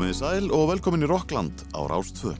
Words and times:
Komiði 0.00 0.16
sæl 0.16 0.46
og 0.56 0.62
velkomin 0.70 1.04
í 1.04 1.08
Rockland 1.10 1.60
á 1.76 1.84
Rástfö. 1.84 2.30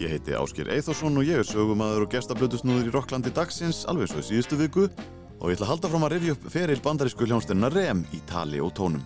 Ég 0.00 0.14
heiti 0.14 0.32
Áskir 0.32 0.70
Eithorsson 0.72 1.18
og 1.20 1.26
ég 1.28 1.42
er 1.42 1.44
sögumæður 1.44 2.06
og 2.06 2.14
gestablötusnúður 2.14 2.86
í 2.88 2.92
Rocklandi 2.94 3.32
dagsins 3.36 3.82
alveg 3.84 4.08
svo 4.08 4.22
í 4.22 4.24
síðustu 4.24 4.56
viku 4.56 4.86
og 4.86 5.50
ég 5.50 5.58
ætla 5.58 5.66
að 5.66 5.72
halda 5.74 5.90
fram 5.92 6.06
að 6.06 6.12
revja 6.14 6.36
upp 6.38 6.46
feril 6.54 6.80
bandarísku 6.80 7.26
hljónsteinna 7.28 7.68
REM 7.74 8.00
í 8.16 8.22
tali 8.30 8.62
og 8.64 8.72
tónum. 8.78 9.02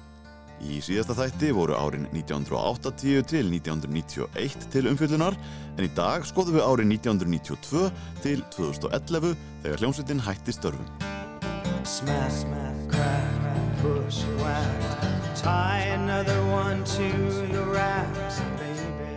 Í 0.62 0.78
síðasta 0.86 1.16
þætti 1.18 1.50
voru 1.56 1.74
árin 1.74 2.06
1980 2.12 3.26
til 3.32 3.50
1991 3.50 4.68
til 4.70 4.84
umfjöldunar 4.92 5.34
en 5.74 5.82
í 5.82 5.90
dag 5.98 6.22
skoðum 6.30 6.60
við 6.60 6.68
árin 6.68 6.94
1992 6.94 7.88
til 8.22 8.44
2011 8.54 9.34
þegar 9.64 9.82
hljómsveitin 9.82 10.22
hætti 10.28 10.54
störfum. 10.54 10.94
Smash, 11.82 12.44
smash, 12.46 12.86
crack, 12.94 13.82
bushwhacked. 13.82 15.13
Tie 15.44 15.80
another 15.92 16.42
one 16.46 16.82
to 16.84 17.12
the 17.52 17.62
racks, 17.64 18.40
baby. 18.58 19.12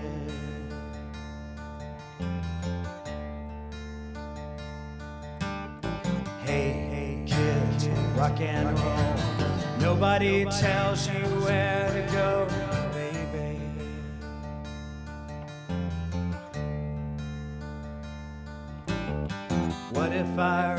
Hey, 6.44 6.72
hey, 6.92 7.24
kids, 7.26 7.88
rock 8.18 8.42
and 8.42 8.78
roll. 8.78 9.16
Nobody 9.80 10.44
tells 10.44 11.08
you 11.08 11.24
where 11.46 11.90
to 11.94 12.12
go, 12.12 12.46
baby. 12.92 13.62
What 19.94 20.12
if 20.12 20.38
I 20.38 20.76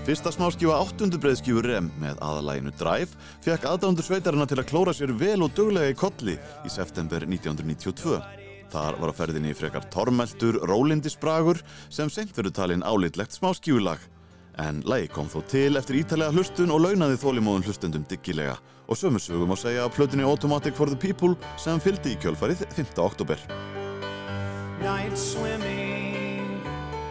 Fyrsta 0.00 0.30
smáskífa 0.32 0.78
áttundubreiðskífu 0.80 1.60
REM 1.60 1.90
með 2.00 2.20
aðalæginu 2.24 2.70
Drive 2.80 3.18
fekk 3.44 3.66
aðdándur 3.68 4.06
sveitarina 4.06 4.46
til 4.48 4.56
að 4.62 4.70
klóra 4.70 4.94
sér 4.96 5.12
vel 5.12 5.42
og 5.44 5.52
duglega 5.52 5.92
í 5.92 5.96
kolli 5.98 6.38
í 6.64 6.72
september 6.72 7.26
1992. 7.28 8.16
Þar 8.72 8.96
var 9.02 9.12
á 9.12 9.18
ferðinni 9.18 9.52
frekar 9.58 9.84
tormeltur 9.92 10.56
Rólindisbragur 10.64 11.60
sem 11.92 12.08
talin 12.54 12.82
álitlegt 12.82 13.36
smáskífulag. 13.36 13.98
En 14.58 14.80
lægi 14.88 15.12
kom 15.12 15.28
þó 15.28 15.44
til 15.46 15.76
eftir 15.76 16.00
ítalega 16.00 16.32
hlustun 16.32 16.72
og 16.72 16.80
launaði 16.80 17.20
þólimóðun 17.20 17.68
hlustundum 17.68 18.04
diggilega 18.08 18.56
og 18.88 18.96
sömursugum 18.96 19.52
að 19.52 19.62
segja 19.66 19.84
að 19.84 19.94
plötunni 19.98 20.24
Automatic 20.24 20.74
for 20.74 20.88
the 20.88 20.96
People 20.96 21.36
sem 21.60 21.80
fylgdi 21.80 22.16
í 22.16 22.18
kjölfarið 22.24 22.64
5. 22.72 22.96
oktober. 23.04 23.38
Night 24.80 25.16
swimming 25.18 26.64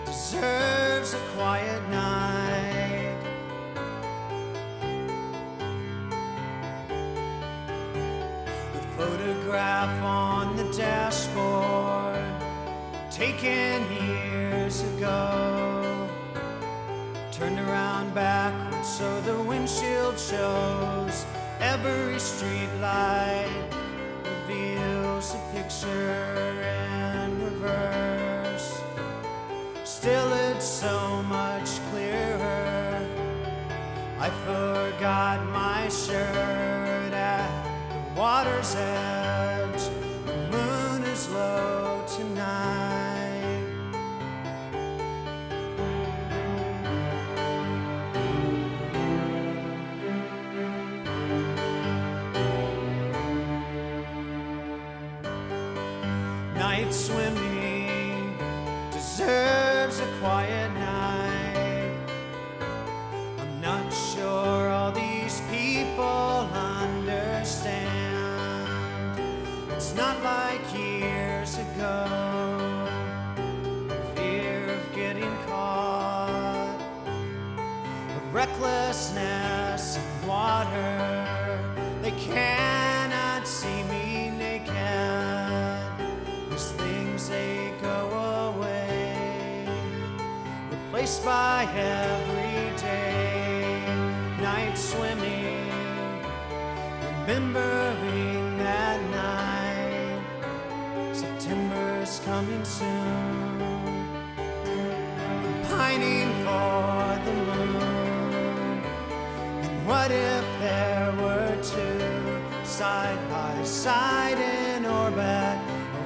deserves 0.06 1.14
a 1.14 1.22
quiet 1.36 1.90
night. 1.94 2.79
Photograph 9.00 10.04
on 10.04 10.58
the 10.58 10.66
dashboard, 10.74 12.22
taken 13.10 13.82
years 13.94 14.82
ago, 14.92 16.10
turned 17.32 17.60
around 17.60 18.14
backwards 18.14 18.90
so 18.90 19.22
the 19.22 19.42
windshield 19.44 20.20
shows 20.20 21.26
every 21.62 22.20
street 22.20 22.70
light 22.82 23.70
reveals 24.26 25.34
a 25.34 25.42
picture 25.54 26.62
in 26.62 27.42
reverse. 27.42 28.82
Still, 29.86 30.34
it's 30.52 30.68
so 30.68 31.24
much 31.24 31.70
clearer. 31.92 33.08
I 34.20 34.30
forgot 34.46 35.46
my 35.54 35.88
shirt 35.88 36.99
water's 38.20 38.76
edge. 38.76 39.84
The 40.26 40.36
moon 40.52 41.04
is 41.04 41.30
low 41.30 42.04
tonight. 42.06 43.64
Night 56.56 56.94
swimming 56.94 57.49
not 70.00 70.24
like 70.24 70.64
years 70.74 71.58
ago. 71.58 71.98
Fear 74.16 74.70
of 74.78 74.96
getting 74.96 75.36
caught, 75.46 76.80
of 78.16 78.34
recklessness 78.34 79.98
in 79.98 80.28
water. 80.28 80.96
They 82.02 82.12
cannot 82.12 83.46
see 83.46 83.84
me 83.92 84.30
naked. 84.30 84.74
These 86.50 86.72
things 86.84 87.28
they 87.28 87.74
go 87.82 88.00
away, 88.56 89.68
replaced 90.72 91.26
by 91.26 91.68
everyday 91.76 93.04
night 94.40 94.78
swimming, 94.78 96.24
remembering 97.28 98.58
that 98.60 99.02
night. 99.12 99.39
September's 102.10 102.20
coming 102.26 102.66
soon. 102.66 103.62
I'm 104.38 105.66
pining 105.66 106.32
for 106.44 107.20
the 107.26 107.34
moon. 107.34 108.84
And 109.64 109.88
what 109.88 110.12
if 110.12 110.46
there 110.60 111.14
were 111.18 111.56
two 111.62 112.66
side 112.66 113.20
by 113.30 113.64
side 113.64 114.40
in 114.40 114.86
orbit 114.86 115.60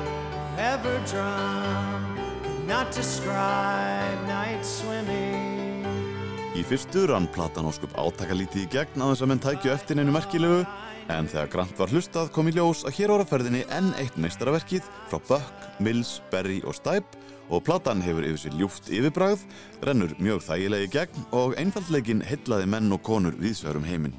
forever 0.54 1.00
drum 1.06 2.18
cannot 2.42 2.92
describe. 2.92 4.23
Í 6.64 6.68
fyrstu 6.70 7.02
rann 7.10 7.26
platan 7.28 7.66
óskup 7.68 7.92
átakalítið 8.00 8.62
í 8.62 8.68
gegn 8.72 9.02
á 9.04 9.12
þess 9.12 9.22
að 9.26 9.28
menn 9.28 9.40
tækju 9.44 9.72
eftir 9.74 9.98
neinu 9.98 10.14
merkilegu 10.14 10.62
en 11.12 11.26
þegar 11.28 11.50
Grant 11.52 11.76
var 11.76 11.90
hlustað 11.92 12.30
kom 12.32 12.48
í 12.48 12.54
ljós 12.56 12.86
að 12.88 12.94
hér 12.96 13.12
ára 13.12 13.26
ferðinni 13.28 13.60
enn 13.68 13.90
eitt 14.00 14.16
meistaraverkið 14.16 14.88
frá 15.10 15.18
Buck, 15.28 15.66
Mills, 15.84 16.14
Berry 16.32 16.62
og 16.64 16.72
Stipe 16.78 17.20
og 17.52 17.66
platan 17.68 18.00
hefur 18.00 18.24
yfir 18.24 18.46
sér 18.46 18.56
ljúft 18.56 18.88
yfirbragð, 18.88 19.44
rennur 19.84 20.16
mjög 20.16 20.40
þægilegi 20.46 20.88
gegn 20.96 21.28
og 21.36 21.52
einfaldleikin 21.60 22.24
hellaði 22.24 22.72
menn 22.78 22.96
og 22.96 23.04
konur 23.04 23.36
viðsverum 23.44 23.84
heiminn. 23.84 24.16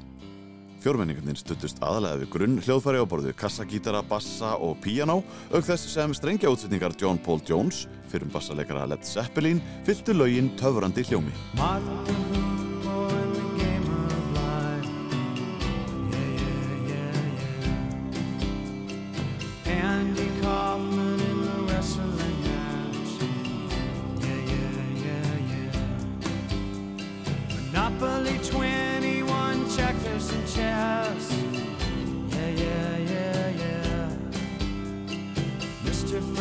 Fjórmenningarnir 0.86 1.34
stuttust 1.34 1.80
aðalega 1.82 2.20
við 2.20 2.28
grunn 2.30 2.60
hljóðfæri 2.62 3.00
á 3.02 3.10
borðu 3.10 3.32
kassagítara, 3.34 4.04
bassa 4.06 4.52
og 4.62 4.76
píanó 4.84 5.16
auk 5.50 5.66
þess 5.66 5.88
sem 5.90 6.14
strengja 6.14 6.52
útsetningar 6.54 6.94
John 6.94 7.18
Paul 7.18 7.42
Jones, 7.42 7.88
fyrir 8.06 8.30
bassaleikara 8.30 8.86
Led 8.92 9.02
Zeppelin, 9.02 9.58
fylltu 9.82 10.14
lögin 10.14 10.52
töfrandi 10.62 11.02
hljómi. 11.10 11.34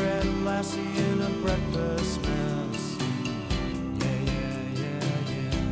red 0.06 0.26
lassie 0.46 0.80
in 0.80 1.22
a 1.22 1.30
breakfast 1.44 2.22
mess. 2.22 2.82
Yeah, 4.02 4.20
yeah, 4.32 4.82
yeah, 4.82 5.32
yeah. 5.32 5.64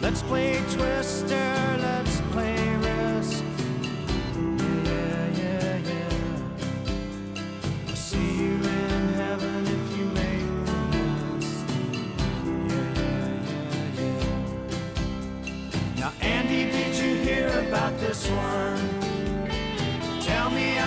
Let's 0.00 0.22
play 0.22 0.50
Twister, 0.70 1.48
let's 1.86 2.20
play 2.32 2.58
Risk. 2.86 3.44
Yeah, 4.88 5.24
yeah, 5.40 5.80
yeah. 5.90 5.90
yeah. 5.90 6.14
I'll 7.88 7.96
see 7.96 8.28
you 8.42 8.54
in 8.80 9.02
heaven 9.20 9.60
if 9.76 9.84
you 9.96 10.04
make 10.20 10.48
the 10.66 10.78
list. 10.94 11.66
Yeah, 12.70 12.88
yeah, 13.00 13.28
yeah, 13.50 13.98
yeah. 14.00 14.40
Now, 16.00 16.12
Andy, 16.20 16.62
did 16.70 16.92
you 17.02 17.12
hear 17.26 17.48
about 17.68 17.94
this 17.98 18.28
one? 18.28 19.03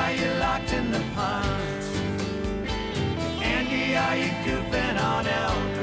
Are 0.08 0.14
you 0.14 0.32
locked 0.40 0.72
in 0.72 0.90
the 0.90 1.04
punch? 1.16 1.86
Andy, 3.44 3.98
are 3.98 4.16
you 4.16 4.30
goofing 4.46 4.98
on 5.04 5.26
Elvis? 5.26 5.77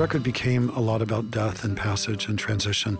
Record 0.00 0.22
became 0.22 0.70
a 0.70 0.80
lot 0.80 1.02
about 1.02 1.30
death 1.30 1.62
and 1.62 1.76
passage 1.76 2.26
and 2.26 2.38
transition. 2.38 2.98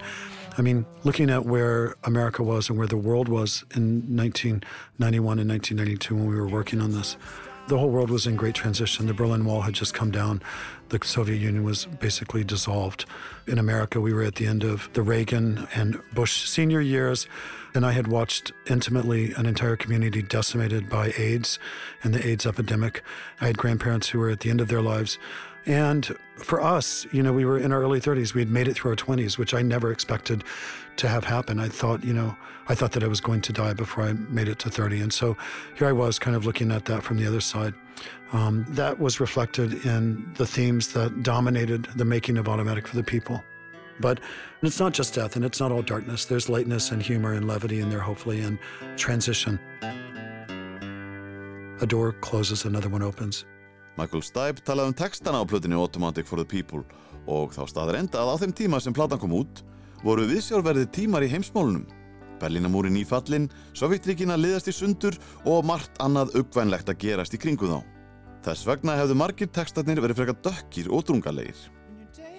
I 0.58 0.60
mean, 0.60 0.84
looking 1.02 1.30
at 1.30 1.46
where 1.46 1.94
America 2.04 2.42
was 2.42 2.68
and 2.68 2.76
where 2.76 2.86
the 2.86 2.98
world 2.98 3.26
was 3.26 3.64
in 3.74 4.14
1991 4.14 5.38
and 5.38 5.48
1992 5.48 6.14
when 6.14 6.26
we 6.26 6.34
were 6.34 6.46
working 6.46 6.78
on 6.82 6.92
this, 6.92 7.16
the 7.68 7.78
whole 7.78 7.88
world 7.88 8.10
was 8.10 8.26
in 8.26 8.36
great 8.36 8.54
transition. 8.54 9.06
The 9.06 9.14
Berlin 9.14 9.46
Wall 9.46 9.62
had 9.62 9.72
just 9.72 9.94
come 9.94 10.10
down. 10.10 10.42
The 10.90 10.98
Soviet 11.02 11.38
Union 11.38 11.64
was 11.64 11.86
basically 11.86 12.44
dissolved. 12.44 13.06
In 13.46 13.58
America, 13.58 13.98
we 13.98 14.12
were 14.12 14.24
at 14.24 14.34
the 14.34 14.46
end 14.46 14.62
of 14.62 14.90
the 14.92 15.02
Reagan 15.02 15.68
and 15.74 16.02
Bush 16.12 16.46
senior 16.48 16.82
years, 16.82 17.26
and 17.74 17.86
I 17.86 17.92
had 17.92 18.08
watched 18.08 18.52
intimately 18.68 19.32
an 19.34 19.46
entire 19.46 19.76
community 19.76 20.20
decimated 20.20 20.90
by 20.90 21.14
AIDS 21.16 21.58
and 22.02 22.12
the 22.12 22.26
AIDS 22.26 22.44
epidemic. 22.44 23.02
I 23.40 23.46
had 23.46 23.56
grandparents 23.56 24.08
who 24.08 24.18
were 24.18 24.28
at 24.28 24.40
the 24.40 24.50
end 24.50 24.60
of 24.60 24.68
their 24.68 24.82
lives. 24.82 25.18
And 25.66 26.06
for 26.36 26.60
us, 26.60 27.06
you 27.12 27.22
know, 27.22 27.32
we 27.32 27.44
were 27.44 27.58
in 27.58 27.72
our 27.72 27.82
early 27.82 28.00
30s. 28.00 28.34
We 28.34 28.40
had 28.40 28.50
made 28.50 28.66
it 28.66 28.74
through 28.74 28.92
our 28.92 28.96
20s, 28.96 29.36
which 29.38 29.52
I 29.54 29.62
never 29.62 29.92
expected 29.92 30.42
to 30.96 31.08
have 31.08 31.24
happen. 31.24 31.60
I 31.60 31.68
thought, 31.68 32.02
you 32.02 32.12
know, 32.12 32.36
I 32.68 32.74
thought 32.74 32.92
that 32.92 33.02
I 33.02 33.08
was 33.08 33.20
going 33.20 33.40
to 33.42 33.52
die 33.52 33.72
before 33.72 34.04
I 34.04 34.12
made 34.12 34.48
it 34.48 34.58
to 34.60 34.70
30. 34.70 35.00
And 35.00 35.12
so 35.12 35.36
here 35.76 35.88
I 35.88 35.92
was 35.92 36.18
kind 36.18 36.36
of 36.36 36.46
looking 36.46 36.70
at 36.70 36.86
that 36.86 37.02
from 37.02 37.18
the 37.18 37.26
other 37.26 37.40
side. 37.40 37.74
Um, 38.32 38.64
that 38.70 38.98
was 38.98 39.20
reflected 39.20 39.84
in 39.84 40.32
the 40.34 40.46
themes 40.46 40.92
that 40.92 41.22
dominated 41.22 41.84
the 41.96 42.04
making 42.04 42.38
of 42.38 42.48
Automatic 42.48 42.86
for 42.86 42.96
the 42.96 43.02
People. 43.02 43.42
But 43.98 44.20
it's 44.62 44.80
not 44.80 44.94
just 44.94 45.14
death 45.14 45.36
and 45.36 45.44
it's 45.44 45.60
not 45.60 45.72
all 45.72 45.82
darkness. 45.82 46.24
There's 46.24 46.48
lightness 46.48 46.90
and 46.90 47.02
humor 47.02 47.34
and 47.34 47.46
levity 47.46 47.80
in 47.80 47.90
there, 47.90 48.00
hopefully, 48.00 48.40
and 48.40 48.58
transition. 48.96 49.60
A 51.82 51.86
door 51.86 52.12
closes, 52.12 52.64
another 52.64 52.88
one 52.88 53.02
opens. 53.02 53.44
Michael 53.98 54.22
Stipe 54.24 54.64
talaði 54.64 54.92
um 54.92 54.98
textana 54.98 55.40
á 55.42 55.44
plötunni 55.48 55.78
Automatic 55.78 56.28
for 56.28 56.40
the 56.40 56.46
People 56.46 56.84
og 57.30 57.54
þá 57.54 57.64
staður 57.68 57.98
enda 58.00 58.22
að 58.22 58.32
á 58.32 58.40
þeim 58.42 58.54
tíma 58.56 58.80
sem 58.82 58.94
platan 58.96 59.20
kom 59.20 59.34
út 59.36 59.62
voru 60.04 60.26
viðsjárverði 60.30 60.86
tímar 60.94 61.26
í 61.26 61.30
heimsmálunum. 61.32 61.86
Berlínamúrin 62.40 62.96
í 62.96 63.04
fallin, 63.04 63.50
Sovjetríkina 63.76 64.38
liðast 64.40 64.70
í 64.70 64.74
sundur 64.74 65.18
og 65.44 65.66
margt 65.68 65.98
annað 66.00 66.32
uppvænlegt 66.40 66.88
að 66.88 67.02
gerast 67.02 67.36
í 67.36 67.40
kringu 67.42 67.68
þá. 67.68 67.82
Þess 68.46 68.64
vegna 68.64 68.96
hefðu 68.96 69.18
margir 69.20 69.50
textarnir 69.52 70.00
verið 70.00 70.22
frekar 70.22 70.40
dökkir 70.46 70.88
og 70.88 71.04
drungalegir. 71.04 71.58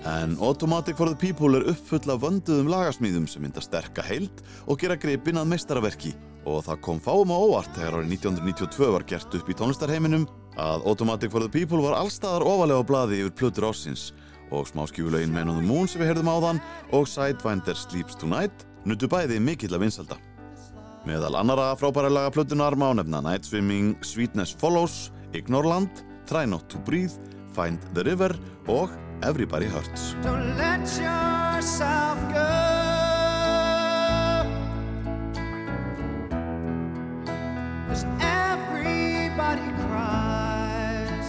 En 0.10 0.34
Automatic 0.42 0.98
for 0.98 1.12
the 1.12 1.16
People 1.16 1.60
er 1.60 1.68
uppfull 1.70 2.10
af 2.10 2.24
vönduðum 2.24 2.72
lagasmíðum 2.74 3.28
sem 3.30 3.44
mynda 3.46 3.62
sterka 3.62 4.02
heild 4.02 4.42
og 4.66 4.82
gera 4.82 4.98
gripin 4.98 5.38
að 5.38 5.52
meistaraverki 5.54 6.16
og 6.50 6.64
það 6.66 6.82
kom 6.88 7.02
fáum 7.06 7.30
á 7.30 7.38
óvart 7.38 7.76
þegar 7.76 8.00
árið 8.00 8.16
1992 8.16 8.94
var 8.96 9.06
gert 9.06 9.38
upp 9.38 9.52
í 9.52 9.58
tónlistarheiminum 9.60 10.26
að 10.60 10.84
Automatic 10.90 11.32
for 11.32 11.44
the 11.44 11.50
People 11.52 11.82
var 11.84 11.96
allstaðar 12.00 12.46
ofalega 12.48 12.84
á 12.84 12.90
blaði 12.90 13.22
yfir 13.22 13.38
plötur 13.40 13.70
ásins 13.72 14.10
og 14.52 14.68
smáskjúlaugin 14.68 15.32
Men 15.32 15.50
on 15.50 15.62
the 15.62 15.68
Moon 15.68 15.88
sem 15.88 16.02
við 16.02 16.12
heyrðum 16.12 16.32
áðan 16.32 16.60
og 16.92 17.08
Sidewinder 17.08 17.78
Sleeps 17.78 18.20
Tonight 18.20 18.66
nutu 18.86 19.08
bæði 19.08 19.40
mikill 19.40 19.76
af 19.76 19.84
vinsalda. 19.84 20.18
Meðal 21.08 21.38
annara 21.40 21.72
frábæra 21.80 22.12
laga 22.12 22.34
plötunar 22.36 22.76
má 22.78 22.92
nefna 22.94 23.24
Night 23.26 23.48
Swimming, 23.48 23.96
Sweetness 24.06 24.54
Follows, 24.54 25.12
Ignorland, 25.34 26.04
Try 26.30 26.46
Not 26.46 26.70
to 26.70 26.78
Breathe, 26.78 27.16
Find 27.56 27.80
the 27.96 28.04
River 28.04 28.36
og 28.68 28.90
Everybody 29.24 29.66
Hurts. 29.66 30.16
Don't 30.22 30.58
let 30.58 30.86
yourself 31.00 32.18
go. 32.34 32.50
Cause 37.88 38.41
everybody 39.32 39.72
cries. 39.88 41.28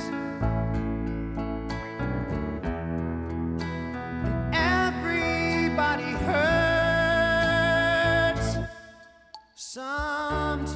Everybody 4.53 6.11
hurts 6.27 7.39
sometimes. 9.55 10.73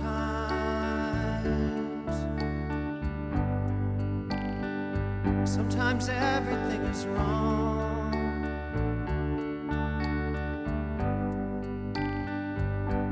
Sometimes 5.51 6.09
everything 6.09 6.83
is 6.83 7.07
wrong. 7.07 8.13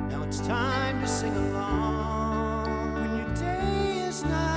Now 0.09 0.23
it's 0.23 0.41
time 0.41 1.01
to 1.01 1.09
sing 1.09 1.35
along 1.37 1.94
not 4.25 4.54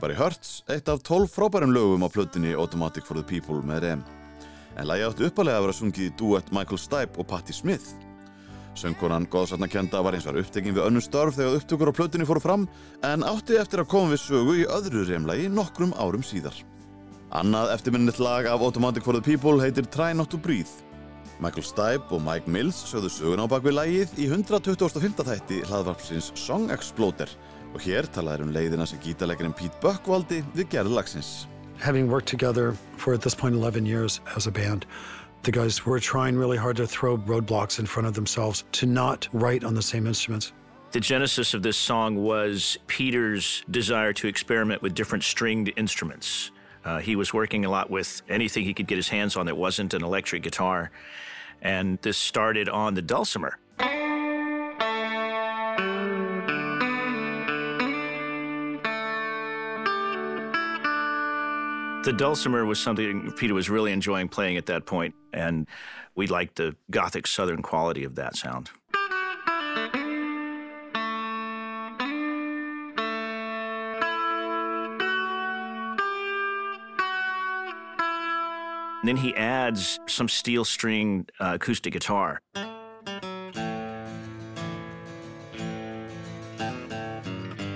Everybody 0.00 0.16
Hurts, 0.16 0.62
eitt 0.72 0.88
af 0.88 1.02
12 1.04 1.28
frábærum 1.28 1.74
lögum 1.76 2.00
á 2.00 2.08
plötunni 2.08 2.54
Automatic 2.56 3.04
for 3.04 3.20
the 3.20 3.22
People 3.22 3.60
með 3.60 3.82
Rem. 3.84 4.04
En 4.80 4.86
lagi 4.88 5.04
átti 5.04 5.26
uppalega 5.28 5.60
að 5.60 5.66
vera 5.66 5.74
sungið 5.76 6.06
í 6.06 6.12
duett 6.16 6.48
Michael 6.56 6.80
Stipe 6.80 7.20
og 7.20 7.26
Patti 7.28 7.52
Smith. 7.52 7.90
Söngkonan 8.80 9.28
góðsarnakenda 9.28 10.00
var 10.00 10.16
eins 10.16 10.24
og 10.24 10.32
var 10.32 10.40
upptekinn 10.40 10.72
við 10.72 10.86
önnur 10.86 11.04
störf 11.04 11.36
þegar 11.36 11.58
upptökur 11.58 11.92
á 11.92 11.98
plötunni 11.98 12.28
fóru 12.30 12.40
fram 12.40 12.64
en 13.04 13.26
átti 13.28 13.60
eftir 13.60 13.84
að 13.84 13.90
koma 13.92 14.14
við 14.14 14.22
sögu 14.24 14.56
í 14.62 14.64
öðru 14.72 15.04
remlagi 15.04 15.52
nokkrum 15.52 15.92
árum 16.00 16.24
síðar. 16.24 16.56
Annað 17.36 17.74
eftirminnilegt 17.76 18.24
lag 18.24 18.48
af 18.48 18.64
Automatic 18.64 19.04
for 19.04 19.12
the 19.12 19.20
People 19.20 19.60
heitir 19.60 19.84
Try 19.84 20.14
Not 20.16 20.32
to 20.32 20.40
Breathe. 20.40 20.80
Michael 21.44 21.68
Stipe 21.68 22.08
og 22.08 22.24
Mike 22.24 22.48
Mills 22.48 22.80
sögðu 22.88 23.12
sögun 23.12 23.44
á 23.44 23.52
bakvið 23.52 23.76
lagið 23.76 24.16
í 24.16 24.32
125. 24.32 25.20
þætti 25.28 25.60
hlaðvarpsins 25.68 26.32
Song 26.40 26.72
Exploder 26.72 27.28
og 27.74 27.80
hér 27.80 28.08
talaður 28.10 28.46
um 28.46 28.52
leiðina 28.54 28.86
sem 28.86 29.00
gítarleikarinn 29.02 29.56
Pete 29.56 29.80
Buck 29.82 30.06
valdi 30.10 30.42
við 30.54 30.68
gerð 30.74 30.94
lagsins. 30.96 31.46
Having 31.78 32.10
worked 32.10 32.28
together 32.28 32.74
for 32.96 33.14
at 33.14 33.22
this 33.22 33.34
point 33.34 33.54
11 33.54 33.86
years 33.86 34.20
as 34.36 34.46
a 34.46 34.50
band, 34.50 34.86
the 35.42 35.52
guys 35.52 35.86
were 35.86 35.98
trying 35.98 36.36
really 36.36 36.58
hard 36.58 36.76
to 36.76 36.86
throw 36.86 37.16
roadblocks 37.16 37.78
in 37.78 37.86
front 37.86 38.06
of 38.06 38.14
themselves 38.14 38.64
to 38.72 38.86
not 38.86 39.28
write 39.32 39.64
on 39.64 39.74
the 39.74 39.82
same 39.82 40.06
instruments. 40.06 40.52
The 40.92 41.00
genesis 41.00 41.54
of 41.54 41.62
this 41.62 41.76
song 41.76 42.16
was 42.16 42.76
Peter's 42.88 43.64
desire 43.70 44.12
to 44.14 44.26
experiment 44.26 44.82
with 44.82 44.92
different 44.94 45.24
stringed 45.24 45.72
instruments. 45.76 46.50
Uh, 46.84 46.98
he 46.98 47.14
was 47.14 47.32
working 47.32 47.64
a 47.64 47.70
lot 47.70 47.90
with 47.90 48.22
anything 48.28 48.64
he 48.64 48.74
could 48.74 48.86
get 48.86 48.96
his 48.96 49.08
hands 49.08 49.36
on 49.36 49.46
that 49.46 49.56
wasn't 49.56 49.94
an 49.94 50.02
electric 50.02 50.42
guitar. 50.42 50.90
And 51.62 51.98
this 52.02 52.16
started 52.16 52.68
on 52.68 52.94
the 52.94 53.02
dulcimer. 53.02 53.58
The 62.02 62.14
dulcimer 62.14 62.64
was 62.64 62.80
something 62.80 63.30
Peter 63.32 63.52
was 63.52 63.68
really 63.68 63.92
enjoying 63.92 64.28
playing 64.28 64.56
at 64.56 64.64
that 64.66 64.86
point, 64.86 65.14
and 65.34 65.66
we 66.14 66.26
liked 66.26 66.56
the 66.56 66.74
gothic 66.90 67.26
southern 67.26 67.60
quality 67.60 68.04
of 68.04 68.14
that 68.14 68.36
sound. 68.36 68.70
And 79.00 79.08
then 79.08 79.18
he 79.18 79.34
adds 79.36 80.00
some 80.06 80.28
steel 80.28 80.64
string 80.64 81.26
uh, 81.38 81.52
acoustic 81.56 81.92
guitar. 81.92 82.40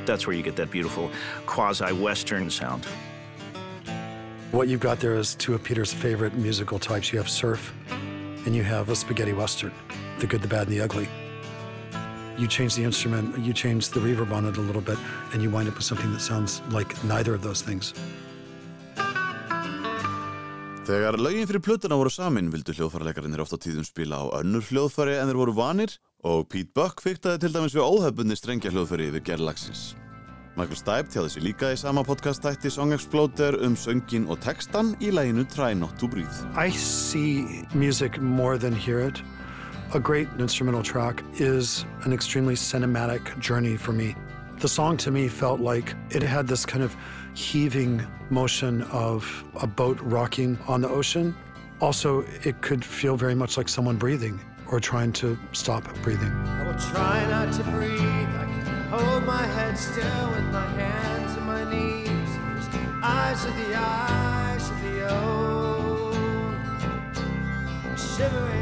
That's 0.07 0.27
where 0.27 0.35
you 0.35 0.43
get 0.43 0.57
that 0.57 0.71
beautiful 0.71 1.11
quasi 1.45 1.93
Western 1.93 2.49
sound. 2.49 2.87
What 4.55 4.69
you've 4.69 4.79
got 4.79 5.01
there 5.01 5.15
is 5.19 5.35
two 5.35 5.53
of 5.55 5.65
Peter's 5.65 5.93
favorite 5.93 6.35
musical 6.35 6.79
types. 6.79 7.13
You 7.13 7.19
have 7.19 7.29
surf 7.29 7.75
and 8.47 8.55
you 8.55 8.63
have 8.63 8.89
a 8.89 8.95
spaghetti 8.95 9.33
western, 9.33 9.73
the 10.21 10.29
good, 10.29 10.43
the 10.43 10.47
bad, 10.47 10.69
and 10.69 10.77
the 10.77 10.81
ugly. 10.81 11.09
You 12.39 12.47
change 12.47 12.77
the 12.77 12.85
instrument, 12.85 13.37
you 13.41 13.53
change 13.53 13.89
the 13.89 13.99
reverb 13.99 14.31
on 14.31 14.47
it 14.47 14.57
a 14.57 14.61
little 14.61 14.81
bit, 14.81 14.97
and 15.33 15.43
you 15.43 15.51
wind 15.51 15.69
up 15.69 15.75
with 15.75 15.83
something 15.83 16.13
that 16.13 16.21
sounds 16.21 16.63
like 16.71 16.95
neither 17.03 17.35
of 17.35 17.43
those 17.43 17.63
things. 17.63 17.95
Þegar 20.87 21.19
lögin 21.19 21.51
fyrir 21.51 21.59
plötuna 21.59 21.99
voru 21.99 22.15
samin 22.15 22.53
vildu 22.55 22.79
hljóðfæraleikarinnir 22.79 23.43
oft 23.43 23.57
á 23.57 23.59
tíðum 23.59 23.83
spila 23.91 24.23
á 24.23 24.39
önnur 24.39 24.63
hljóðfæri 24.71 25.19
en 25.19 25.33
þeir 25.33 25.43
voru 25.43 25.59
vanir 25.59 25.99
og 26.23 26.47
Pete 26.47 26.71
Buck 26.71 27.03
fiktaði 27.03 27.43
til 27.43 27.55
dæmis 27.59 27.75
við 27.75 27.91
óhefbunni 27.91 28.39
strengja 28.39 28.71
hljóðfæri 28.71 29.11
við 29.19 29.27
gerðlagsins. 29.33 29.97
Michael 30.57 30.77
Stipe 30.79 31.11
tjáði 31.11 31.31
sig 31.33 31.43
líka 31.43 31.73
í 31.75 31.79
sama 31.79 32.05
podcast-tætti 32.07 32.71
Song 32.71 32.93
Exploder 32.95 33.57
um 33.67 33.75
söngin 33.75 34.29
og 34.31 34.39
textan 34.39 34.93
í 35.03 35.11
læginu 35.11 35.43
Try 35.51 35.75
Not 35.75 35.99
To 35.99 36.07
Breathe. 36.07 36.31
I 36.55 36.71
see 36.71 37.67
music 37.75 38.21
more 38.21 38.57
than 38.57 38.73
hear 38.73 39.01
it. 39.01 39.19
A 39.95 39.99
great 39.99 40.29
instrumental 40.39 40.83
track 40.83 41.25
is 41.41 41.85
an 42.05 42.13
extremely 42.13 42.55
cinematic 42.55 43.37
journey 43.41 43.77
for 43.77 43.93
me. 43.93 44.15
The 44.61 44.69
song 44.69 44.97
to 44.99 45.11
me 45.11 45.27
felt 45.27 45.59
like 45.59 45.97
it 46.11 46.23
had 46.23 46.47
this 46.47 46.65
kind 46.65 46.85
of 46.85 46.95
heaving 47.35 48.07
motion 48.31 48.83
of 48.93 49.27
a 49.61 49.67
boat 49.67 49.99
rocking 50.03 50.57
on 50.69 50.83
the 50.83 50.89
ocean. 50.89 51.35
Also, 51.81 52.25
it 52.45 52.63
could 52.63 52.85
feel 52.85 53.17
very 53.17 53.35
much 53.35 53.57
like 53.57 53.69
someone 53.69 53.97
breathing 53.97 54.39
or 54.71 54.79
trying 54.79 55.13
to 55.15 55.37
stop 55.51 55.83
breathing. 56.05 56.31
I 56.31 56.63
will 56.63 56.79
try 56.79 57.27
not 57.29 57.53
to 57.55 57.65
breathe. 57.65 58.54
Hold 58.91 59.25
my 59.27 59.47
head 59.47 59.77
still 59.79 60.31
with 60.31 60.45
my 60.53 60.67
hands 60.81 61.37
and 61.37 61.47
my 61.47 61.65
knees. 61.71 62.11
Eyes 63.03 63.45
of 63.45 63.57
the 63.57 63.75
eyes 63.77 64.71
of 64.71 64.81
the 64.83 64.97
old, 65.15 66.17
shivering 67.99 68.54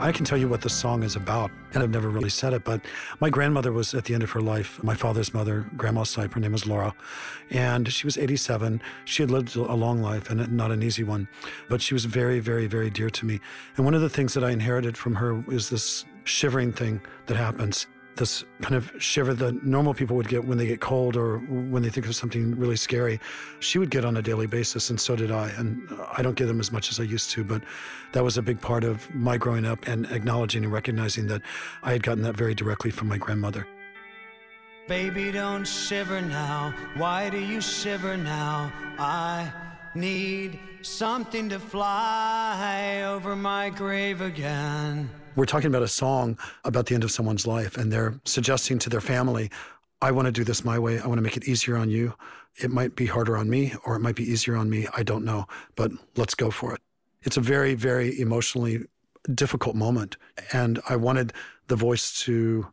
I 0.00 0.12
can 0.12 0.24
tell 0.24 0.38
you 0.38 0.48
what 0.48 0.62
the 0.62 0.70
song 0.70 1.02
is 1.02 1.14
about, 1.14 1.50
and 1.74 1.82
I've 1.82 1.90
never 1.90 2.08
really 2.08 2.30
said 2.30 2.54
it, 2.54 2.64
but 2.64 2.80
my 3.20 3.28
grandmother 3.28 3.70
was 3.70 3.92
at 3.92 4.06
the 4.06 4.14
end 4.14 4.22
of 4.22 4.30
her 4.30 4.40
life, 4.40 4.82
my 4.82 4.94
father's 4.94 5.34
mother, 5.34 5.66
Grandma 5.76 6.04
Stipe, 6.04 6.32
her 6.32 6.40
name 6.40 6.52
was 6.52 6.66
Laura, 6.66 6.94
and 7.50 7.92
she 7.92 8.06
was 8.06 8.16
87. 8.16 8.80
She 9.04 9.22
had 9.22 9.30
lived 9.30 9.54
a 9.56 9.74
long 9.74 10.00
life 10.00 10.30
and 10.30 10.50
not 10.56 10.72
an 10.72 10.82
easy 10.82 11.04
one, 11.04 11.28
but 11.68 11.82
she 11.82 11.92
was 11.92 12.06
very, 12.06 12.40
very, 12.40 12.66
very 12.66 12.88
dear 12.88 13.10
to 13.10 13.26
me. 13.26 13.40
And 13.76 13.84
one 13.84 13.92
of 13.92 14.00
the 14.00 14.08
things 14.08 14.32
that 14.32 14.42
I 14.42 14.52
inherited 14.52 14.96
from 14.96 15.16
her 15.16 15.44
is 15.48 15.68
this 15.68 16.06
shivering 16.24 16.72
thing 16.72 17.02
that 17.26 17.36
happens. 17.36 17.86
This 18.20 18.44
kind 18.60 18.74
of 18.74 18.92
shiver 18.98 19.32
that 19.32 19.64
normal 19.64 19.94
people 19.94 20.14
would 20.16 20.28
get 20.28 20.44
when 20.44 20.58
they 20.58 20.66
get 20.66 20.82
cold 20.82 21.16
or 21.16 21.38
when 21.38 21.82
they 21.82 21.88
think 21.88 22.06
of 22.06 22.14
something 22.14 22.54
really 22.54 22.76
scary. 22.76 23.18
She 23.60 23.78
would 23.78 23.88
get 23.88 24.04
on 24.04 24.18
a 24.18 24.20
daily 24.20 24.46
basis, 24.46 24.90
and 24.90 25.00
so 25.00 25.16
did 25.16 25.30
I. 25.30 25.48
And 25.56 25.88
I 26.18 26.20
don't 26.20 26.36
get 26.36 26.44
them 26.44 26.60
as 26.60 26.70
much 26.70 26.90
as 26.90 27.00
I 27.00 27.04
used 27.04 27.30
to, 27.30 27.44
but 27.44 27.62
that 28.12 28.22
was 28.22 28.36
a 28.36 28.42
big 28.42 28.60
part 28.60 28.84
of 28.84 29.08
my 29.14 29.38
growing 29.38 29.64
up 29.64 29.88
and 29.88 30.04
acknowledging 30.12 30.64
and 30.64 30.72
recognizing 30.72 31.28
that 31.28 31.40
I 31.82 31.92
had 31.92 32.02
gotten 32.02 32.22
that 32.24 32.36
very 32.36 32.54
directly 32.54 32.90
from 32.90 33.08
my 33.08 33.16
grandmother. 33.16 33.66
Baby, 34.86 35.32
don't 35.32 35.66
shiver 35.66 36.20
now. 36.20 36.74
Why 36.98 37.30
do 37.30 37.38
you 37.38 37.62
shiver 37.62 38.18
now? 38.18 38.70
I 38.98 39.50
need 39.94 40.58
something 40.82 41.48
to 41.48 41.58
fly 41.58 43.02
over 43.02 43.34
my 43.34 43.70
grave 43.70 44.20
again. 44.20 45.08
We're 45.36 45.46
talking 45.46 45.68
about 45.68 45.82
a 45.82 45.88
song 45.88 46.38
about 46.64 46.86
the 46.86 46.94
end 46.94 47.04
of 47.04 47.10
someone's 47.10 47.46
life, 47.46 47.76
and 47.76 47.92
they're 47.92 48.14
suggesting 48.24 48.78
to 48.80 48.90
their 48.90 49.00
family, 49.00 49.50
I 50.02 50.10
want 50.10 50.26
to 50.26 50.32
do 50.32 50.44
this 50.44 50.64
my 50.64 50.78
way. 50.78 50.98
I 50.98 51.06
want 51.06 51.18
to 51.18 51.22
make 51.22 51.36
it 51.36 51.46
easier 51.46 51.76
on 51.76 51.88
you. 51.88 52.14
It 52.56 52.70
might 52.70 52.96
be 52.96 53.06
harder 53.06 53.36
on 53.36 53.48
me, 53.48 53.74
or 53.84 53.94
it 53.96 54.00
might 54.00 54.16
be 54.16 54.24
easier 54.24 54.56
on 54.56 54.68
me. 54.68 54.88
I 54.94 55.02
don't 55.02 55.24
know, 55.24 55.46
but 55.76 55.92
let's 56.16 56.34
go 56.34 56.50
for 56.50 56.74
it. 56.74 56.80
It's 57.22 57.36
a 57.36 57.40
very, 57.40 57.74
very 57.74 58.18
emotionally 58.18 58.84
difficult 59.34 59.76
moment, 59.76 60.16
and 60.52 60.80
I 60.88 60.96
wanted 60.96 61.32
the 61.68 61.76
voice 61.76 62.18
to 62.22 62.66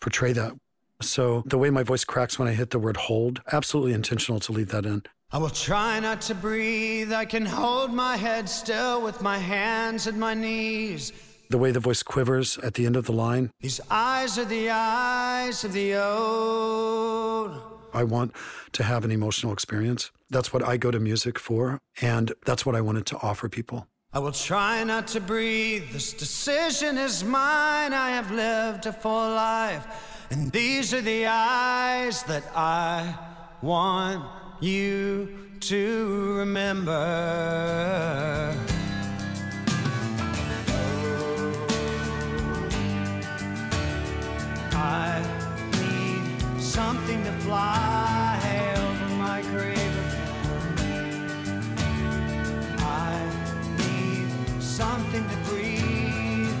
portray 0.00 0.32
that. 0.34 0.52
So 1.00 1.42
the 1.46 1.58
way 1.58 1.70
my 1.70 1.82
voice 1.82 2.04
cracks 2.04 2.38
when 2.38 2.46
I 2.46 2.52
hit 2.52 2.70
the 2.70 2.78
word 2.78 2.96
hold, 2.96 3.42
absolutely 3.52 3.92
intentional 3.92 4.38
to 4.40 4.52
leave 4.52 4.68
that 4.68 4.86
in. 4.86 5.02
I 5.32 5.38
will 5.38 5.50
try 5.50 5.98
not 5.98 6.20
to 6.22 6.34
breathe. 6.34 7.12
I 7.12 7.24
can 7.24 7.44
hold 7.44 7.92
my 7.92 8.16
head 8.16 8.48
still 8.48 9.02
with 9.02 9.20
my 9.20 9.36
hands 9.36 10.06
and 10.06 10.18
my 10.18 10.34
knees. 10.34 11.12
The 11.50 11.58
way 11.58 11.70
the 11.70 11.80
voice 11.80 12.02
quivers 12.02 12.58
at 12.58 12.74
the 12.74 12.86
end 12.86 12.96
of 12.96 13.06
the 13.06 13.12
line, 13.12 13.50
These 13.60 13.80
eyes 13.90 14.38
are 14.38 14.44
the 14.44 14.70
eyes 14.70 15.64
of 15.64 15.72
the 15.72 15.94
old. 15.96 17.60
I 17.92 18.02
want 18.02 18.34
to 18.72 18.82
have 18.82 19.04
an 19.04 19.10
emotional 19.12 19.52
experience. 19.52 20.10
That's 20.30 20.52
what 20.52 20.66
I 20.66 20.76
go 20.76 20.90
to 20.90 20.98
music 20.98 21.38
for, 21.38 21.80
and 22.00 22.32
that's 22.44 22.66
what 22.66 22.74
I 22.74 22.80
wanted 22.80 23.06
to 23.06 23.16
offer 23.18 23.48
people. 23.48 23.86
I 24.12 24.18
will 24.18 24.32
try 24.32 24.82
not 24.84 25.06
to 25.08 25.20
breathe. 25.20 25.90
This 25.92 26.12
decision 26.12 26.98
is 26.98 27.22
mine. 27.24 27.92
I 27.92 28.10
have 28.10 28.30
lived 28.30 28.86
a 28.86 28.92
full 28.92 29.30
life, 29.30 29.86
And 30.30 30.50
these 30.50 30.94
are 30.94 31.00
the 31.02 31.26
eyes 31.26 32.22
that 32.24 32.44
I 32.56 33.14
want 33.62 34.24
you 34.60 35.28
to 35.60 36.34
remember. 36.38 36.94
I 44.84 45.22
need 45.80 46.60
something 46.60 47.24
to 47.24 47.32
fly 47.44 48.38
over 48.76 49.08
my 49.16 49.40
grave 49.52 49.94
again. 50.04 51.64
I 52.80 53.14
need 53.78 54.28
something 54.62 55.24
to 55.32 55.36
breathe. 55.48 56.52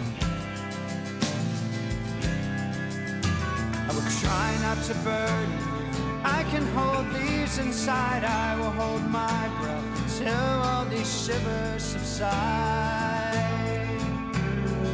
I 3.88 3.90
will 3.94 4.10
try 4.22 4.48
not 4.62 4.78
to 4.88 4.94
you. 4.94 5.74
I 6.24 6.44
can 6.50 6.64
hold 6.78 7.04
these 7.12 7.58
inside. 7.58 8.24
I 8.24 8.56
will 8.58 8.74
hold 8.80 9.02
my 9.10 9.42
breath 9.60 9.84
until 10.02 10.62
all 10.68 10.86
these 10.86 11.10
shivers 11.24 11.82
subside. 11.82 12.30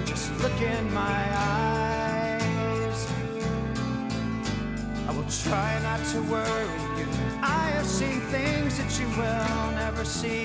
Just 0.05 0.37
look 0.43 0.61
in 0.61 0.93
my 0.93 1.23
eyes. 1.37 1.70
Try 5.31 5.79
not 5.83 6.05
to 6.07 6.21
worry 6.23 6.99
you. 6.99 7.07
I 7.41 7.71
have 7.77 7.87
seen 7.87 8.21
things 8.33 8.79
that 8.79 8.99
you 8.99 9.07
will 9.11 9.71
never 9.77 10.05
see. 10.05 10.45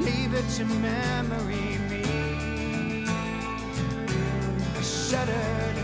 Leave 0.00 0.34
it 0.34 0.48
to 0.56 0.64
memory 0.64 1.78
me. 1.88 3.04
I 3.06 4.82
shudder 4.82 5.75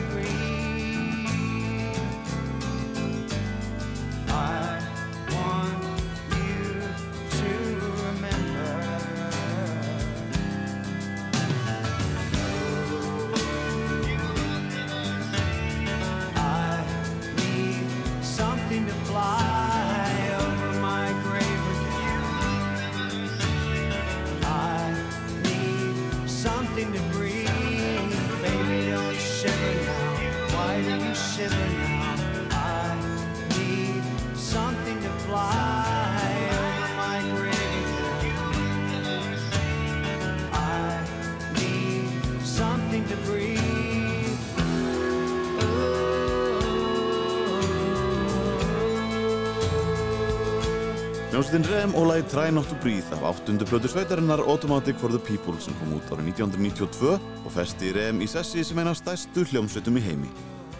Try 52.32 52.50
Not 52.50 52.68
To 52.68 52.76
Breathe 52.80 53.12
af 53.12 53.22
áttundu 53.22 53.64
plötu 53.64 53.88
sveitarinnar 53.88 54.40
Automatic 54.40 54.96
for 54.96 55.10
the 55.10 55.18
People 55.18 55.60
sem 55.60 55.74
kom 55.76 55.90
út 55.98 56.08
árið 56.14 56.30
1992 56.30 57.18
og 57.44 57.52
festi 57.52 57.90
Rem 57.92 58.22
í 58.24 58.28
sessi 58.30 58.64
sem 58.64 58.80
eina 58.80 58.94
stærstu 58.96 59.44
hljómsveitum 59.50 60.00
í 60.00 60.04
heimi. 60.06 60.32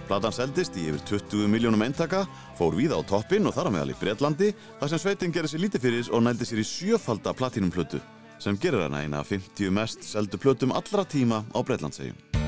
Platan 0.08 0.32
seldist 0.32 0.80
í 0.80 0.86
yfir 0.88 1.04
20 1.12 1.52
miljónum 1.52 1.84
eintaka, 1.84 2.24
fór 2.56 2.72
víða 2.80 2.96
á 2.96 3.04
toppin 3.04 3.44
og 3.44 3.52
þar 3.52 3.68
á 3.68 3.74
meðal 3.76 3.92
í 3.92 4.00
Breitlandi 4.00 4.54
þar 4.80 4.94
sem 4.94 5.04
sveitin 5.04 5.36
gerir 5.36 5.52
sér 5.52 5.66
lítið 5.66 5.84
fyrir 5.84 6.08
og 6.08 6.24
nældi 6.24 6.48
sér 6.48 6.64
í 6.64 6.68
sjöfalda 6.72 7.36
platinum 7.36 7.74
plötu 7.74 8.00
sem 8.40 8.56
gerir 8.56 8.88
hana 8.88 9.04
eina 9.04 9.20
af 9.20 9.28
50 9.36 9.76
mest 9.76 10.08
seldu 10.08 10.40
plötum 10.40 10.72
allra 10.72 11.04
tíma 11.04 11.44
á 11.52 11.60
Breitlandsegjum. 11.60 12.41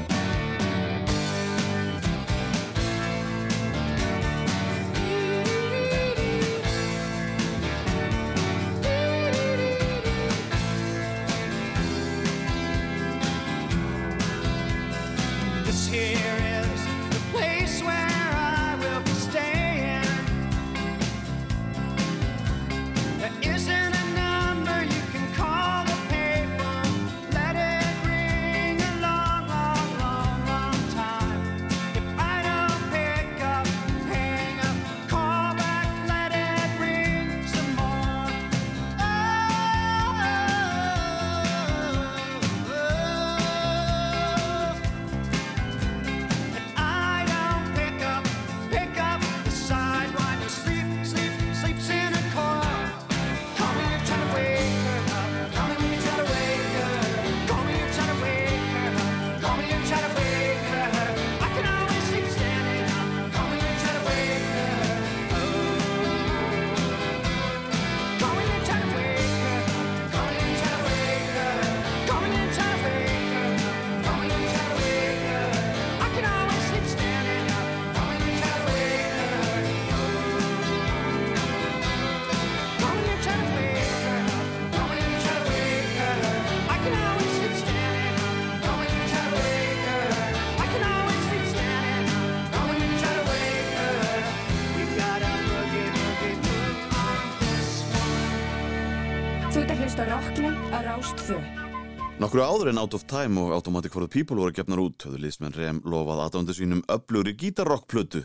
Nokkru 102.34 102.50
áður 102.50 102.68
en 102.72 102.80
Out 102.82 102.94
of 102.96 103.04
Time 103.06 103.38
og 103.38 103.52
Automatic 103.54 103.92
for 103.94 104.02
the 104.02 104.10
People 104.10 104.34
voru 104.34 104.50
gefnar 104.50 104.80
út 104.82 105.04
höfðu 105.06 105.20
liðsmenn 105.22 105.54
Rem 105.54 105.76
lofað 105.86 106.24
aðdándu 106.24 106.56
sínum 106.56 106.80
öflugri 106.90 107.36
gítarrockplötu 107.38 108.24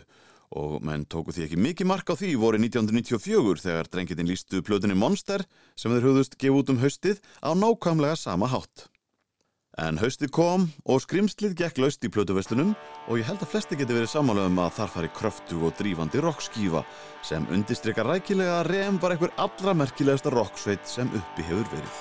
og 0.57 0.79
menn 0.81 1.03
tóku 1.05 1.29
því 1.29 1.43
ekki 1.45 1.59
mikið 1.61 1.89
mark 1.91 2.09
á 2.09 2.17
því 2.17 2.31
voru 2.41 2.57
1994 2.57 3.61
þegar 3.67 3.89
drengitinn 3.93 4.31
lístu 4.31 4.63
plötunni 4.65 4.97
Monster 4.97 5.45
sem 5.77 5.93
þeir 5.93 6.07
höfðust 6.07 6.39
gefa 6.41 6.57
út 6.57 6.71
um 6.73 6.81
haustið 6.81 7.21
á 7.45 7.53
nákvæmlega 7.53 8.17
sama 8.17 8.49
hátt. 8.49 8.87
En 9.77 10.01
haustið 10.01 10.33
kom 10.33 10.65
og 10.89 11.05
skrimslið 11.05 11.53
gekk 11.61 11.77
laust 11.85 12.01
í 12.01 12.09
plötuveslunum 12.09 12.73
og 13.05 13.21
ég 13.21 13.29
held 13.29 13.45
að 13.45 13.53
flesti 13.53 13.77
geti 13.77 13.93
verið 13.93 14.09
sammála 14.15 14.49
um 14.49 14.57
að 14.65 14.73
þar 14.79 14.93
fari 14.95 15.13
kröftu 15.21 15.61
og 15.61 15.77
drífandi 15.77 16.25
rockskífa 16.25 16.81
sem 17.21 17.45
undistrykka 17.53 18.09
rækilega 18.09 18.57
að 18.63 18.71
Rem 18.73 18.97
var 18.97 19.13
einhver 19.13 19.37
allra 19.37 19.77
merkilegasta 19.85 20.33
rocksveit 20.33 20.89
sem 20.89 21.13
uppi 21.13 21.45
hefur 21.45 21.69
verið. 21.77 21.93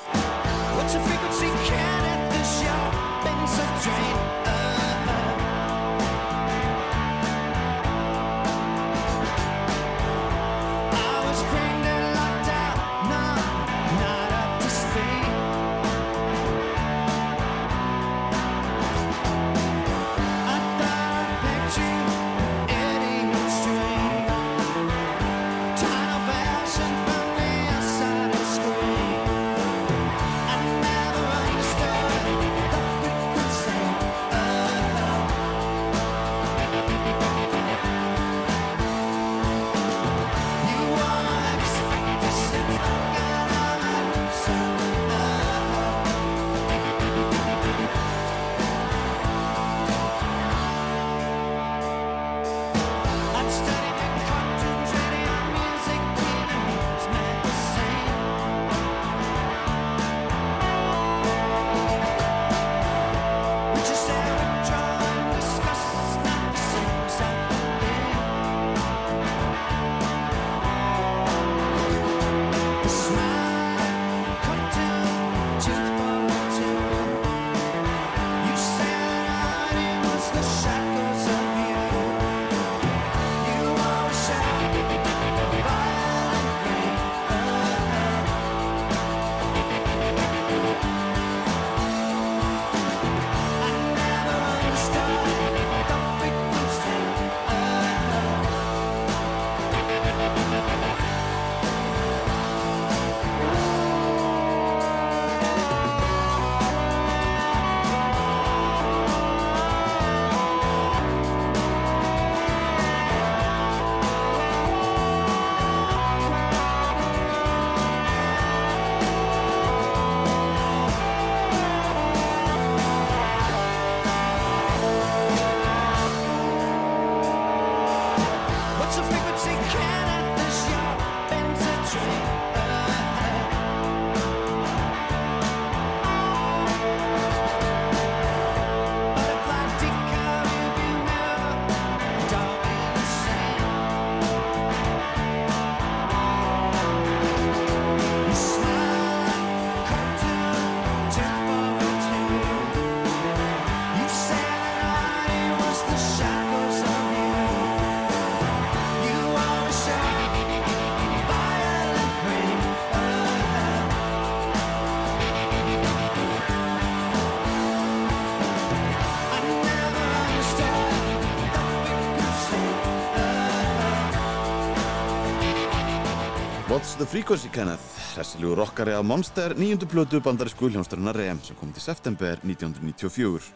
Frequency 177.09 177.49
Kenneth? 177.49 177.81
Hressilegu 178.15 178.55
rockari 178.55 178.93
af 178.93 179.05
Monster, 179.05 179.55
nýjundu 179.57 179.87
plötu 179.89 180.19
bandarísku 180.21 180.69
hljónsturinn 180.69 181.09
Rem 181.17 181.39
sem 181.41 181.57
kom 181.57 181.71
til 181.73 181.81
september 181.81 182.37
1994. 182.45 183.47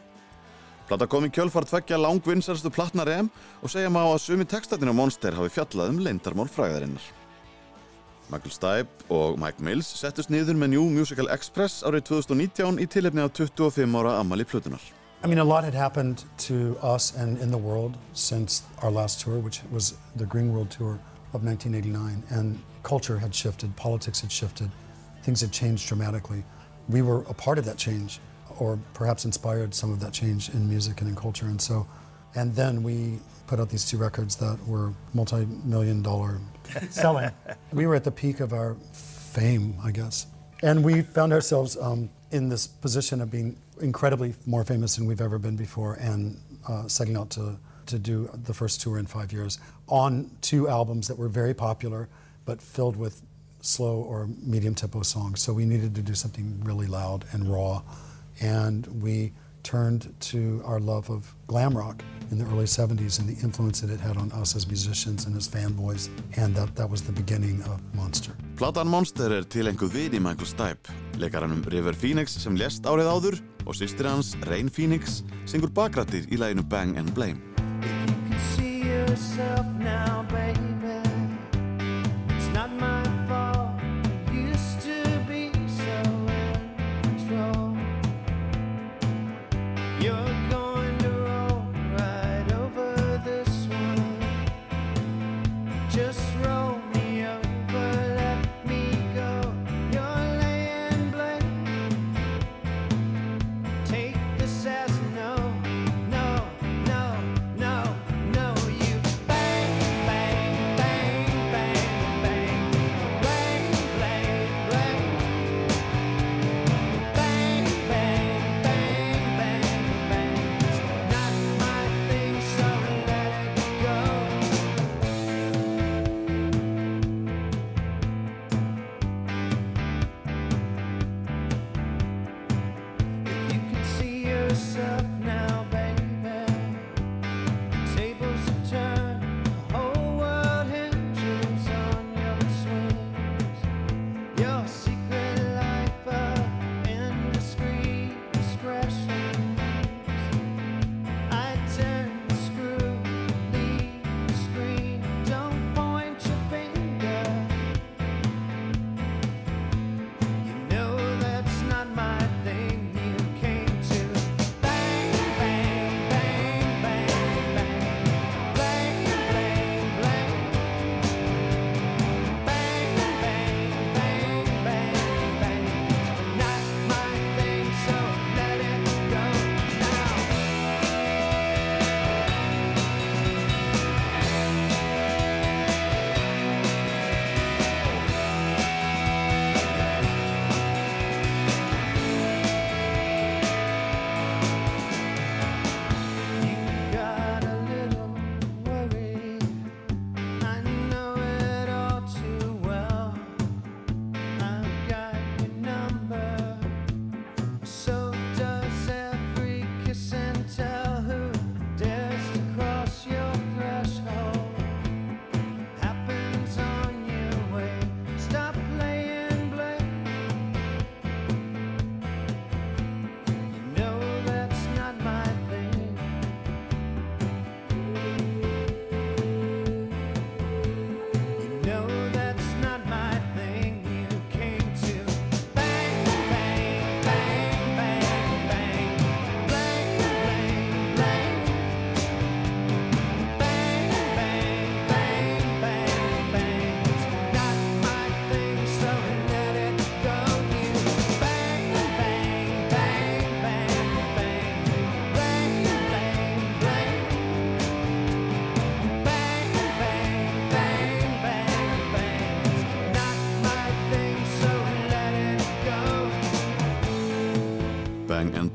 Plata 0.88 1.06
kom 1.06 1.26
í 1.28 1.30
kjölfart 1.36 1.68
tveggja 1.68 1.98
langvinnsarstu 2.00 2.72
platna 2.72 3.04
Rem 3.04 3.28
og 3.60 3.68
segja 3.68 3.90
má 3.92 4.00
að 4.06 4.22
sumi 4.24 4.46
textatinn 4.48 4.88
á 4.88 4.96
Monster 4.96 5.36
hafi 5.36 5.52
fjallað 5.52 5.92
um 5.92 6.00
leindarmál 6.00 6.48
fræðarinnar. 6.48 7.04
Michael 8.32 8.56
Stipe 8.56 9.12
og 9.12 9.36
Mike 9.36 9.60
Mills 9.60 9.92
settust 10.00 10.32
niður 10.32 10.56
með 10.56 10.72
New 10.78 10.88
Musical 10.88 11.28
Express 11.28 11.84
árið 11.84 12.08
2019 12.08 12.80
í 12.80 12.88
tilefni 12.88 13.20
af 13.20 13.36
25 13.36 14.00
ára 14.00 14.16
ammali 14.22 14.48
plötunar. 14.48 14.80
I 15.22 15.28
mean, 15.28 15.38
a 15.38 15.44
lot 15.44 15.62
had 15.62 15.74
happened 15.74 16.24
to 16.48 16.78
us 16.80 17.12
and 17.20 17.36
in 17.36 17.52
the 17.52 17.60
world 17.60 18.00
since 18.14 18.62
our 18.80 18.90
last 18.90 19.20
tour, 19.20 19.44
which 19.44 19.60
was 19.70 19.92
the 20.16 20.24
Green 20.24 20.54
World 20.54 20.70
Tour 20.70 20.96
of 21.34 21.44
1989. 21.44 22.24
And 22.30 22.56
culture 22.82 23.18
had 23.18 23.34
shifted, 23.34 23.74
politics 23.76 24.20
had 24.20 24.32
shifted, 24.32 24.70
things 25.22 25.40
had 25.40 25.52
changed 25.52 25.88
dramatically. 25.88 26.44
We 26.88 27.02
were 27.02 27.22
a 27.22 27.34
part 27.34 27.58
of 27.58 27.64
that 27.64 27.78
change, 27.78 28.20
or 28.58 28.78
perhaps 28.94 29.24
inspired 29.24 29.74
some 29.74 29.92
of 29.92 30.00
that 30.00 30.12
change 30.12 30.48
in 30.50 30.68
music 30.68 31.00
and 31.00 31.08
in 31.08 31.16
culture. 31.16 31.46
And 31.46 31.60
so, 31.60 31.86
and 32.34 32.54
then 32.54 32.82
we 32.82 33.18
put 33.46 33.60
out 33.60 33.68
these 33.68 33.88
two 33.88 33.98
records 33.98 34.36
that 34.36 34.58
were 34.66 34.92
multi 35.14 35.46
million 35.64 36.02
dollar 36.02 36.40
selling. 36.90 37.30
we 37.72 37.86
were 37.86 37.94
at 37.94 38.04
the 38.04 38.10
peak 38.10 38.40
of 38.40 38.52
our 38.52 38.74
fame, 38.92 39.76
I 39.82 39.90
guess. 39.90 40.26
And 40.62 40.84
we 40.84 41.02
found 41.02 41.32
ourselves 41.32 41.76
um, 41.76 42.08
in 42.30 42.48
this 42.48 42.66
position 42.66 43.20
of 43.20 43.30
being 43.30 43.56
incredibly 43.80 44.34
more 44.46 44.64
famous 44.64 44.96
than 44.96 45.06
we've 45.06 45.20
ever 45.20 45.38
been 45.38 45.56
before 45.56 45.94
and 45.94 46.38
uh, 46.68 46.86
setting 46.86 47.16
out 47.16 47.30
to, 47.30 47.58
to 47.86 47.98
do 47.98 48.30
the 48.44 48.54
first 48.54 48.80
tour 48.80 48.98
in 48.98 49.06
five 49.06 49.32
years 49.32 49.58
on 49.88 50.30
two 50.40 50.68
albums 50.68 51.08
that 51.08 51.18
were 51.18 51.28
very 51.28 51.52
popular 51.52 52.08
but 52.44 52.60
filled 52.60 52.96
with 52.96 53.22
slow 53.60 53.96
or 54.02 54.28
medium 54.42 54.74
tempo 54.74 55.02
songs. 55.02 55.40
So 55.40 55.52
we 55.52 55.64
needed 55.64 55.94
to 55.94 56.02
do 56.02 56.14
something 56.14 56.60
really 56.64 56.86
loud 56.86 57.24
and 57.32 57.48
raw. 57.48 57.82
And 58.40 58.86
we 59.02 59.32
turned 59.62 60.12
to 60.18 60.60
our 60.64 60.80
love 60.80 61.08
of 61.10 61.34
glam 61.46 61.76
rock 61.76 62.02
in 62.30 62.38
the 62.38 62.44
early 62.46 62.64
70s 62.64 63.20
and 63.20 63.28
the 63.28 63.40
influence 63.42 63.80
that 63.80 63.90
it 63.90 64.00
had 64.00 64.16
on 64.16 64.32
us 64.32 64.56
as 64.56 64.66
musicians 64.66 65.26
and 65.26 65.36
as 65.36 65.48
fanboys. 65.48 66.08
And 66.36 66.54
that, 66.56 66.74
that 66.76 66.90
was 66.90 67.02
the 67.02 67.12
beginning 67.12 67.62
of 67.62 67.80
Monster. 67.94 68.32
Platan 68.56 68.86
Monster 68.86 69.30
er 69.32 69.44
tilenguð 69.44 69.90
vini 69.92 70.18
Michael 70.18 70.46
Stipe, 70.46 70.90
leikaranum 71.18 71.64
River 71.70 71.94
Phoenix 71.94 72.36
sem 72.42 72.56
lést 72.56 72.86
árið 72.86 73.12
áður 73.14 73.40
og 73.66 73.78
sýstir 73.78 74.08
hans 74.10 74.34
Rain 74.48 74.70
Phoenix 74.72 75.22
syngur 75.46 75.70
bakrættir 75.70 76.26
í 76.32 76.40
læginu 76.40 76.66
Bang 76.66 76.98
and 76.98 77.14
Blame. 77.14 77.52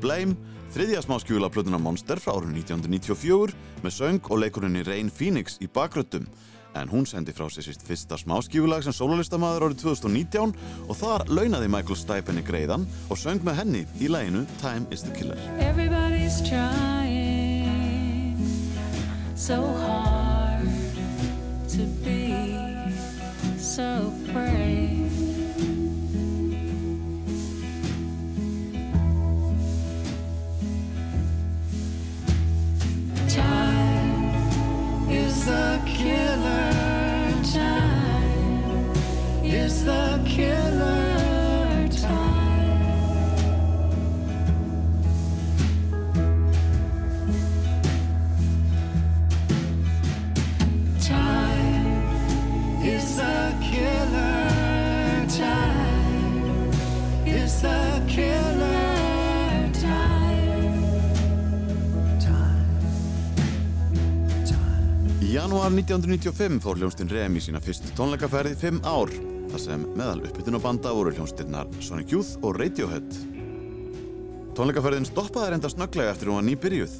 Blame, 0.02 0.36
þriðja 0.74 1.02
smáskjúla 1.04 1.48
plötuna 1.52 1.78
Monster 1.82 2.20
frá 2.22 2.34
árið 2.36 2.54
1994 2.60 3.56
með 3.82 3.94
söng 3.96 4.30
og 4.30 4.42
leikurinni 4.42 4.84
Rain 4.86 5.10
Phoenix 5.10 5.58
í 5.64 5.68
bakröttum 5.70 6.28
en 6.78 6.88
hún 6.92 7.06
sendi 7.08 7.32
frá 7.34 7.48
sig 7.50 7.64
sitt 7.66 7.82
fyrsta 7.82 8.18
smáskjúlag 8.20 8.84
sem 8.86 8.94
sólalistamæður 8.94 9.68
árið 9.68 9.80
2019 9.82 10.52
og 10.86 10.94
þar 10.98 11.24
launaði 11.32 11.68
Michael 11.72 11.98
Stipe 11.98 12.30
henni 12.32 12.44
greiðan 12.46 12.86
og 13.08 13.18
söng 13.18 13.42
með 13.46 13.58
henni 13.62 13.82
í 13.98 14.10
læginu 14.12 14.44
Time 14.62 14.86
is 14.94 15.02
the 15.02 15.12
Killer. 15.16 15.40
Everybody's 15.58 16.38
trying 16.46 18.36
so 19.34 19.62
hard 19.82 20.68
to 21.72 21.82
be 22.04 22.34
so 23.58 24.12
brave. 24.32 24.97
Janúar 65.68 65.84
1995 65.84 66.62
fór 66.64 66.78
hljómsdyn 66.80 67.10
Rem 67.12 67.34
í 67.36 67.40
sína 67.44 67.60
fyrstu 67.60 67.90
tónleikaferði 67.92 68.54
í 68.54 68.56
fimm 68.56 68.78
ár, 68.88 69.10
þar 69.52 69.60
sem 69.60 69.82
meðal 69.98 70.22
uppbytunabanda 70.24 70.94
voru 70.96 71.10
hljómsdynnar 71.12 71.68
Sonic 71.84 72.14
Youth 72.14 72.38
og 72.40 72.56
Radiohead. 72.56 73.18
Tónleikaferðin 74.56 75.04
stoppaði 75.04 75.50
reynda 75.52 75.68
snögglega 75.68 76.14
eftir 76.14 76.30
hún 76.30 76.38
var 76.38 76.46
nýbyrjuð. 76.46 76.94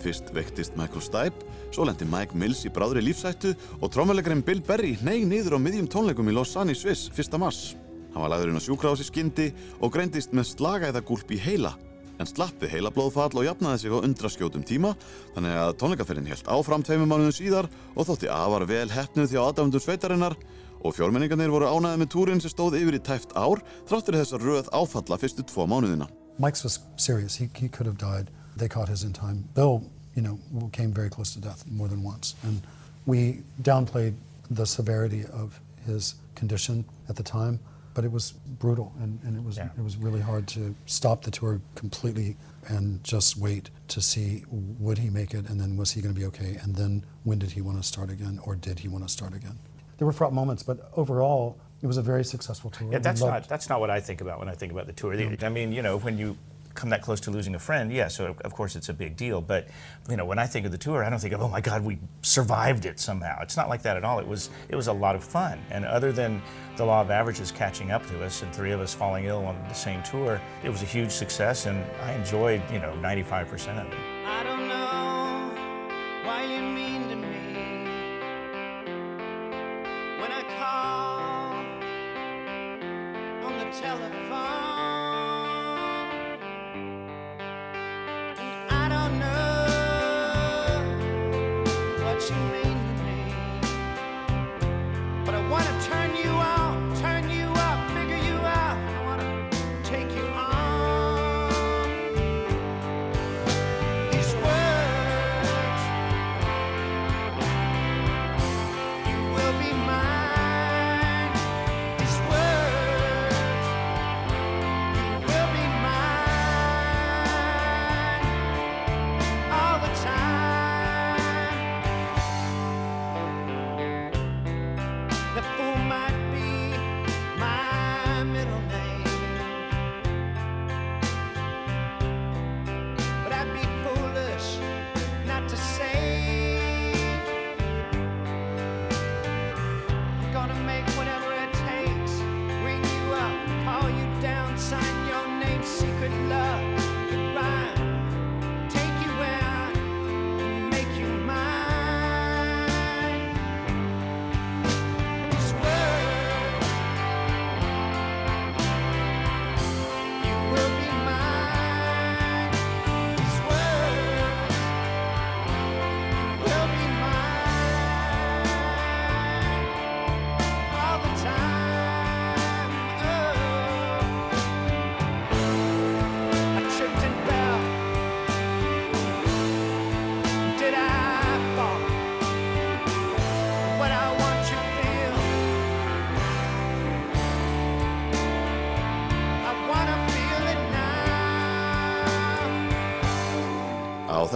Fyrst 0.00 0.32
veiktist 0.32 0.80
Michael 0.80 1.04
Stipe, 1.04 1.44
svo 1.68 1.84
lendi 1.84 2.08
Mike 2.08 2.40
Mills 2.40 2.64
í 2.64 2.72
bráðri 2.72 3.04
lífsættu 3.04 3.52
og 3.82 3.92
trómuleikarinn 3.92 4.46
Bill 4.46 4.64
Berry 4.64 4.94
neig 5.04 5.28
niður 5.28 5.58
á 5.60 5.64
miðjum 5.66 5.90
tónleikum 5.92 6.32
í 6.32 6.38
Lausanne 6.38 6.72
í 6.72 6.80
Sviss 6.80 7.12
1. 7.12 7.36
mars. 7.36 7.74
Hann 8.14 8.24
var 8.24 8.32
lagður 8.32 8.54
inn 8.54 8.62
á 8.62 8.66
sjúkrahús 8.70 9.04
í 9.04 9.10
skyndi 9.10 9.50
og 9.84 9.92
greindist 9.92 10.32
með 10.32 10.48
slagæðagúlp 10.54 11.36
í 11.36 11.44
heila, 11.44 11.76
en 12.18 12.28
slapp 12.28 12.60
við 12.62 12.76
heilablóðfall 12.76 13.32
og 13.34 13.46
jafnaði 13.46 13.82
sig 13.82 13.94
á 13.94 13.98
undraskjótum 13.98 14.66
tíma, 14.66 14.94
þannig 15.34 15.60
að 15.60 15.72
tónleikaferðin 15.82 16.30
helt 16.30 16.50
áfram 16.50 16.84
tveimum 16.86 17.10
mánuðum 17.10 17.34
síðar 17.34 17.70
og 17.94 18.08
þótti 18.08 18.30
afar 18.32 18.66
vel 18.70 18.86
hefnuð 18.92 19.32
þjá 19.32 19.40
aðdámundum 19.44 19.84
sveitarinnar 19.84 20.36
og 20.84 20.94
fjórmenningarnir 20.94 21.52
voru 21.52 21.70
ánæðið 21.70 22.02
með 22.02 22.12
túrin 22.12 22.42
sem 22.44 22.52
stóð 22.52 22.76
yfir 22.78 22.98
í 22.98 23.02
tæft 23.02 23.32
ár 23.32 23.62
þráttur 23.88 24.18
þessa 24.20 24.40
röð 24.42 24.68
áfalla 24.76 25.18
fyrstu 25.20 25.46
tvo 25.48 25.66
mánuðina. 25.70 26.10
Mike's 26.38 26.64
was 26.64 26.80
serious. 26.96 27.36
He, 27.36 27.48
he 27.56 27.68
could 27.68 27.86
have 27.86 27.96
died. 27.96 28.30
They 28.56 28.68
caught 28.68 28.88
his 28.88 29.02
in 29.02 29.12
time. 29.12 29.48
Bill, 29.54 29.82
you 30.14 30.22
know, 30.22 30.38
came 30.72 30.92
very 30.92 31.08
close 31.08 31.32
to 31.34 31.40
death 31.40 31.64
more 31.70 31.88
than 31.88 32.02
once. 32.02 32.34
And 32.42 32.60
we 33.06 33.42
downplayed 33.62 34.14
the 34.50 34.66
severity 34.66 35.24
of 35.32 35.60
his 35.86 36.14
condition 36.34 36.84
at 37.08 37.16
the 37.16 37.22
time, 37.22 37.60
but 37.94 38.04
it 38.04 38.12
was 38.12 38.32
brutal 38.32 38.92
and, 39.00 39.20
and 39.24 39.36
it 39.36 39.42
was 39.44 39.56
Yeah. 39.56 39.68
it 39.78 39.82
was 39.82 39.96
really 39.96 40.20
hard 40.20 40.46
to 40.48 40.74
stop 40.86 41.22
the 41.22 41.30
tour 41.30 41.60
completely 41.76 42.36
and 42.68 43.02
just 43.04 43.36
wait 43.36 43.70
to 43.88 44.00
see 44.00 44.44
would 44.50 44.98
he 44.98 45.10
make 45.10 45.32
it 45.32 45.48
and 45.48 45.60
then 45.60 45.76
was 45.76 45.92
he 45.92 46.00
going 46.02 46.14
to 46.14 46.18
be 46.20 46.26
okay 46.26 46.58
and 46.62 46.74
then 46.74 47.04
when 47.22 47.38
did 47.38 47.52
he 47.52 47.60
want 47.60 47.76
to 47.80 47.82
start 47.86 48.10
again 48.10 48.40
or 48.44 48.54
did 48.56 48.80
he 48.80 48.88
want 48.88 49.04
to 49.06 49.12
start 49.12 49.34
again. 49.34 49.58
There 49.98 50.06
were 50.06 50.12
fraught 50.12 50.32
moments, 50.32 50.62
but 50.64 50.90
overall 50.96 51.56
it 51.82 51.86
was 51.86 51.96
a 51.98 52.02
very 52.02 52.24
successful 52.24 52.70
tour. 52.70 52.90
Yeah, 52.90 52.98
that's 52.98 53.20
not 53.20 53.48
that's 53.48 53.68
not 53.68 53.78
what 53.80 53.90
I 53.90 54.00
think 54.00 54.20
about 54.20 54.38
when 54.40 54.48
I 54.48 54.54
think 54.54 54.72
about 54.72 54.86
the 54.86 54.92
tour. 54.92 55.14
I 55.14 55.48
mean, 55.48 55.72
you 55.72 55.82
know, 55.82 55.98
when 55.98 56.18
you 56.18 56.36
come 56.74 56.90
that 56.90 57.02
close 57.02 57.20
to 57.20 57.30
losing 57.30 57.54
a 57.54 57.58
friend, 57.58 57.92
yeah, 57.92 58.08
so 58.08 58.34
of- 58.44 58.54
course 58.54 58.76
it's 58.76 58.88
a 58.88 58.94
big 58.94 59.16
deal. 59.16 59.40
But 59.40 59.68
you 60.08 60.16
know, 60.16 60.24
when 60.24 60.38
I 60.38 60.46
think 60.46 60.66
of 60.66 60.72
the 60.72 60.78
tour, 60.78 61.04
I 61.04 61.10
don't 61.10 61.18
think 61.18 61.34
of 61.34 61.42
oh 61.42 61.48
my 61.48 61.60
God, 61.60 61.84
we 61.84 61.98
survived 62.22 62.84
it 62.86 63.00
somehow. 63.00 63.40
It's 63.42 63.56
not 63.56 63.68
like 63.68 63.82
that 63.82 63.96
at 63.96 64.04
all. 64.04 64.18
It 64.18 64.26
was 64.26 64.50
it 64.68 64.76
was 64.76 64.88
a 64.88 64.92
lot 64.92 65.14
of 65.14 65.24
fun. 65.24 65.60
And 65.70 65.84
other 65.84 66.12
than 66.12 66.42
the 66.76 66.84
law 66.84 67.00
of 67.00 67.10
averages 67.10 67.52
catching 67.52 67.90
up 67.90 68.06
to 68.06 68.24
us 68.24 68.42
and 68.42 68.54
three 68.54 68.72
of 68.72 68.80
us 68.80 68.94
falling 68.94 69.24
ill 69.24 69.44
on 69.44 69.56
the 69.68 69.74
same 69.74 70.02
tour, 70.02 70.40
it 70.62 70.70
was 70.70 70.82
a 70.82 70.86
huge 70.86 71.10
success, 71.10 71.66
and 71.66 71.84
I 72.02 72.12
enjoyed 72.12 72.62
you 72.72 72.78
know 72.78 72.92
95% 73.02 73.80
of 73.84 73.92
it. 73.92 74.13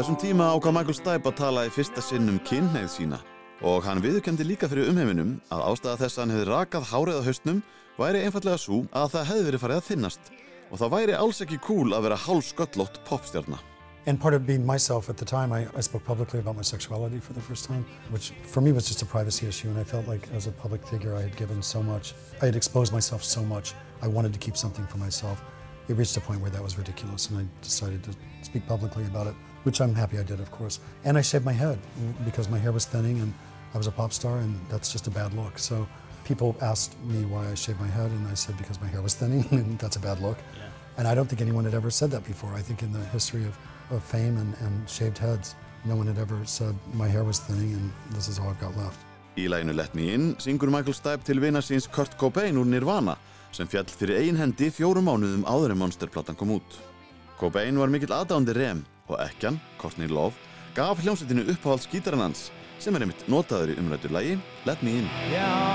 Þessum 0.09 0.25
tíma 0.25 0.45
ákvað 0.57 0.73
Michael 0.73 0.95
Stipe 0.97 1.29
að 1.29 1.35
tala 1.37 1.63
í 1.69 1.71
fyrsta 1.75 2.01
sinn 2.01 2.31
um 2.33 2.39
kynneið 2.49 2.87
sína 2.89 3.17
og 3.61 3.83
hann 3.85 3.99
viðurkendi 4.01 4.47
líka 4.47 4.65
fyrir 4.71 4.89
umheiminum 4.89 5.35
að 5.53 5.65
ástæða 5.69 5.99
þess 6.01 6.17
að 6.17 6.23
hann 6.23 6.33
hefði 6.33 6.47
rakað 6.49 6.87
hárið 6.89 7.19
á 7.21 7.27
haustnum 7.27 7.59
væri 7.99 8.23
einfallega 8.25 8.61
svo 8.63 8.79
að 8.97 9.11
það 9.13 9.27
hefði 9.29 9.45
verið 9.49 9.63
farið 9.65 9.81
að 9.83 9.89
þinnast 9.91 10.31
og 10.71 10.81
það 10.81 10.95
væri 10.95 11.17
alls 11.19 11.43
ekki 11.45 11.59
cool 11.67 11.93
að 11.93 12.07
vera 12.07 12.19
hálsköllótt 12.25 12.97
popstjarna. 13.05 13.59
And 14.07 14.19
part 14.19 14.33
of 14.33 14.47
being 14.47 14.65
myself 14.65 15.11
at 15.11 15.19
the 15.19 15.27
time, 15.27 15.53
I, 15.53 15.67
I 15.77 15.83
spoke 15.83 16.07
publicly 16.07 16.41
about 16.41 16.57
my 16.57 16.65
sexuality 16.65 17.21
for 17.21 17.35
the 17.35 17.45
first 17.45 17.69
time, 17.69 17.85
which 18.09 18.33
for 18.49 18.63
me 18.63 18.73
was 18.73 18.89
just 18.89 19.03
a 19.03 19.07
privacy 19.07 19.47
issue. 19.47 19.69
And 19.69 19.77
I 19.77 19.85
felt 19.85 20.09
like 20.09 20.27
as 20.33 20.47
a 20.47 20.53
public 20.53 20.87
figure, 20.87 21.15
I 21.15 21.21
had 21.21 21.37
given 21.37 21.61
so 21.61 21.83
much, 21.83 22.15
I 22.41 22.47
had 22.47 22.57
exposed 22.57 22.95
myself 22.95 23.23
so 23.23 23.43
much. 23.43 23.75
I 24.01 24.09
wanted 24.09 24.33
to 24.33 24.39
keep 24.39 24.57
something 24.57 24.87
for 24.87 24.97
myself. 24.97 25.43
It 25.89 25.97
reached 25.97 26.17
a 26.17 26.21
point 26.21 26.41
where 26.41 26.51
that 26.51 26.63
was 26.63 26.79
ridiculous, 26.79 27.29
and 27.29 27.41
I 27.41 27.45
decided 27.61 28.03
to 28.05 28.15
speak 28.41 28.67
publicly 28.67 29.05
about 29.05 29.27
it, 29.27 29.35
which 29.65 29.81
I'm 29.81 29.95
happy 29.95 30.19
I 30.19 30.23
did, 30.23 30.41
of 30.41 30.51
course. 30.51 30.81
And 31.05 31.19
I 31.19 31.23
shaved 31.23 31.45
my 31.45 31.53
head 31.53 31.79
because 32.25 32.49
my 32.49 32.59
hair 32.59 32.73
was 32.73 32.85
thinning, 32.85 33.21
and 33.21 33.33
I 33.75 33.79
was 33.79 33.87
a 33.87 33.93
pop 33.93 34.13
star, 34.13 34.39
and 34.39 34.59
that's 34.69 34.93
just 34.93 35.07
a 35.07 35.11
bad 35.11 35.35
look. 35.35 35.59
So 35.59 35.87
people 36.25 36.57
asked 36.61 36.97
me 37.05 37.25
why 37.25 37.49
I 37.51 37.55
shaved 37.55 37.81
my 37.81 37.89
head, 37.89 38.11
and 38.11 38.27
I 38.29 38.35
said 38.35 38.57
because 38.59 38.81
my 38.81 38.89
hair 38.89 39.03
was 39.03 39.15
thinning, 39.15 39.47
and 39.51 39.79
that's 39.79 39.97
a 39.97 40.01
bad 40.01 40.21
look. 40.21 40.39
And 40.97 41.07
I 41.07 41.15
don't 41.15 41.29
think 41.29 41.41
anyone 41.41 41.65
had 41.65 41.75
ever 41.75 41.91
said 41.91 42.11
that 42.11 42.25
before. 42.25 42.53
I 42.55 42.61
think 42.63 42.83
in 42.83 42.93
the 42.93 43.05
history 43.17 43.45
of, 43.45 43.57
of 43.91 44.03
fame 44.03 44.37
and, 44.37 44.55
and 44.61 44.89
shaved 44.91 45.19
heads, 45.19 45.55
no 45.85 45.95
one 45.95 46.07
had 46.07 46.19
ever 46.19 46.45
said 46.45 46.75
my 46.93 47.09
hair 47.09 47.25
was 47.25 47.39
thinning 47.39 47.73
and 47.75 47.93
this 48.17 48.29
is 48.29 48.39
all 48.39 48.49
I've 48.49 48.61
got 48.61 48.77
left. 48.77 48.99
Í 49.39 49.47
læginu 49.49 49.77
Let 49.77 49.95
Me 49.95 50.13
In 50.15 50.35
syngur 50.43 50.71
Michael 50.71 50.95
Stipe 50.95 51.23
til 51.25 51.41
vina 51.41 51.63
síns 51.63 51.87
Kurt 51.87 52.17
Cobain 52.19 52.59
úr 52.59 52.67
Nirvana 52.67 53.15
sem 53.53 53.69
fjall 53.71 53.87
fyrir 53.87 54.19
ein 54.19 54.37
hendi 54.37 54.73
fjórum 54.75 55.07
mánuðum 55.07 55.47
áður 55.47 55.73
en 55.73 55.79
Monsterplatan 55.79 56.37
kom 56.37 56.57
út. 56.59 56.79
Cobain 57.39 57.79
var 57.79 57.89
mikill 57.89 58.13
aðdándi 58.13 58.57
rem 58.59 58.83
og 59.09 59.19
ekkjan, 59.25 59.61
Courtney 59.81 60.09
Love, 60.09 60.37
gaf 60.77 61.03
hljómsveitinu 61.03 61.49
uppáhalds 61.53 61.89
gítaran 61.91 62.29
hans 62.29 62.49
sem 62.79 62.95
er 62.95 63.03
einmitt 63.05 63.27
notaður 63.27 63.75
í 63.75 63.79
umrættu 63.81 64.13
lægi 64.15 64.39
Let 64.69 64.85
Me 64.87 65.01
In. 65.01 65.09
Yeah, 65.33 65.69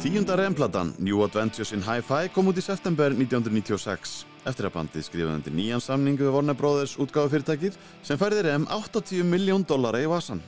Tíunda 0.00 0.36
remplatan 0.36 0.94
New 0.98 1.22
Adventures 1.24 1.72
in 1.72 1.82
Hi-Fi 1.84 2.30
kom 2.32 2.46
út 2.48 2.56
í 2.56 2.62
september 2.64 3.12
1996 3.12 4.12
eftir 4.48 4.64
að 4.64 4.72
bandið 4.78 5.04
skrifaði 5.04 5.36
undir 5.36 5.52
nýjan 5.52 5.84
samningu 5.84 6.24
við 6.24 6.32
Warner 6.32 6.56
Brothers 6.56 6.94
útgáfu 7.04 7.34
fyrirtækið 7.34 7.76
sem 8.08 8.16
færði 8.16 8.46
rem 8.46 8.64
80 8.72 9.28
miljón 9.28 9.66
dollara 9.68 10.00
í 10.00 10.08
vasan. 10.08 10.40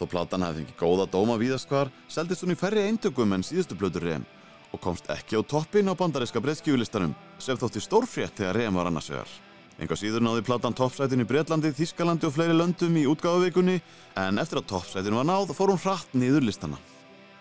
Þó 0.00 0.08
platan 0.08 0.46
hefði 0.46 0.62
fengið 0.62 0.80
góða 0.80 1.06
dóma 1.12 1.36
víðast 1.36 1.68
hvar, 1.68 1.92
seldist 2.08 2.46
hún 2.46 2.56
í 2.56 2.58
færri 2.64 2.88
eintökum 2.88 3.36
en 3.36 3.44
síðustu 3.44 3.76
blötu 3.76 4.00
rem 4.06 4.24
og 4.72 4.80
komst 4.80 5.12
ekki 5.12 5.36
á 5.36 5.44
toppin 5.44 5.92
á 5.92 5.92
bandaríska 5.92 6.40
breyðskjúlistanum 6.40 7.12
sem 7.44 7.60
þótti 7.60 7.84
stórfrétt 7.84 8.40
þegar 8.40 8.62
rem 8.62 8.80
var 8.80 8.88
annars 8.88 9.12
vegar. 9.12 9.28
Enga 9.76 10.00
síður 10.00 10.24
náði 10.24 10.48
platan 10.48 10.72
toppsætin 10.72 11.20
í 11.20 11.28
Breitlandi, 11.28 11.76
Þískalandi 11.76 12.24
og 12.24 12.38
fleiri 12.40 12.56
löndum 12.56 12.96
í 12.96 13.04
útgáfuvikunni 13.12 13.82
en 14.16 14.40
eftir 14.40 14.62
að 14.62 14.70
toppsætin 14.72 15.20
var 15.20 15.28
náð 15.28 15.52
fór 15.52 15.76
hún 15.76 15.84
hratt 15.84 16.16
niður 16.16 16.48
listana. 16.48 16.80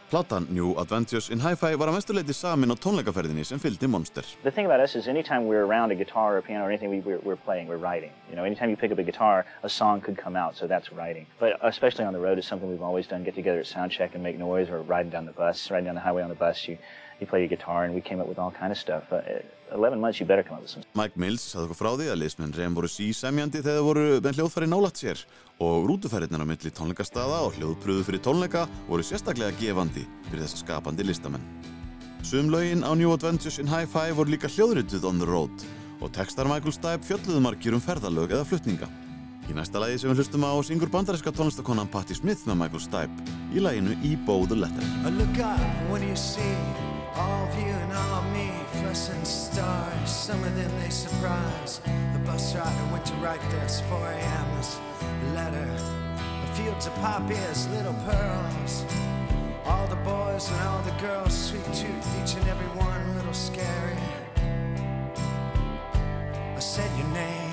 Platan 0.10 0.50
New 0.50 0.74
Adventures 0.80 1.30
in 1.30 1.40
Hi-Fi 1.44 1.74
var 1.76 1.90
að 1.92 1.98
mestuleiti 1.98 2.32
samin 2.32 2.72
á 2.72 2.80
tónleikaferðinni 2.80 3.44
sem 3.44 3.60
fylgdi 3.60 3.90
Monster. 3.92 4.24
The 4.46 4.52
thing 4.56 4.66
about 4.66 4.80
us 4.80 4.96
is 4.96 5.06
anytime 5.06 5.48
we're 5.48 5.66
around 5.66 5.92
a 5.92 5.96
guitar 5.96 6.38
or 6.38 6.42
piano 6.42 6.64
or 6.64 6.70
anything 6.70 6.90
we, 6.90 7.02
we're, 7.02 7.20
we're 7.28 7.36
playing, 7.36 7.68
we're 7.68 7.76
writing. 7.76 8.12
You 8.30 8.38
know, 8.38 8.46
anytime 8.46 8.70
you 8.70 8.78
pick 8.78 8.94
up 8.94 9.00
a 9.00 9.04
guitar, 9.04 9.46
a 9.64 9.70
song 9.70 10.00
could 10.00 10.18
come 10.18 10.38
out, 10.38 10.56
so 10.56 10.66
that's 10.66 10.94
writing. 10.94 11.26
But 11.40 11.60
especially 11.62 12.06
on 12.06 12.14
the 12.14 12.22
road 12.22 12.40
is 12.40 12.48
something 12.48 12.70
we've 12.70 12.82
always 12.82 13.06
done, 13.06 13.26
get 13.26 13.36
together 13.36 13.60
at 13.60 13.68
sound 13.68 13.92
check 13.92 14.14
and 14.14 14.24
make 14.24 14.40
noise 14.40 14.70
or 14.70 14.82
riding 14.82 15.12
down 15.12 15.26
the 15.26 15.34
bus, 15.34 15.70
riding 15.70 15.88
down 15.88 15.96
the 15.96 16.02
highway 16.08 16.24
on 16.24 16.30
the 16.30 16.36
bus, 16.36 16.66
you, 16.70 16.78
you 17.20 17.28
play 17.28 17.40
your 17.40 17.50
guitar 17.50 17.84
and 17.86 17.94
we 17.94 18.02
came 18.02 18.20
up 18.20 18.28
with 18.28 18.40
all 18.40 18.52
kind 18.52 18.72
of 18.72 18.78
stuff. 18.78 19.04
Uh, 19.12 19.22
11 19.74 20.00
months, 20.00 20.20
you 20.20 20.26
better 20.26 20.44
come 20.44 20.56
up 20.56 20.62
with 20.62 20.72
some 20.72 20.84
Mike 20.94 21.18
Mills 21.20 21.44
sagði 21.44 21.68
okkur 21.68 21.80
frá 21.82 21.90
því 22.00 22.10
að 22.12 22.20
liðsmenn 22.22 22.54
Rem 22.56 22.76
voru 22.78 22.90
sísemjandi 22.92 23.60
þegar 23.60 23.80
þeir 23.80 23.88
voru 23.88 24.06
með 24.24 24.38
hljóðfæri 24.40 24.70
nálægt 24.72 25.02
sér 25.02 25.24
og 25.60 25.88
rútuferðirnar 25.90 26.46
á 26.46 26.48
milli 26.48 26.72
tónleikastaða 26.72 27.42
og 27.48 27.58
hljóðpröðu 27.58 28.06
fyrir 28.08 28.24
tónleika 28.24 28.68
voru 28.88 29.04
sérstaklega 29.04 29.58
gefandi 29.60 30.06
fyrir 30.30 30.46
þess 30.46 30.62
skapandi 30.64 31.04
listamenn. 31.08 31.44
Sum 32.24 32.52
lögin 32.52 32.86
á 32.88 32.92
New 32.96 33.12
Adventures 33.12 33.60
in 33.60 33.68
Hi-Fi 33.68 34.16
voru 34.16 34.34
líka 34.34 34.52
hljóðrituð 34.52 35.10
on 35.10 35.20
the 35.20 35.28
road 35.28 35.68
og 36.02 36.14
textar 36.16 36.48
Michael 36.48 36.76
Stipe 36.76 37.04
fjölluðu 37.08 37.44
margir 37.44 37.76
um 37.76 37.84
ferðalög 37.84 38.36
eða 38.38 38.48
flutninga. 38.48 38.90
Í 39.48 39.56
næsta 39.56 39.80
lagi 39.80 40.00
sem 40.02 40.12
við 40.12 40.22
hlustum 40.22 40.44
á 40.44 40.52
syngur 40.68 40.92
bandaríska 40.92 41.32
tónlistakonan 41.32 41.88
Patti 41.92 42.16
Smith 42.18 42.44
með 42.50 42.62
Michael 42.66 42.84
Stipe 42.84 43.18
í 43.56 43.64
laginu 43.64 43.96
Ebo 44.04 44.44
the 44.46 44.60
Letter. 44.60 44.86
All 47.18 47.48
of 47.48 47.56
you 47.60 47.66
and 47.66 47.94
all 47.94 48.20
of 48.20 48.32
me 48.32 48.52
fluorescent 48.74 49.26
stars. 49.26 50.10
Some 50.10 50.44
of 50.44 50.56
them 50.56 50.72
they 50.80 50.90
surprise. 50.90 51.82
The 52.14 52.20
bus 52.20 52.56
rider 52.56 52.92
went 52.92 53.06
to 53.08 53.14
write 53.16 53.42
this 53.50 53.82
4 53.90 53.98
a.m. 53.98 54.58
This 54.58 54.80
letter. 55.34 55.66
The 56.46 56.52
fields 56.54 56.86
of 56.86 56.94
poppies, 56.96 57.68
little 57.70 57.96
pearls. 58.06 58.86
All 59.66 59.88
the 59.88 59.96
boys 59.98 60.50
and 60.52 60.62
all 60.68 60.82
the 60.84 60.96
girls, 61.02 61.34
sweet 61.34 61.66
tooth, 61.74 62.08
each 62.22 62.36
and 62.36 62.48
every 62.48 62.68
one 62.78 63.02
a 63.02 63.14
little 63.16 63.34
scary. 63.34 63.98
I 66.56 66.60
said 66.60 66.90
your 67.00 67.08
name. 67.08 67.48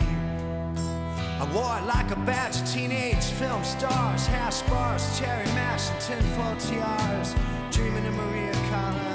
I 1.41 1.51
wore 1.55 1.79
it 1.79 1.87
like 1.87 2.11
a 2.11 2.21
badge 2.27 2.61
of 2.61 2.71
teenage 2.71 3.25
film 3.25 3.65
stars, 3.65 4.27
hash 4.27 4.61
bars, 4.63 5.19
cherry 5.19 5.47
mash, 5.57 5.91
and 5.91 6.01
tinfoil 6.01 6.57
tiaras. 6.57 7.35
Dreaming 7.71 8.07
of 8.07 8.15
Maria 8.15 8.53
Callas, 8.71 9.14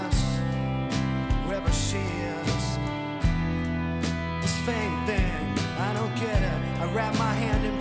wherever 1.60 1.74
she 1.74 1.98
is. 1.98 2.78
This 4.42 4.58
fame 4.66 5.06
thing, 5.06 5.58
I 5.78 5.94
don't 5.94 6.16
get 6.16 6.42
it. 6.42 6.82
I 6.82 6.86
wrap 6.94 7.18
my 7.18 7.34
hand 7.34 7.66
in 7.66 7.78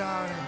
started. 0.00 0.39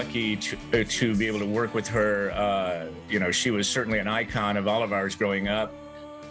Lucky 0.00 0.34
to 0.34 0.56
uh, 0.72 0.84
to 0.88 1.14
be 1.14 1.26
able 1.26 1.38
to 1.38 1.44
work 1.60 1.74
with 1.74 1.86
her. 1.86 2.30
Uh, 2.30 2.86
you 3.10 3.18
know, 3.18 3.30
she 3.30 3.50
was 3.50 3.68
certainly 3.68 3.98
an 3.98 4.08
icon 4.08 4.56
of 4.56 4.66
all 4.66 4.82
of 4.82 4.94
ours 4.94 5.14
growing 5.14 5.46
up. 5.46 5.70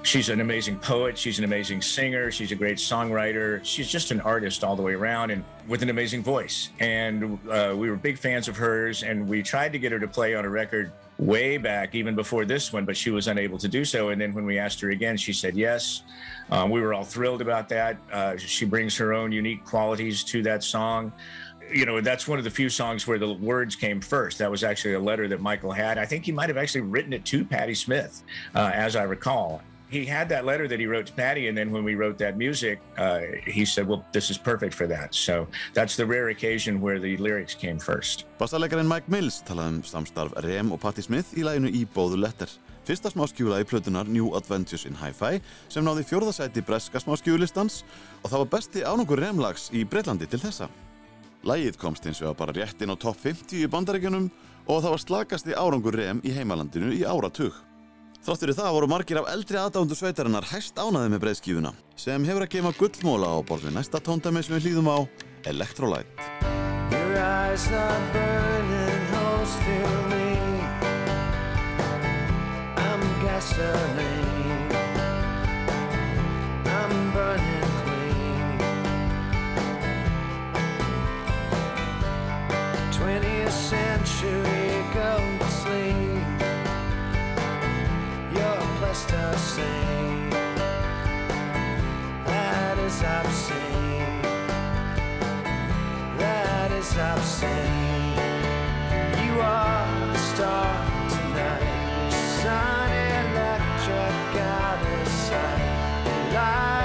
She's 0.01 0.29
an 0.29 0.41
amazing 0.41 0.79
poet. 0.79 1.15
She's 1.15 1.37
an 1.37 1.45
amazing 1.45 1.83
singer. 1.83 2.31
She's 2.31 2.51
a 2.51 2.55
great 2.55 2.77
songwriter. 2.77 3.63
She's 3.63 3.87
just 3.87 4.09
an 4.09 4.21
artist 4.21 4.63
all 4.63 4.75
the 4.75 4.81
way 4.81 4.93
around, 4.93 5.29
and 5.29 5.43
with 5.67 5.83
an 5.83 5.91
amazing 5.91 6.23
voice. 6.23 6.69
And 6.79 7.37
uh, 7.47 7.75
we 7.77 7.91
were 7.91 7.95
big 7.95 8.17
fans 8.17 8.47
of 8.47 8.57
hers, 8.57 9.03
and 9.03 9.27
we 9.27 9.43
tried 9.43 9.71
to 9.73 9.77
get 9.77 9.91
her 9.91 9.99
to 9.99 10.07
play 10.07 10.33
on 10.33 10.45
a 10.45 10.49
record 10.49 10.91
way 11.19 11.57
back, 11.57 11.93
even 11.93 12.15
before 12.15 12.45
this 12.45 12.73
one, 12.73 12.85
but 12.85 12.97
she 12.97 13.11
was 13.11 13.27
unable 13.27 13.59
to 13.59 13.67
do 13.67 13.85
so. 13.85 14.09
And 14.09 14.19
then 14.19 14.33
when 14.33 14.45
we 14.45 14.57
asked 14.57 14.79
her 14.79 14.89
again, 14.89 15.15
she 15.17 15.33
said 15.33 15.55
yes. 15.55 16.03
Um, 16.49 16.71
we 16.71 16.81
were 16.81 16.93
all 16.93 17.03
thrilled 17.03 17.41
about 17.41 17.69
that. 17.69 17.97
Uh, 18.11 18.37
she 18.37 18.65
brings 18.65 18.97
her 18.97 19.13
own 19.13 19.31
unique 19.31 19.63
qualities 19.63 20.23
to 20.23 20.41
that 20.43 20.63
song 20.63 21.11
you 21.71 21.85
know, 21.85 22.01
that's 22.01 22.27
one 22.27 22.37
of 22.37 22.43
the 22.43 22.49
few 22.49 22.69
songs 22.69 23.07
where 23.07 23.19
the 23.19 23.33
words 23.33 23.75
came 23.75 24.01
first. 24.01 24.37
That 24.37 24.49
was 24.49 24.63
actually 24.63 24.93
a 24.93 24.99
letter 24.99 25.27
that 25.27 25.41
Michael 25.41 25.71
had. 25.71 25.97
I 25.97 26.05
think 26.05 26.25
he 26.25 26.31
might 26.31 26.49
have 26.49 26.57
actually 26.57 26.81
written 26.81 27.13
it 27.13 27.25
to 27.25 27.45
Patti 27.45 27.75
Smith, 27.75 28.23
uh, 28.55 28.71
as 28.73 28.95
I 28.95 29.03
recall. 29.03 29.61
He 29.89 30.05
had 30.05 30.29
that 30.29 30.45
letter 30.45 30.67
that 30.67 30.79
he 30.79 30.85
wrote 30.85 31.07
to 31.07 31.13
Patti, 31.13 31.47
and 31.47 31.57
then 31.57 31.71
when 31.71 31.83
we 31.83 31.95
wrote 31.95 32.19
that 32.19 32.37
music, 32.37 32.79
uh, 32.97 33.21
he 33.47 33.65
said, 33.65 33.87
"Well, 33.87 34.05
this 34.11 34.29
is 34.29 34.37
perfect 34.37 34.75
for 34.75 34.85
that." 34.85 35.15
So 35.15 35.47
that's 35.73 35.95
the 35.95 36.05
rare 36.05 36.29
occasion 36.29 36.79
where 36.79 36.99
the 36.99 37.17
lyrics 37.17 37.55
came 37.55 37.79
first. 37.79 38.25
Bassalegarinn 38.39 38.85
Mike 38.85 39.09
Mills 39.09 39.41
talaði 39.41 39.67
um 39.67 39.81
samstarf 39.81 40.31
Rem 40.43 40.71
og 40.71 40.79
Patti 40.79 41.01
Smith 41.01 41.33
í 41.33 41.41
læginu 41.41 41.73
í 41.73 41.87
bóðu 41.87 42.21
letter. 42.21 42.49
Fyrsta 42.85 43.09
smáskjúla 43.09 43.59
í 43.61 43.65
plötunar 43.69 44.07
New 44.07 44.35
Adventures 44.37 44.85
in 44.85 44.95
Hi-Fi 44.97 45.41
sem 45.69 45.85
náði 45.85 46.05
fjórðasæti 46.09 46.63
breska 46.65 47.01
smáskjúlistans 47.01 47.83
og 48.23 48.31
það 48.31 48.37
var 48.37 48.49
besti 48.53 48.85
ánungur 48.85 49.21
Remlags 49.21 49.69
í 49.73 49.83
Breitlandi 49.85 50.29
til 50.29 50.39
þessa. 50.39 50.69
Lægið 51.47 51.77
komst 51.79 52.03
hins 52.03 52.19
vegar 52.19 52.35
bara 52.35 52.55
rétt 52.55 52.81
inn 52.83 52.91
á 52.91 52.97
topp 52.99 53.21
50 53.23 53.63
í 53.63 53.69
bandaríkjunum 53.71 54.27
og 54.67 54.81
það 54.83 54.91
var 54.91 55.03
slagasti 55.03 55.55
árangur 55.55 55.95
Rem 55.95 56.19
í 56.27 56.33
heimalandinu 56.35 56.91
í 56.91 57.05
áratug. 57.07 57.55
Þrátt 58.19 58.43
fyrir 58.43 58.57
það 58.57 58.73
voru 58.75 58.89
margir 58.91 59.21
af 59.21 59.29
eldri 59.31 59.57
aðdándur 59.61 59.95
sveitarinnar 59.95 60.49
hæst 60.51 60.75
ánaði 60.75 61.13
með 61.13 61.23
breiðskífuna 61.23 61.71
sem 61.95 62.27
hefur 62.27 62.43
að 62.43 62.51
geima 62.57 62.75
gullmóla 62.75 63.31
á 63.31 63.37
borð 63.47 63.69
við 63.69 63.77
næsta 63.79 64.03
tóndæmi 64.03 64.43
sem 64.43 64.57
við 64.57 64.67
hlýðum 64.67 64.91
á 64.91 64.97
Electrolyte. 65.47 66.27
Your 66.91 67.15
eyes 67.15 67.71
are 67.71 68.03
burning 68.11 69.03
holes 69.15 69.55
through 69.63 70.03
me. 70.11 70.27
I'm 72.75 73.03
gasoline. 73.23 74.18
20th 83.49 83.69
century 83.69 84.83
to 89.09 89.37
sleep. 89.39 90.31
That 92.25 92.77
is 92.79 93.01
obscene 93.03 94.21
that 96.17 96.71
is 96.71 96.97
obscene. 96.97 98.15
You 99.23 99.41
are 99.41 100.11
a 100.11 100.17
star 100.17 101.09
tonight, 101.09 102.11
electric 103.31 104.41
out 104.41 104.81
of 105.01 105.07
sight. 105.07 106.78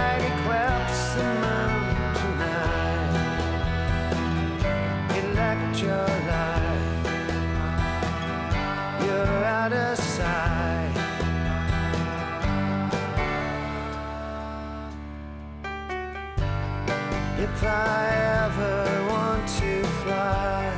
I 17.66 18.08
ever 18.44 19.06
want 19.08 19.48
to 19.60 19.82
fly. 20.02 20.70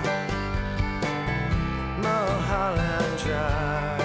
Mulholland 2.01 3.19
Drive. 3.19 4.01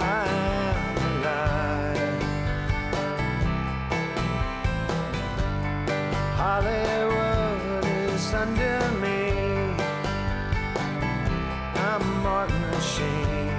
I 0.00 0.26
am 0.74 0.96
alive. 1.12 2.22
Hollywood 6.42 7.84
is 8.12 8.34
under 8.34 8.80
me. 9.04 9.74
I'm 11.88 12.04
Martin 12.24 12.80
Sheen. 12.80 13.54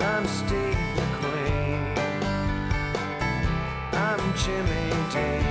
I'm 0.00 0.24
Steve 0.26 0.78
McQueen. 0.96 1.80
I'm 3.92 4.22
Jimmy 4.34 4.79
take 5.10 5.49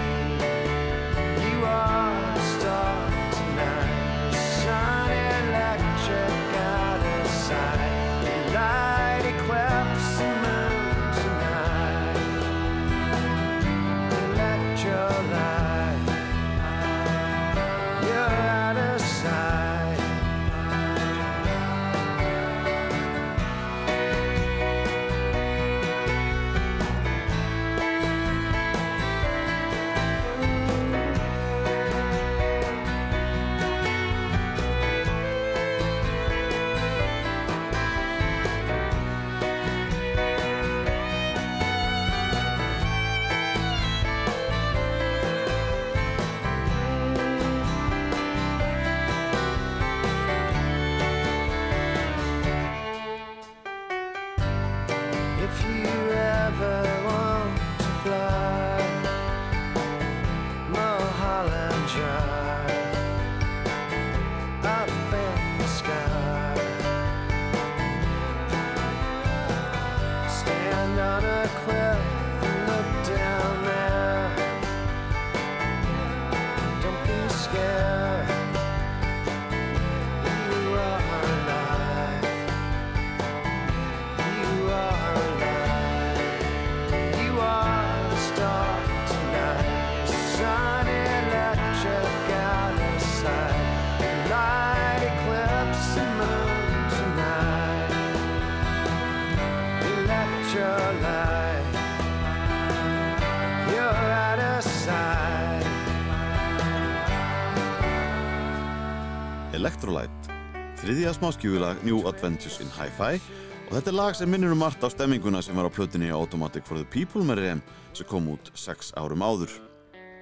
þriðja 111.10 111.24
smáskjúvilag 111.24 111.80
New 111.88 112.04
Adventures 112.06 112.60
in 112.62 112.70
Hi-Fi 112.70 113.18
og 113.18 113.72
þetta 113.74 113.90
er 113.90 113.96
lag 113.98 114.18
sem 114.18 114.30
minnir 114.30 114.52
um 114.54 114.60
margt 114.62 114.84
á 114.86 114.94
stemminguna 114.94 115.40
sem 115.42 115.58
var 115.58 115.66
á 115.66 115.74
plötunni 115.74 116.12
Automatic 116.14 116.68
for 116.68 116.78
the 116.78 116.86
People 116.86 117.24
með 117.26 117.42
Rem 117.42 117.62
sem 117.98 118.06
kom 118.06 118.28
út 118.30 118.52
sex 118.54 118.92
árum 118.94 119.24
áður. 119.26 119.50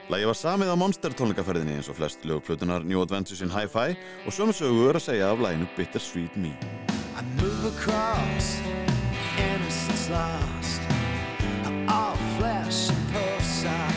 Lagi 0.07 0.29
var 0.29 0.37
samið 0.39 0.71
á 0.71 0.79
Monster 0.79 1.11
tónleikaferðinni 1.11 1.75
eins 1.75 1.89
og 1.91 1.97
flest 1.99 2.23
lögplötunar 2.23 2.87
New 2.87 3.01
Adventures 3.03 3.43
in 3.43 3.51
Hi-Fi 3.51 3.97
og 4.23 4.31
sömu 4.31 4.55
sögu 4.55 4.87
er 4.87 5.01
að 5.01 5.07
segja 5.09 5.33
af 5.33 5.43
laginu 5.43 5.67
Bittersweet 5.75 6.39
Me. 6.39 6.53
I 7.19 7.25
move 7.41 7.67
across, 7.67 8.55
innocence 9.35 10.07
lost. 10.07 10.87
All 11.91 12.15
flesh 12.39 12.87
and 12.95 13.03
pulsar. 13.11 13.91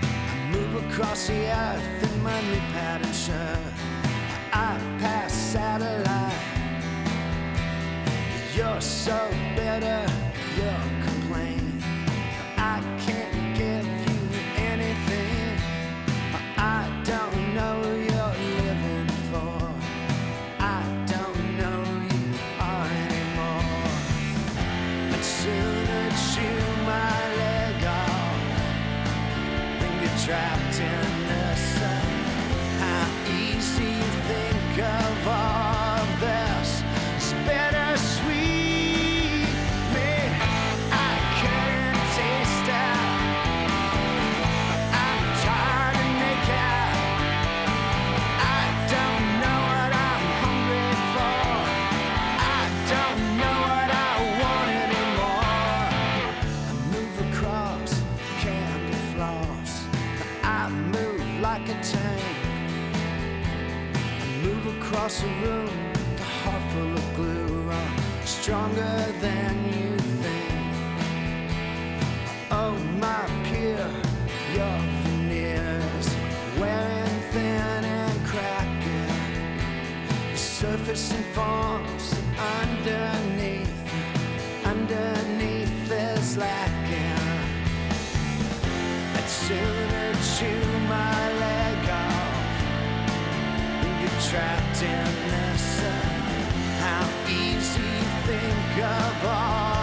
I 0.00 0.48
move 0.48 0.80
across 0.88 1.26
the 1.26 1.44
earth 1.44 2.08
in 2.08 2.22
my 2.22 2.40
new 2.48 2.60
pattern 2.72 3.12
shirt. 3.12 3.74
I 4.52 4.76
pass 4.98 5.29
satellite. 5.50 6.32
You're 8.54 8.80
so 8.80 9.18
bitter, 9.56 10.06
you'll 10.56 11.04
complain. 11.04 11.82
I 12.56 12.80
can't 13.00 13.39
far. 35.30 35.59
Across 65.00 65.22
a 65.22 65.26
room, 65.26 65.70
a 66.18 66.22
heart 66.22 66.62
full 66.72 66.92
of 66.92 67.14
glue. 67.16 67.70
I'm 67.70 68.26
stronger 68.26 68.96
than 69.20 69.54
you 69.72 69.96
think. 70.22 71.52
Oh, 72.50 72.76
my 72.98 73.24
peer, 73.44 73.88
your 74.52 74.78
veneers 75.04 76.08
wearing 76.58 77.20
thin 77.32 77.84
and 78.00 78.26
cracking. 78.26 79.52
The 80.32 80.36
surface 80.36 81.14
informs 81.14 82.10
that 82.10 82.26
underneath, 82.62 83.72
underneath 84.66 85.90
is 85.90 86.36
lacking. 86.36 87.24
I'd 89.16 89.28
sooner 89.28 90.12
chew 90.36 90.78
my 90.88 91.39
trapped 94.28 94.82
in 94.82 95.04
this. 95.30 95.82
uh, 95.82 95.90
How 96.84 97.08
easy 97.28 97.92
think 98.26 98.84
of 98.84 99.24
all 99.24 99.79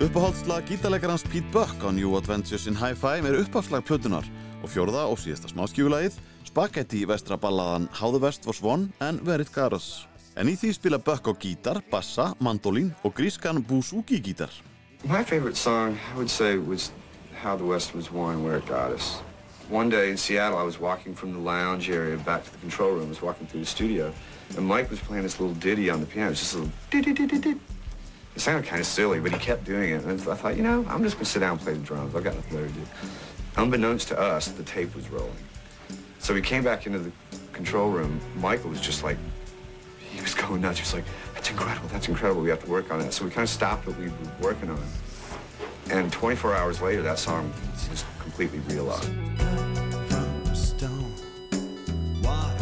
anymore. 0.00 0.08
Uppáhaldslag 0.08 0.64
gítarleikarans 0.64 1.22
Pete 1.22 1.46
Buck 1.52 1.84
á 1.84 1.90
New 1.92 2.16
Adventures 2.16 2.66
in 2.66 2.76
Hi-Fi 2.76 3.20
er 3.26 3.38
uppáhaldslag 3.38 3.82
plötunar 3.84 4.24
og 4.62 4.68
fjórða 4.68 5.06
og 5.08 5.18
síðasta 5.18 5.48
smáskjúlagið 5.48 6.12
Spaghetti 6.44 7.04
vestra 7.06 7.36
ballaðan 7.36 7.88
How 7.92 8.10
the 8.10 8.18
West 8.18 8.46
Was 8.46 8.62
Won 8.62 8.92
and 9.00 9.20
Where 9.26 9.40
It 9.40 9.52
Got 9.52 9.72
Us. 9.72 10.06
En 10.36 10.48
í 10.48 10.56
því 10.56 10.72
spila 10.74 10.98
Buck 10.98 11.28
á 11.28 11.32
gítar, 11.36 11.82
bassa, 11.90 12.34
mandolín 12.40 12.94
og 13.04 13.14
grískan 13.14 13.62
bouzouki 13.62 14.20
gítar. 14.20 14.50
My 15.04 15.22
favorite 15.24 15.56
song, 15.56 15.96
I 16.12 16.16
would 16.16 16.30
say, 16.30 16.56
was 16.56 16.92
How 17.42 17.56
the 17.56 17.64
West 17.64 17.94
Was 17.94 18.10
Won, 18.10 18.42
Where 18.44 18.56
It 18.56 18.66
Got 18.66 18.92
Us. 18.92 19.20
One 19.70 19.88
day 19.88 20.10
in 20.10 20.16
Seattle, 20.16 20.58
I 20.58 20.64
was 20.64 20.80
walking 20.80 21.14
from 21.14 21.32
the 21.32 21.38
lounge 21.38 21.90
area 21.90 22.16
back 22.16 22.44
to 22.44 22.50
the 22.50 22.58
control 22.58 22.92
room. 22.92 23.06
I 23.06 23.08
was 23.08 23.22
walking 23.22 23.46
through 23.46 23.60
the 23.60 23.70
studio, 23.70 24.12
and 24.56 24.66
Mike 24.66 24.90
was 24.90 24.98
playing 24.98 25.22
this 25.22 25.38
little 25.38 25.54
ditty 25.54 25.90
on 25.90 26.00
the 26.00 26.06
piano. 26.06 26.26
It 26.26 26.30
was 26.30 26.40
just 26.40 26.54
a 26.54 26.58
little 26.58 26.72
ditty-ditty-ditty. 26.90 27.60
It 28.34 28.40
sounded 28.40 28.66
kind 28.66 28.80
of 28.80 28.86
silly, 28.86 29.20
but 29.20 29.32
he 29.32 29.38
kept 29.38 29.64
doing 29.64 29.90
it. 29.90 30.04
And 30.04 30.20
I 30.20 30.34
thought, 30.34 30.56
you 30.56 30.62
know, 30.62 30.84
I'm 30.88 31.02
just 31.02 31.16
going 31.16 31.24
to 31.24 31.30
sit 31.30 31.40
down 31.40 31.52
and 31.52 31.60
play 31.60 31.72
the 31.74 31.80
drums. 31.80 32.14
I've 32.14 32.24
got 32.24 32.34
nothing 32.34 32.56
better 32.56 32.68
to 32.68 32.72
do. 32.72 32.86
Unbeknownst 33.56 34.08
to 34.08 34.18
us, 34.18 34.48
the 34.48 34.62
tape 34.62 34.94
was 34.94 35.08
rolling. 35.10 35.32
So 36.20 36.32
we 36.34 36.40
came 36.40 36.62
back 36.62 36.86
into 36.86 37.00
the 37.00 37.12
control 37.52 37.90
room. 37.90 38.20
Michael 38.36 38.70
was 38.70 38.80
just 38.80 39.02
like, 39.02 39.16
he 39.98 40.20
was 40.20 40.34
going 40.34 40.60
nuts. 40.60 40.78
He 40.78 40.82
was 40.82 40.94
like, 40.94 41.04
that's 41.34 41.50
incredible, 41.50 41.88
that's 41.88 42.08
incredible. 42.08 42.42
We 42.42 42.50
have 42.50 42.62
to 42.64 42.70
work 42.70 42.90
on 42.92 43.00
that. 43.00 43.12
So 43.12 43.24
we 43.24 43.30
kind 43.30 43.42
of 43.42 43.50
stopped 43.50 43.86
what 43.86 43.98
we 43.98 44.08
were 44.08 44.14
working 44.40 44.70
on. 44.70 44.82
And 45.90 46.12
24 46.12 46.54
hours 46.54 46.80
later, 46.80 47.02
that 47.02 47.18
song 47.18 47.52
was 47.72 47.88
just 47.88 48.06
completely 48.20 48.60
realized. 48.60 49.10
from 50.08 50.54
stone, 50.54 51.14
water 52.22 52.59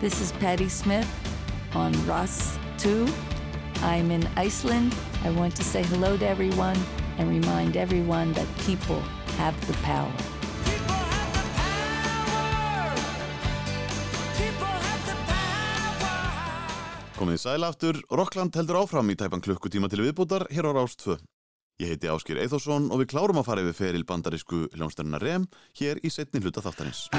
this 0.00 0.20
is 0.20 0.32
Patty 0.32 0.68
Smith 0.68 1.08
on 1.74 1.92
Ross 2.06 2.58
2. 2.78 3.06
I'm 3.82 4.10
in 4.10 4.26
Iceland. 4.36 4.94
I 5.24 5.30
want 5.30 5.54
to 5.56 5.64
say 5.64 5.82
hello 5.82 6.16
to 6.16 6.26
everyone 6.26 6.76
and 7.18 7.28
remind 7.28 7.76
everyone 7.76 8.32
that 8.32 8.46
people 8.66 9.00
have 9.36 9.54
the 9.66 9.76
power. 9.84 10.12
Komið 17.20 17.36
þið 17.36 17.42
sæl 17.42 17.64
aftur, 17.68 17.98
Rockland 18.08 18.56
heldur 18.56 18.78
áfram 18.80 19.12
í 19.12 19.16
tæpan 19.20 19.42
klukkutíma 19.44 19.90
til 19.92 20.00
viðbútar 20.06 20.46
hér 20.48 20.70
á 20.72 20.80
Rást 20.80 21.04
2. 21.04 21.18
Ég 21.84 21.92
heiti 21.92 22.08
Áskir 22.08 22.40
Eithosson 22.40 22.88
og 22.88 23.02
við 23.02 23.12
klárum 23.12 23.40
að 23.40 23.50
fara 23.50 23.64
yfir 23.64 23.76
feril 23.76 24.08
bandarísku 24.08 24.66
hljónstærna 24.72 25.20
REM 25.20 25.44
hér 25.76 26.00
í 26.00 26.12
setni 26.12 26.40
hluta 26.40 26.64
þáttarins. 26.64 27.10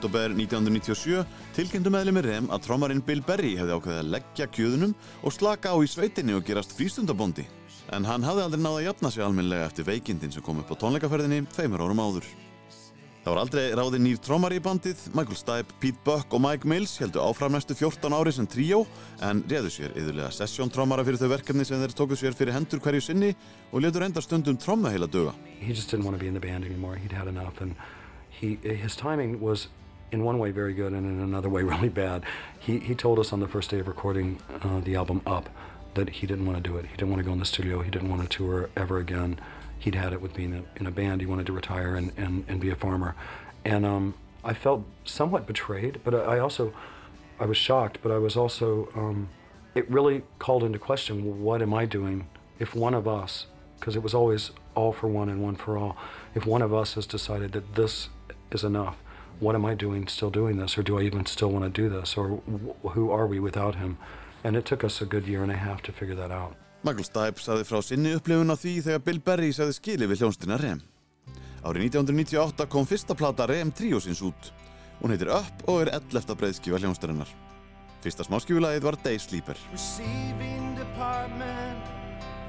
Oktober 0.00 0.32
1997 0.32 1.26
tilkynntu 1.52 1.90
meðlumir 1.92 2.24
REM 2.24 2.46
að 2.54 2.62
trommarinn 2.64 3.02
Bill 3.04 3.20
Berry 3.26 3.50
hefði 3.58 3.74
ákveðið 3.76 3.98
að 4.00 4.12
leggja 4.14 4.46
kjöðunum 4.56 4.94
og 5.20 5.34
slaka 5.36 5.74
á 5.74 5.76
í 5.76 5.88
sveitinni 5.92 6.32
og 6.38 6.46
gerast 6.46 6.72
frístundabondi. 6.72 7.44
En 7.92 8.06
hann 8.08 8.24
hafði 8.24 8.46
aldrei 8.46 8.62
náða 8.62 8.78
að 8.78 8.86
jafna 8.86 9.10
sig 9.12 9.24
almennilega 9.26 9.66
eftir 9.68 9.84
veikindin 9.84 10.32
sem 10.32 10.44
kom 10.46 10.62
upp 10.62 10.72
á 10.72 10.80
tónleikaferðinni 10.80 11.42
tveimur 11.52 11.84
árum 11.84 12.00
áður. 12.00 12.30
Það 13.20 13.28
var 13.34 13.42
aldrei 13.42 13.66
ráðið 13.76 14.02
nýr 14.06 14.24
trommar 14.24 14.56
í 14.56 14.62
bandið, 14.64 15.04
Michael 15.12 15.36
Stipe, 15.36 15.76
Pete 15.82 16.00
Buck 16.06 16.32
og 16.32 16.40
Mike 16.46 16.72
Mills 16.72 16.96
heldu 17.02 17.20
áfram 17.20 17.52
næstu 17.52 17.76
14 17.76 18.16
ári 18.16 18.32
sem 18.32 18.48
tríó 18.48 18.86
en 19.20 19.44
réðu 19.52 19.74
sér 19.74 19.92
yðurlega 20.00 20.32
sessjóntrommara 20.32 21.04
fyrir 21.04 21.20
þau 21.20 21.34
verkefni 21.34 21.68
sem 21.68 21.84
þeir 21.84 21.98
tóku 21.98 22.16
sér 22.16 22.32
fyrir 22.38 22.56
hendur 22.56 22.80
hverju 22.80 23.04
sinni 23.04 23.34
og 23.68 23.84
letur 23.84 24.08
enda 24.08 24.24
stundum 24.24 24.56
tromma 24.56 24.96
heila 24.96 25.04
döga. 25.04 25.36
He 25.60 25.74
just 25.76 25.92
didn't 25.92 26.08
want 26.08 26.16
to 26.16 26.22
be 26.22 26.32
in 26.32 26.32
the 26.32 26.40
band 26.40 26.64
anymore. 26.64 26.96
He'd 26.96 27.12
had 27.12 27.28
enough, 27.28 27.60
and 27.60 27.76
he 28.40 28.56
his 28.64 28.96
timing 28.96 29.40
was, 29.40 29.68
in 30.12 30.24
one 30.24 30.38
way, 30.38 30.50
very 30.50 30.74
good, 30.74 30.92
and 30.92 31.06
in 31.06 31.22
another 31.22 31.48
way, 31.48 31.62
really 31.74 31.88
bad. 31.88 32.24
He 32.58 32.78
he 32.78 32.94
told 32.94 33.18
us 33.18 33.32
on 33.32 33.40
the 33.40 33.48
first 33.48 33.70
day 33.70 33.80
of 33.80 33.88
recording 33.88 34.40
uh, 34.62 34.80
the 34.80 34.96
album 34.96 35.22
Up 35.26 35.48
that 35.94 36.08
he 36.08 36.26
didn't 36.26 36.46
want 36.46 36.62
to 36.62 36.70
do 36.70 36.76
it. 36.76 36.86
He 36.86 36.92
didn't 36.96 37.10
want 37.10 37.20
to 37.20 37.24
go 37.24 37.32
in 37.32 37.38
the 37.38 37.44
studio. 37.44 37.82
He 37.82 37.90
didn't 37.90 38.08
want 38.08 38.22
to 38.22 38.28
tour 38.28 38.70
ever 38.76 38.98
again. 38.98 39.40
He'd 39.78 39.94
had 39.94 40.12
it 40.12 40.20
with 40.20 40.34
being 40.34 40.52
in 40.52 40.58
a, 40.58 40.80
in 40.80 40.86
a 40.86 40.90
band. 40.90 41.20
He 41.20 41.26
wanted 41.26 41.46
to 41.46 41.52
retire 41.52 41.96
and, 41.96 42.12
and, 42.16 42.44
and 42.48 42.60
be 42.60 42.70
a 42.70 42.76
farmer. 42.76 43.16
And 43.64 43.84
um, 43.84 44.14
I 44.44 44.54
felt 44.54 44.84
somewhat 45.04 45.46
betrayed, 45.46 46.00
but 46.04 46.14
I 46.14 46.36
I 46.36 46.38
also, 46.38 46.72
I 47.38 47.46
was 47.46 47.56
shocked, 47.56 47.98
but 48.02 48.12
I 48.12 48.18
was 48.18 48.36
also, 48.36 48.88
um, 48.94 49.28
it 49.74 49.90
really 49.90 50.22
called 50.38 50.62
into 50.62 50.78
question 50.78 51.42
what 51.42 51.62
am 51.62 51.74
I 51.74 51.86
doing 51.86 52.28
if 52.58 52.74
one 52.74 52.94
of 52.94 53.08
us, 53.08 53.46
because 53.78 53.96
it 53.96 54.02
was 54.02 54.14
always 54.14 54.50
all 54.74 54.92
for 54.92 55.08
one 55.08 55.28
and 55.28 55.42
one 55.42 55.56
for 55.56 55.76
all, 55.76 55.96
if 56.34 56.46
one 56.46 56.62
of 56.62 56.72
us 56.72 56.94
has 56.94 57.06
decided 57.06 57.52
that 57.52 57.74
this 57.74 58.10
is 58.52 58.64
enough, 58.64 58.96
what 59.40 59.54
am 59.54 59.64
I 59.64 59.74
doing 59.74 60.06
still 60.08 60.30
doing 60.30 60.56
this, 60.58 60.78
or 60.78 60.82
do 60.82 60.98
I 60.98 61.02
even 61.02 61.26
still 61.26 61.50
want 61.50 61.64
to 61.64 61.70
do 61.82 61.88
this, 61.88 62.16
or 62.16 62.28
wh- 62.28 62.92
who 62.92 63.10
are 63.10 63.26
we 63.26 63.40
without 63.40 63.74
him? 63.74 63.96
And 64.44 64.56
it 64.56 64.64
took 64.64 64.84
us 64.84 65.00
a 65.02 65.06
good 65.06 65.26
year 65.26 65.42
and 65.42 65.52
a 65.52 65.56
half 65.56 65.82
to 65.82 65.92
figure 65.92 66.14
that 66.16 66.30
out. 66.30 66.54
Michael 66.82 67.04
Stipe 67.04 67.40
sagði 67.44 67.66
frá 67.68 67.82
sinni 67.84 68.14
upplifun 68.16 68.48
á 68.48 68.56
því 68.56 68.74
þegar 68.86 69.02
Bill 69.04 69.18
Berry 69.20 69.50
sagði 69.52 69.74
skili 69.76 70.06
við 70.08 70.22
hljónstina 70.22 70.56
Rem. 70.60 70.80
Árið 71.60 71.90
1998 71.90 72.66
kom 72.72 72.86
fyrsta 72.88 73.16
plata 73.16 73.44
Rem 73.50 73.68
Triosins 73.72 74.22
út. 74.24 74.48
Hún 75.02 75.12
heitir 75.12 75.28
Up 75.28 75.64
og 75.68 75.82
er 75.82 75.90
11. 75.98 76.36
breiðskífa 76.40 76.80
hljónstarinnar. 76.80 77.28
Fyrsta 78.00 78.24
smáskífulagið 78.24 78.86
var 78.86 78.96
Day 79.04 79.18
Sleeper. 79.20 79.60
Receiving 79.72 80.72
department, 80.78 81.84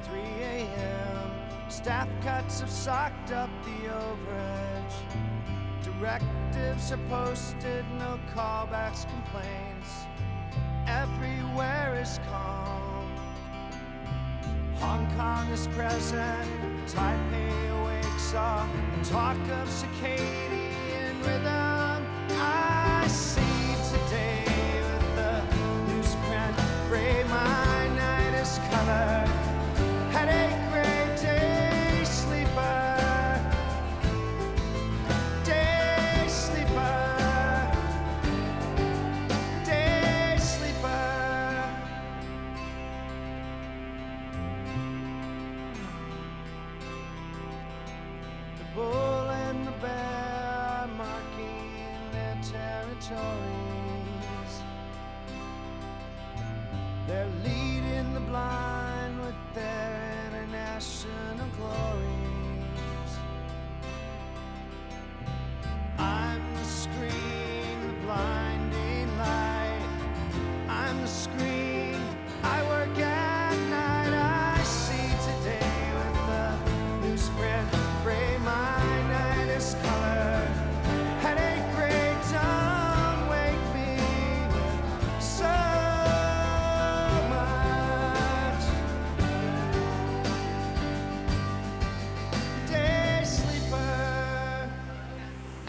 3 0.07 0.23
a.m. 0.47 1.35
Staff 1.67 2.07
cuts 2.23 2.61
have 2.61 2.71
socked 2.71 3.35
up 3.35 3.51
the 3.67 3.91
overage. 3.91 5.40
Directives 6.01 6.91
are 6.91 6.99
posted, 7.09 7.85
no 7.99 8.19
callbacks, 8.33 9.05
complaints. 9.07 10.07
Everywhere 10.87 11.99
is 12.01 12.19
calm. 12.27 13.07
Hong 14.79 15.05
Kong 15.15 15.47
is 15.51 15.67
present, 15.67 16.49
Taipei 16.87 17.53
awakes 17.81 18.33
up. 18.33 18.67
talk 19.03 19.37
of 19.37 19.67
circadian 19.69 21.21
rhythm. 21.23 22.03
I 22.31 23.05
see 23.07 23.75
today 23.93 24.43
with 24.81 25.15
the 25.17 25.43
newsprint 25.85 26.89
gray, 26.89 27.23
my 27.25 27.89
night 27.89 28.33
is 28.41 28.57
color. 28.71 29.27
Headache, 30.09 30.60
territories. 53.01 54.53
They're 57.07 57.27
leading 57.43 58.13
the 58.13 58.19
blind 58.19 59.19
with 59.19 59.35
their 59.55 60.29
international 60.29 61.47
glories. 61.57 63.11
I'm 65.97 66.41
the 66.55 66.63
screen, 66.63 67.87
the 67.87 67.93
blinding 68.05 69.17
light. 69.17 69.87
I'm 70.69 71.01
the 71.01 71.07
screen. 71.07 71.50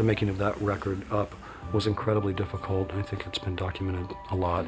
The 0.02 0.06
making 0.08 0.28
of 0.28 0.38
that 0.38 0.60
record 0.60 1.00
up 1.12 1.32
was 1.72 1.86
incredibly 1.86 2.32
difficult. 2.32 2.92
I 2.92 3.02
think 3.02 3.24
it's 3.24 3.38
been 3.38 3.54
documented 3.54 4.08
a 4.32 4.34
lot. 4.34 4.66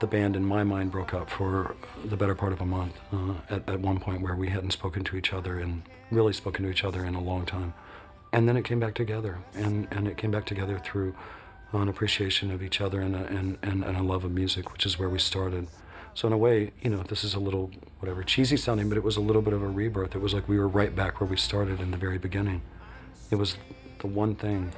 The 0.00 0.08
band, 0.08 0.34
in 0.34 0.44
my 0.44 0.64
mind, 0.64 0.90
broke 0.90 1.14
up 1.14 1.30
for 1.30 1.76
the 2.04 2.16
better 2.16 2.34
part 2.34 2.52
of 2.52 2.60
a 2.60 2.66
month 2.66 2.98
uh, 3.12 3.34
at, 3.48 3.68
at 3.68 3.78
one 3.78 4.00
point 4.00 4.22
where 4.22 4.34
we 4.34 4.48
hadn't 4.48 4.72
spoken 4.72 5.04
to 5.04 5.16
each 5.16 5.32
other 5.32 5.60
and 5.60 5.82
really 6.10 6.32
spoken 6.32 6.64
to 6.64 6.70
each 6.70 6.82
other 6.82 7.04
in 7.04 7.14
a 7.14 7.20
long 7.20 7.46
time. 7.46 7.74
And 8.32 8.48
then 8.48 8.56
it 8.56 8.64
came 8.64 8.80
back 8.80 8.94
together, 8.94 9.38
and, 9.54 9.86
and 9.92 10.08
it 10.08 10.16
came 10.16 10.32
back 10.32 10.46
together 10.46 10.80
through 10.84 11.14
an 11.72 11.86
appreciation 11.86 12.50
of 12.50 12.60
each 12.60 12.80
other 12.80 13.00
and 13.00 13.14
a, 13.14 13.24
and, 13.26 13.58
and, 13.62 13.84
and 13.84 13.96
a 13.96 14.02
love 14.02 14.24
of 14.24 14.32
music, 14.32 14.72
which 14.72 14.84
is 14.84 14.98
where 14.98 15.08
we 15.08 15.20
started. 15.20 15.68
So 16.14 16.26
in 16.26 16.32
a 16.32 16.38
way, 16.38 16.72
you 16.82 16.90
know, 16.90 17.04
this 17.04 17.22
is 17.22 17.34
a 17.34 17.40
little 17.40 17.70
whatever 18.00 18.24
cheesy 18.24 18.56
sounding, 18.56 18.88
but 18.88 18.98
it 18.98 19.04
was 19.04 19.16
a 19.16 19.20
little 19.20 19.42
bit 19.42 19.54
of 19.54 19.62
a 19.62 19.68
rebirth. 19.68 20.16
It 20.16 20.20
was 20.20 20.34
like 20.34 20.48
we 20.48 20.58
were 20.58 20.66
right 20.66 20.92
back 20.92 21.20
where 21.20 21.30
we 21.30 21.36
started 21.36 21.80
in 21.80 21.92
the 21.92 21.96
very 21.96 22.18
beginning. 22.18 22.62
It 23.30 23.36
was 23.36 23.56
the 24.02 24.08
one 24.08 24.34
thing 24.34 24.70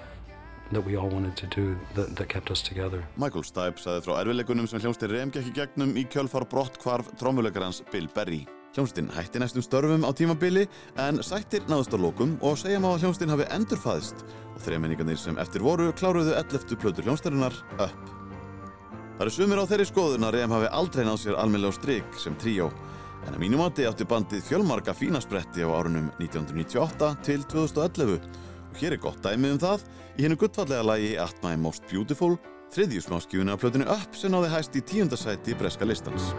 that 0.73 0.85
we 0.85 0.97
all 0.97 1.09
wanted 1.09 1.37
to 1.37 1.47
do 1.47 1.77
that, 1.95 2.17
that 2.17 2.29
kept 2.29 2.51
us 2.51 2.63
together. 2.63 3.05
Michael 3.17 3.45
Stipe 3.45 3.81
sagði 3.81 4.05
frá 4.07 4.19
erfileikunum 4.23 4.69
sem 4.69 4.81
gekk 4.81 5.49
í 5.51 5.55
gegnum 5.55 5.97
í 5.97 6.05
kjölfar 6.09 6.47
brott 6.49 6.79
hvarf 6.83 7.11
trómuleikarans 7.21 7.83
Bill 7.93 8.09
Berry. 8.15 8.45
Hljónstin 8.75 9.11
hætti 9.15 9.39
næstum 9.39 9.63
störfum 9.63 10.03
á 10.03 10.11
tímabili 10.17 10.67
en 10.99 11.23
sættir 11.23 11.63
náðust 11.71 11.95
á 11.95 11.99
lokum 12.01 12.35
og 12.43 12.59
segja 12.59 12.81
má 12.83 12.91
að 12.91 13.05
hljónstin 13.05 13.31
hafi 13.31 13.47
endurfæðist 13.55 14.25
og 14.27 14.65
þremenningarnir 14.65 15.21
sem 15.21 15.39
eftir 15.39 15.63
voru 15.63 15.93
kláruðu 15.95 16.35
11. 16.35 16.75
plötur 16.83 17.07
hljónstarinnar 17.07 17.55
Up. 17.79 18.11
Það 19.15 19.23
eru 19.27 19.35
sumir 19.37 19.63
á 19.63 19.71
þeirri 19.71 19.87
skoðun 19.87 20.27
að 20.27 20.41
Rem 20.41 20.57
hafi 20.57 20.73
aldrei 20.75 21.05
náð 21.07 21.21
sér 21.23 21.39
almennlega 21.39 21.71
á 21.71 21.79
strik 21.79 22.19
sem 22.19 22.35
tríó 22.35 22.73
en 23.29 23.37
að 23.37 23.45
mínum 23.45 23.63
átti 23.63 23.87
átti 23.87 24.09
bandið 24.11 24.43
fjölmarga 24.49 24.97
fínaspretti 24.97 25.63
á 25.63 25.71
árunum 25.71 26.11
1998 26.19 27.13
til 27.23 27.47
2011 27.55 28.19
og 28.75 28.81
hér 28.83 28.97
er 28.97 29.03
gott 29.03 29.23
dæmi 29.23 29.53
um 29.55 29.61
það 29.63 29.85
í 30.19 30.25
hennu 30.25 30.39
guttfallega 30.39 30.83
lagi 30.83 31.13
At 31.23 31.39
My 31.45 31.55
Most 31.61 31.87
Beautiful 31.91 32.35
þriðju 32.75 33.05
smáskjúinu 33.07 33.55
af 33.55 33.63
plötinu 33.63 33.87
Up 33.87 34.19
sem 34.19 34.35
náði 34.35 34.51
hæst 34.51 34.75
í 34.75 34.83
tíundasæti 34.83 35.55
breska 35.59 35.87
listans. 35.87 36.33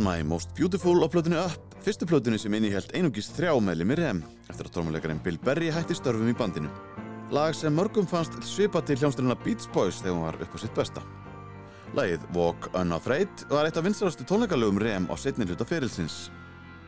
My 0.00 0.22
Most 0.24 0.54
Beautiful 0.56 1.04
á 1.04 1.08
plötunni 1.12 1.36
Up, 1.36 1.74
fyrstu 1.84 2.06
plötunni 2.08 2.38
sem 2.40 2.54
innihjælt 2.56 2.94
einungis 2.96 3.26
þrjá 3.36 3.52
meðlimi 3.60 3.98
Rem 3.98 4.22
eftir 4.48 4.70
að 4.70 4.72
trómuleikarinn 4.78 5.20
Bill 5.20 5.36
Berry 5.44 5.68
hætti 5.68 5.92
störfum 5.98 6.30
í 6.30 6.36
bandinu. 6.38 6.70
Lag 7.28 7.52
sem 7.54 7.74
mörgum 7.76 8.08
fannst 8.08 8.38
svipa 8.48 8.80
til 8.80 8.96
hljómsdurina 8.96 9.36
Beach 9.44 9.68
Boys 9.74 10.00
þegar 10.00 10.16
hún 10.16 10.24
var 10.24 10.40
upp 10.40 10.56
á 10.56 10.58
sitt 10.62 10.72
besta. 10.78 11.04
Lagið 11.92 12.24
Walk 12.32 12.70
Unafraid 12.72 13.44
var 13.52 13.68
eitt 13.68 13.76
af 13.76 13.84
vinstarastu 13.84 14.24
tónleikalögum 14.24 14.80
Rem 14.80 15.10
á 15.12 15.14
setni 15.20 15.44
hluta 15.44 15.68
ferilsins. 15.68 16.30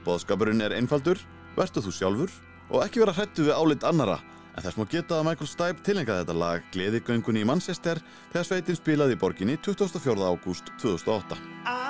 Bóðskapurinn 0.07 0.65
er 0.65 0.79
einfaldur, 0.79 1.21
vertu 1.59 1.85
þú 1.85 1.93
sjálfur 1.99 2.33
og 2.71 2.81
ekki 2.87 3.05
vera 3.05 3.13
hrættu 3.13 3.45
við 3.45 3.59
álit 3.59 3.85
annara 3.85 4.23
en 4.57 4.65
þess 4.65 4.81
má 4.81 4.89
geta 4.89 5.21
að 5.21 5.29
Michael 5.29 5.53
Stipe 5.53 5.85
tilengaði 5.85 6.25
þetta 6.25 6.41
lag 6.41 6.67
Gleðigöngunni 6.73 7.45
í 7.45 7.49
Manchester 7.53 8.01
þegar 8.33 8.49
sveitin 8.49 8.81
spilaði 8.81 9.17
í 9.17 9.21
borginni 9.21 9.61
24. 9.61 10.17
ágúst 10.33 10.73
2008. 10.81 11.82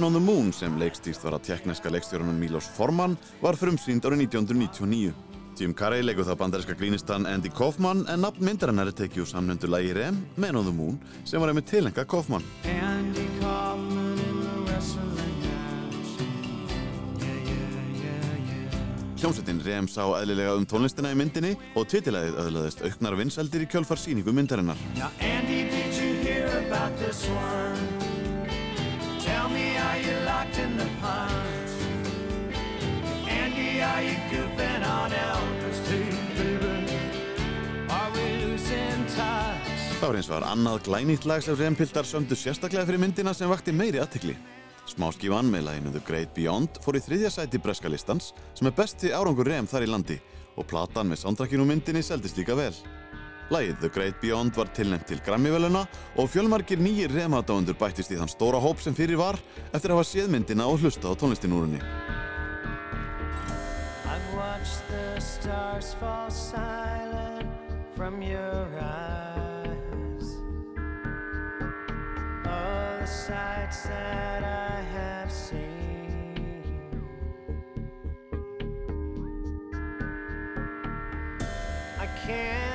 Man 0.00 0.06
on 0.06 0.12
the 0.12 0.32
Moon 0.32 0.48
sem 0.48 0.78
leikstýrt 0.80 1.20
var 1.26 1.34
að 1.36 1.42
tekneska 1.50 1.90
leikstjórunum 1.92 2.38
Milos 2.40 2.64
Forman 2.72 3.18
var 3.42 3.58
frumsýnd 3.60 4.06
árið 4.08 4.22
1999. 4.30 5.10
Jim 5.60 5.74
Carrey 5.76 6.00
leikur 6.00 6.24
það 6.24 6.38
bandaríska 6.40 6.76
grínistan 6.78 7.28
Andy 7.28 7.50
Kaufman 7.52 8.06
en 8.08 8.24
nafn 8.24 8.40
myndarinnar 8.48 8.88
er 8.88 8.96
tekið 8.96 9.26
úr 9.26 9.28
samnöndu 9.28 9.68
lagi 9.68 9.92
Rem, 9.98 10.22
Man 10.40 10.56
on 10.56 10.64
the 10.64 10.72
Moon 10.72 10.96
sem 11.28 11.36
var 11.36 11.52
einmitt 11.52 11.68
tilenga 11.68 12.06
Kaufman. 12.08 12.48
Andy 12.64 13.28
Kaufman 13.42 14.24
in 14.24 14.40
the 14.40 14.56
wrestling 14.64 15.12
match. 15.20 16.16
Yeah, 17.20 17.52
yeah, 17.52 18.40
yeah. 18.48 18.82
Hljómsveitin 19.20 19.60
Rem 19.68 19.92
sá 19.92 20.06
eðlilega 20.16 20.56
um 20.56 20.64
tónlistina 20.64 21.12
í 21.12 21.18
myndinni 21.20 21.58
og 21.76 21.90
titilæðið 21.92 22.40
öðlaðist 22.46 22.86
auknar 22.88 23.20
vinseldir 23.20 23.68
í 23.68 23.72
kjölfar 23.76 24.00
síningu 24.00 24.32
myndarinnar. 24.32 24.80
Now, 24.96 25.12
Andy, 25.20 25.66
did 25.68 25.92
you 25.92 26.14
hear 26.24 26.48
about 26.64 26.96
this 27.04 27.28
one? 27.28 27.99
Locked 30.50 30.64
in 30.64 30.76
the 30.76 30.86
punch? 31.00 31.70
Andy, 33.28 33.82
are 33.82 34.02
you 34.02 34.16
goofing 34.30 34.84
on 34.84 35.10
Elvis 35.10 35.78
too, 35.88 36.10
baby? 36.36 36.98
Are 37.88 38.10
we 38.14 38.44
losing 38.44 39.06
touch? 39.14 40.00
Það 40.00 40.08
var 40.08 40.18
eins 40.18 40.30
og 40.30 40.34
var 40.34 40.46
annað 40.50 40.82
glænýtt 40.88 41.26
lag 41.28 41.44
sem 41.44 41.58
Rem-piltar 41.58 42.08
sömdu 42.08 42.34
sérstaklega 42.34 42.86
fyrir 42.88 43.02
myndina 43.02 43.34
sem 43.34 43.50
vakti 43.50 43.72
meiri 43.72 44.02
aðtikli. 44.02 44.34
Smáskífan 44.90 45.50
með 45.52 45.68
laginu 45.68 45.94
The 45.94 46.02
Great 46.08 46.34
Beyond 46.34 46.80
fór 46.82 46.98
í 46.98 47.04
þriðja 47.04 47.30
sæti 47.36 47.60
breska 47.62 47.92
listans 47.92 48.32
sem 48.58 48.66
er 48.66 48.74
besti 48.74 49.14
árangur 49.14 49.46
Rem 49.46 49.70
þar 49.70 49.86
í 49.86 49.92
landi 49.92 50.18
og 50.56 50.66
platan 50.66 51.12
með 51.12 51.22
soundtrackinu 51.22 51.62
úr 51.62 51.74
myndinni 51.76 52.02
seldist 52.02 52.40
líka 52.40 52.58
vel. 52.58 52.74
Lagið 53.50 53.80
The 53.82 53.88
Great 53.90 54.20
Beyond 54.22 54.54
var 54.54 54.68
tilnæmt 54.70 55.08
til 55.10 55.18
Grammy-veluna 55.26 55.80
og 56.22 56.28
fjölmargir 56.30 56.78
nýjir 56.78 57.10
Rem-aðdáendur 57.10 57.74
bættist 57.80 58.12
í 58.14 58.18
þann 58.20 58.30
stóra 58.30 58.60
hóp 58.62 58.78
sem 58.78 58.94
fyrir 58.94 59.18
var 59.18 59.40
eftir 59.74 59.90
að 59.90 59.98
hafa 59.98 60.06
séð 60.06 60.30
myndina 60.30 60.68
og 60.70 60.78
hlusta 60.78 61.10
á 61.10 61.18
tónlistinúrunni. 61.18 61.82
I've 64.06 64.30
watched 64.38 64.86
the 64.86 65.18
stars 65.18 65.94
fall 65.98 66.30
silent 66.30 67.50
from 67.96 68.22
your 68.22 68.70
eyes. 68.78 70.38
All 72.46 73.02
the 73.02 73.06
sights 73.06 73.82
that 73.90 74.44
I 74.46 74.78
have 74.94 75.32
seen. 75.32 76.62
I 81.98 82.06
can't 82.24 82.69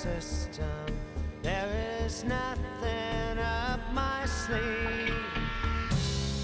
system. 0.00 0.86
There 1.42 1.68
is 2.04 2.24
nothing 2.24 3.38
up 3.38 3.80
my 3.92 4.24
sleeve. 4.24 5.14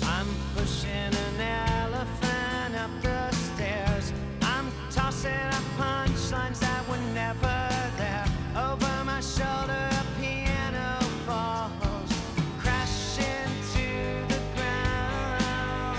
I'm 0.02 0.26
pushing 0.54 0.90
an 0.90 1.40
elephant 1.40 2.74
up 2.76 2.90
the 3.02 3.30
stairs. 3.30 4.12
I'm 4.42 4.70
tossing 4.90 5.48
up 5.58 5.64
punchlines 5.78 6.58
that 6.60 6.86
were 6.88 7.04
never 7.14 7.68
there. 7.96 8.26
Over 8.56 9.04
my 9.04 9.20
shoulder, 9.20 9.88
a 10.02 10.04
piano 10.20 11.00
falls, 11.26 12.12
crashing 12.58 13.52
to 13.74 13.88
the 14.34 14.40
ground. 14.54 15.98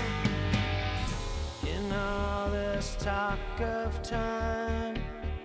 In 1.66 1.92
all 1.92 2.50
this 2.50 2.96
talk 3.00 3.38
of 3.60 4.00
time, 4.02 4.67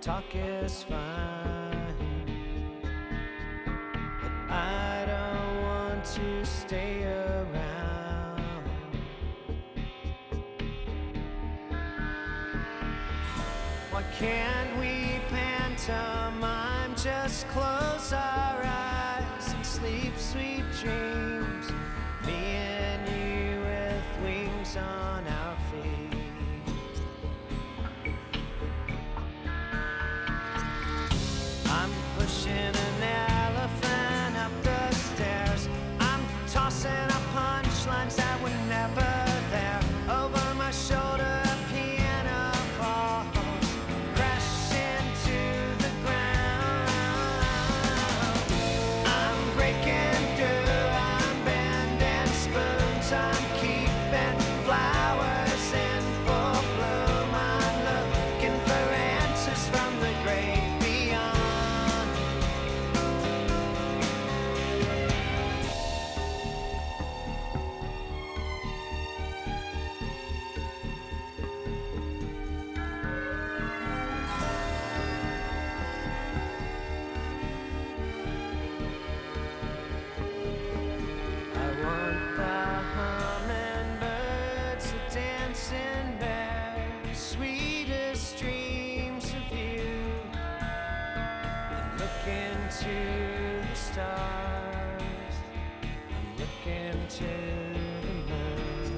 talk 0.04 0.36
is 0.36 0.84
fine. 0.84 1.96
But 4.22 4.54
I 4.54 5.06
don't 5.08 5.64
want 5.64 6.04
to 6.04 6.46
stay 6.46 7.04
around. 7.06 8.42
Why 13.92 14.04
can't 14.20 14.78
we 14.78 15.22
pantomime? 15.30 16.96
Just 16.98 17.48
close 17.48 18.12
our 18.12 18.62
eyes 18.62 19.54
and 19.54 19.66
sleep 19.66 20.18
sweet 20.18 20.66
dreams. 20.82 21.33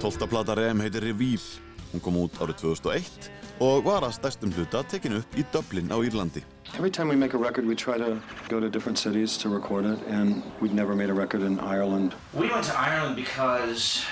12. 0.06 0.28
plata 0.30 0.54
Rem 0.54 0.82
heitir 0.82 1.02
Reveal. 1.02 1.42
Hún 1.90 2.02
kom 2.04 2.18
út 2.22 2.36
árið 2.38 2.60
2001 2.62 3.30
og 3.66 3.88
var 3.88 4.04
að 4.06 4.12
stærstum 4.20 4.52
hluta 4.54 4.84
tekinu 4.86 5.18
upp 5.24 5.34
í 5.34 5.42
Dublin 5.50 5.90
á 5.90 5.98
Írlandi. 5.98 6.44
Every 6.78 6.92
time 6.92 7.10
we 7.10 7.16
make 7.16 7.34
a 7.34 7.42
record 7.42 7.66
we 7.66 7.74
try 7.74 7.98
to 7.98 8.22
go 8.48 8.60
to 8.60 8.70
different 8.70 9.00
cities 9.00 9.34
to 9.42 9.50
record 9.50 9.86
it 9.86 9.98
and 10.06 10.44
we'd 10.62 10.76
never 10.76 10.94
made 10.94 11.10
a 11.10 11.18
record 11.18 11.42
in 11.42 11.58
Ireland. 11.60 12.14
We 12.38 12.52
went 12.54 12.70
to 12.70 12.78
Ireland 12.78 13.16
because 13.16 14.06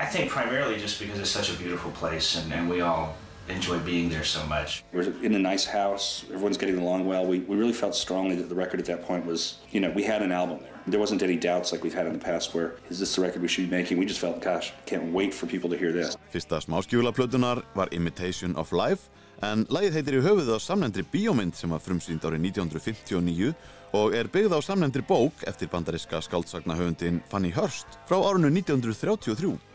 I 0.00 0.06
think 0.06 0.30
primarily 0.30 0.80
just 0.80 0.98
because 0.98 1.20
it's 1.20 1.34
such 1.38 1.52
a 1.52 1.56
beautiful 1.60 1.92
place 1.92 2.40
and, 2.40 2.48
and 2.50 2.70
we 2.70 2.80
all 2.80 3.12
enjoy 3.48 3.78
being 3.80 4.08
there 4.08 4.24
so 4.24 4.44
much. 4.46 4.84
We're 4.92 5.12
in 5.22 5.34
a 5.34 5.38
nice 5.38 5.64
house. 5.64 6.24
Everyone's 6.28 6.56
getting 6.56 6.78
along 6.78 7.06
well. 7.06 7.26
We, 7.26 7.40
we 7.40 7.56
really 7.56 7.72
felt 7.72 7.94
strongly 7.94 8.36
that 8.36 8.48
the 8.48 8.54
record 8.54 8.80
at 8.80 8.86
that 8.86 9.04
point 9.04 9.26
was, 9.26 9.58
you 9.70 9.80
know, 9.80 9.90
we 9.90 10.02
had 10.02 10.22
an 10.22 10.32
album 10.32 10.60
there. 10.62 10.80
There 10.86 11.00
wasn't 11.00 11.22
any 11.22 11.36
doubts 11.36 11.72
like 11.72 11.82
we've 11.82 11.94
had 11.94 12.06
in 12.06 12.12
the 12.12 12.24
past 12.24 12.54
where, 12.54 12.76
is 12.90 12.98
this 12.98 13.16
the 13.16 13.22
record 13.22 13.42
we 13.42 13.48
should 13.48 13.70
be 13.70 13.76
making? 13.76 13.98
We 13.98 14.06
just 14.06 14.20
felt, 14.20 14.40
gosh, 14.40 14.72
can't 14.86 15.12
wait 15.12 15.32
for 15.34 15.46
people 15.46 15.70
to 15.70 15.76
hear 15.76 15.92
this. 15.92 16.16
Fyrsta 16.32 16.60
smáskjúlaplötunar 16.60 17.62
var 17.74 17.88
Imitation 17.94 18.56
of 18.56 18.72
Life 18.72 19.10
en 19.42 19.66
lagið 19.68 19.98
heitir 19.98 20.18
í 20.18 20.24
höfuð 20.24 20.52
á 20.54 20.58
samnefndri 20.62 21.04
bíómynd 21.12 21.56
sem 21.58 21.72
var 21.72 21.82
frumsýnd 21.82 22.24
árið 22.24 22.46
1959 22.54 23.54
og 23.94 24.14
er 24.16 24.28
byggð 24.30 24.56
á 24.56 24.60
samnefndri 24.64 25.04
bók 25.06 25.44
eftir 25.48 25.70
bandariska 25.72 26.20
skáltsagnahöfundin 26.24 27.22
Fanny 27.30 27.52
Hurst 27.54 27.98
frá 28.08 28.18
árinu 28.20 28.50
1933. 28.50 29.73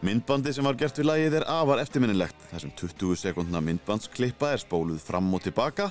Myndbandi 0.00 0.52
sem 0.56 0.64
var 0.64 0.78
gert 0.80 0.96
við 0.96 1.10
lagið 1.10 1.34
er 1.36 1.44
afar 1.52 1.82
eftirminnilegt 1.82 2.44
þessum 2.48 2.70
20 2.78 3.18
sekundna 3.20 3.60
myndbandsklippa 3.60 4.54
er 4.54 4.62
spóluð 4.62 5.02
fram 5.04 5.26
og 5.36 5.42
tilbaka 5.44 5.90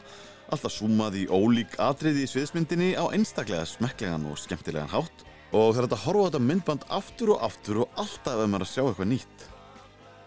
alltaf 0.49 0.73
súmað 0.73 1.19
í 1.22 1.26
ólík 1.30 1.76
atriði 1.86 2.23
í 2.26 2.30
sviðsmyndinni 2.31 2.88
á 2.98 3.06
einstaklega 3.14 3.68
smekklegan 3.69 4.26
og 4.31 4.40
skemmtilegan 4.41 4.90
hátt 4.90 5.22
og 5.53 5.76
það 5.76 5.81
er 5.84 5.88
að 5.90 6.03
horfa 6.07 6.26
þetta 6.26 6.41
myndband 6.48 6.88
aftur 6.98 7.36
og 7.36 7.45
aftur 7.45 7.84
og 7.84 8.02
alltaf 8.02 8.41
ef 8.41 8.49
maður 8.49 8.65
að 8.65 8.72
sjá 8.72 8.81
eitthvað 8.88 9.11
nýtt. 9.11 9.45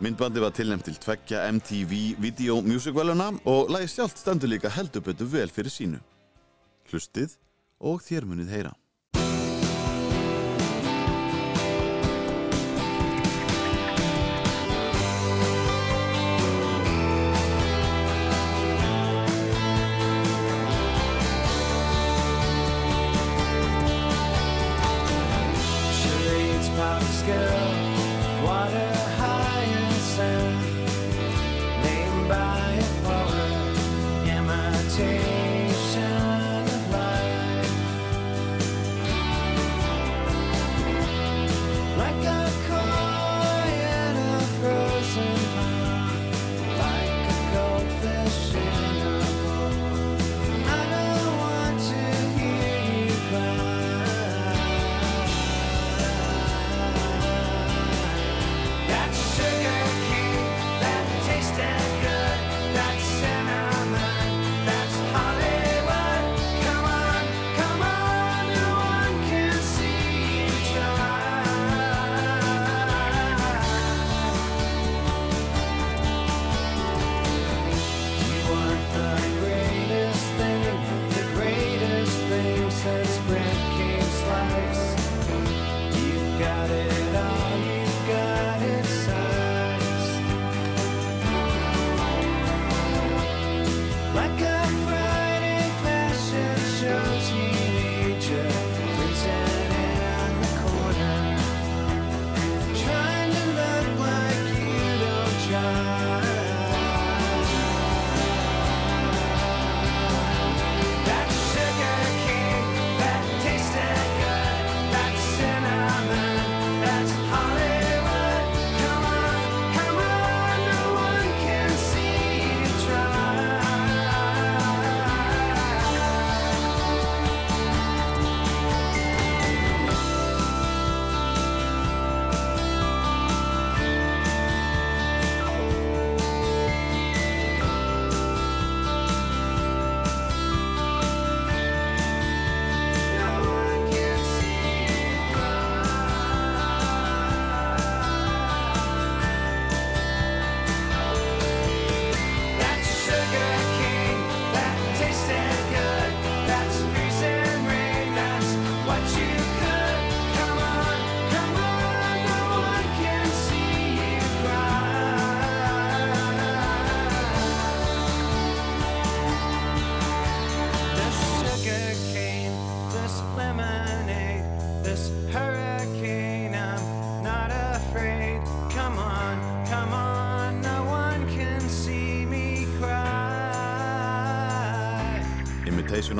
Myndbandi 0.02 0.44
var 0.46 0.54
tilnæmt 0.54 0.86
til 0.86 0.98
tveggja 1.02 1.42
MTV 1.50 1.98
Video 2.22 2.60
Music 2.62 2.94
Veluna 2.94 3.32
og 3.50 3.70
lagi 3.70 3.90
sjálft 3.90 4.22
stendur 4.22 4.50
líka 4.50 4.70
heldur 4.70 5.02
betur 5.10 5.30
vel 5.34 5.50
fyrir 5.50 5.74
sínu. 5.74 5.98
Hlustið 6.90 7.34
og 7.82 7.98
þér 8.06 8.30
munið 8.30 8.54
heyra. 8.54 8.76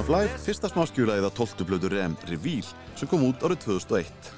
Of 0.03 0.11
Life, 0.11 0.39
fyrsta 0.43 0.67
smáskjúlaðið 0.71 1.29
á 1.29 1.31
12. 1.31 1.63
blödu 1.69 1.89
Rem 1.93 2.15
Reveal 2.27 2.65
sem 2.99 3.07
kom 3.07 3.23
út 3.29 3.43
árið 3.47 3.61
2001. 3.69 4.31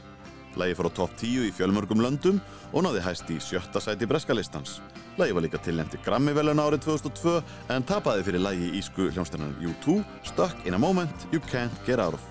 Lægi 0.61 0.77
fór 0.77 0.89
á 0.89 0.97
topp 0.99 1.15
10 1.21 1.47
í 1.49 1.53
fjölmörgum 1.57 2.03
löndum 2.05 2.41
og 2.73 2.85
náði 2.85 3.01
hæst 3.05 3.31
í 3.33 3.39
sjötta 3.41 3.81
sæti 3.81 4.09
breskalistans. 4.11 4.83
Lægi 5.17 5.37
var 5.37 5.47
líka 5.47 5.61
tilnæmti 5.65 6.03
Grammy-veluna 6.05 6.69
árið 6.69 6.85
2002 6.91 7.37
en 7.73 7.89
tapaði 7.89 8.27
fyrir 8.29 8.45
lægi 8.45 8.75
ísku 8.83 9.09
hljómsdænan 9.15 9.57
U2 9.63 10.03
Stuck 10.29 10.67
in 10.69 10.77
a 10.77 10.79
Moment 10.79 11.29
You 11.33 11.41
Can't 11.49 11.81
Get 11.89 12.03
Out 12.03 12.19
of. 12.19 12.29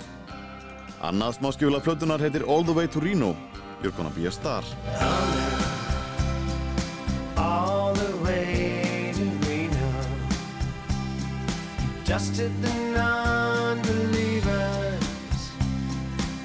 Annað 1.01 1.39
smáskjúlað 1.39 1.87
plötunar 1.87 2.21
heitir 2.21 2.45
All 2.45 2.67
the 2.67 2.75
Way 2.75 2.91
to 2.93 3.01
Reno. 3.01 3.33
You're 3.81 3.95
gonna 3.97 4.13
be 4.13 4.27
a 4.27 4.31
star. 4.31 5.62
Dusted 12.13 12.53
the 12.61 12.73
non-believers 12.91 13.89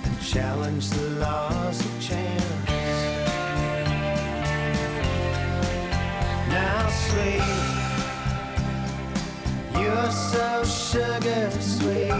and 0.03 0.17
challenged 0.23 0.95
the 0.95 1.11
laws 1.21 1.81
of 1.85 2.01
chance. 2.01 2.71
Now, 6.49 6.89
sweet, 6.89 7.43
you're 9.79 10.11
so 10.11 10.65
sugar 10.65 11.51
sweet. 11.61 12.17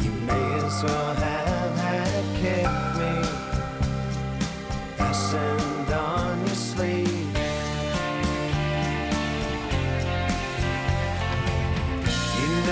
You 0.00 0.10
may 0.24 0.54
as 0.64 0.82
well 0.82 1.14
have 1.16 1.76
had 1.76 2.24
kicked 2.40 2.96
me 2.96 3.12
fastened 4.96 5.90
on 5.92 6.46
your 6.46 6.56
sleeve. 6.56 7.01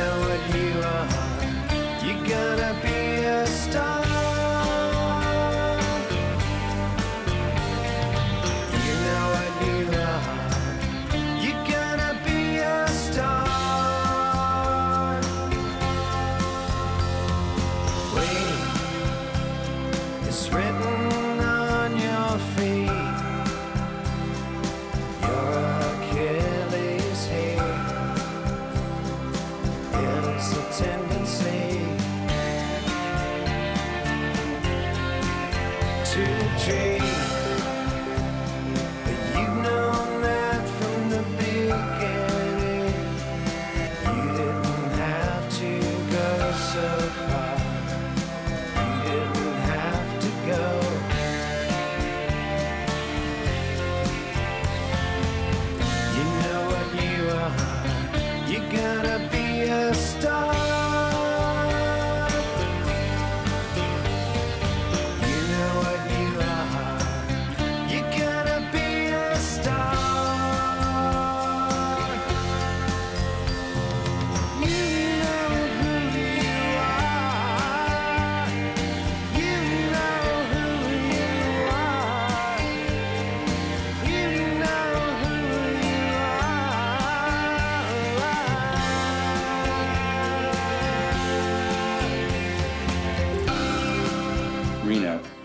Know 0.00 0.20
what 0.28 0.42
you 0.56 0.70
are. 0.92 1.08
You're 2.04 2.24
gonna 2.26 2.72
be 2.82 3.24
a 3.24 3.46
star. 3.46 3.99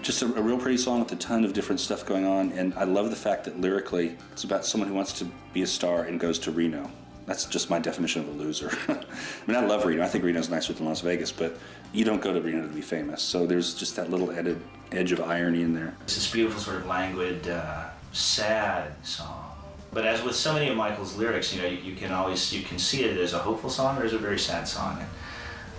Just 0.06 0.22
a, 0.22 0.26
a 0.36 0.42
real 0.42 0.60
pretty 0.60 0.78
song 0.78 1.00
with 1.00 1.12
a 1.14 1.16
ton 1.16 1.44
of 1.44 1.54
different 1.54 1.80
stuff 1.80 2.06
going 2.06 2.28
on, 2.28 2.52
and 2.52 2.76
I 2.76 2.84
love 2.84 3.10
the 3.10 3.16
fact 3.16 3.44
that 3.46 3.60
lyrically 3.60 4.16
it's 4.34 4.44
about 4.44 4.64
someone 4.64 4.88
who 4.88 4.94
wants 4.94 5.14
to 5.14 5.26
be 5.52 5.64
a 5.64 5.68
star 5.68 6.04
and 6.04 6.20
goes 6.20 6.38
to 6.40 6.52
Reno. 6.52 6.92
That's 7.26 7.46
just 7.46 7.72
my 7.72 7.80
definition 7.80 8.22
of 8.22 8.28
a 8.28 8.32
loser. 8.34 8.70
I 8.88 8.94
mean, 9.48 9.58
I 9.58 9.66
love 9.66 9.84
Reno. 9.84 10.04
I 10.04 10.08
think 10.08 10.24
Reno's 10.24 10.48
nicer 10.48 10.74
than 10.74 10.86
Las 10.86 11.02
Vegas, 11.02 11.32
but 11.32 11.58
you 11.92 12.06
don't 12.06 12.22
go 12.22 12.32
to 12.32 12.40
Reno 12.40 12.62
to 12.62 12.68
be 12.68 12.82
famous. 12.82 13.24
So 13.24 13.48
there's 13.48 13.74
just 13.74 13.96
that 13.96 14.12
little 14.12 14.32
added 14.32 14.62
edge 14.92 15.12
of 15.12 15.22
irony 15.22 15.64
in 15.64 15.74
there. 15.74 15.96
It's 16.04 16.14
this 16.14 16.32
beautiful, 16.32 16.62
sort 16.62 16.78
of 16.78 16.86
languid, 16.86 17.48
uh, 17.48 17.86
sad 18.12 18.94
song. 19.04 19.56
But 19.92 20.06
as 20.06 20.22
with 20.22 20.36
so 20.36 20.54
many 20.54 20.70
of 20.70 20.78
Michael's 20.78 21.18
lyrics, 21.18 21.52
you 21.52 21.64
know, 21.64 21.68
you, 21.68 21.78
you 21.78 21.96
can 21.96 22.12
always 22.12 22.54
you 22.54 22.62
can 22.62 22.78
see 22.78 23.06
it 23.06 23.18
as 23.18 23.34
a 23.34 23.40
hopeful 23.40 23.72
song 23.72 23.98
or 23.98 24.06
as 24.06 24.14
a 24.14 24.20
very 24.20 24.38
sad 24.38 24.68
song. 24.68 25.00
And 25.00 25.10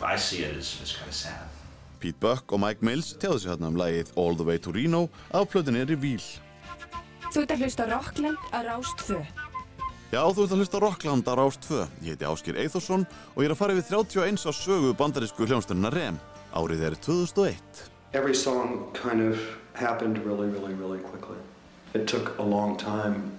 I 0.03 0.17
see 0.17 0.43
it 0.43 0.57
as, 0.57 0.81
as 0.83 0.97
kind 0.97 1.07
of 1.07 1.15
sad. 1.15 1.46
Pete 2.07 2.21
Buck 2.21 2.53
og 2.55 2.61
Mike 2.63 2.87
Mills 2.87 3.17
tjáðu 3.19 3.39
sig 3.43 3.51
hérna 3.51 3.67
um 3.67 3.79
lægið 3.81 4.13
All 4.15 4.37
the 4.39 4.45
Way 4.47 4.61
to 4.63 4.71
Reno 4.71 5.09
á 5.35 5.43
plötunni 5.43 5.83
Reveal. 5.83 6.23
Þú 7.35 7.41
ert 7.43 7.51
að 7.51 7.65
hlusta 7.65 7.83
á 7.83 7.87
Rockland 7.91 8.39
á 8.55 8.59
Rást 8.63 9.03
2. 9.09 9.17
Já, 10.15 10.23
þú 10.23 10.45
ert 10.45 10.53
að 10.55 10.61
hlusta 10.63 10.79
á 10.79 10.85
Rockland 10.87 11.27
á 11.27 11.35
Rás 11.35 11.59
2. 11.67 11.81
Ég 12.07 12.15
heiti 12.15 12.29
Áskir 12.31 12.61
Eithosson 12.63 13.03
og 13.35 13.43
ég 13.43 13.49
er 13.49 13.57
að 13.57 13.59
fara 13.59 13.75
yfir 13.75 13.91
31 13.91 14.47
á 14.47 14.53
sögu 14.55 14.93
bandarísku 14.95 15.49
hljómsdunina 15.51 15.91
REM. 15.91 16.21
Árið 16.55 16.85
er 16.87 16.95
2001. 16.95 17.83
Every 18.15 18.39
song 18.39 18.87
kind 18.95 19.27
of 19.27 19.43
happened 19.75 20.23
really, 20.23 20.47
really, 20.47 20.79
really 20.79 21.03
quickly. 21.03 21.43
It 21.93 22.07
took 22.07 22.39
a 22.39 22.47
long 22.47 22.79
time, 22.79 23.35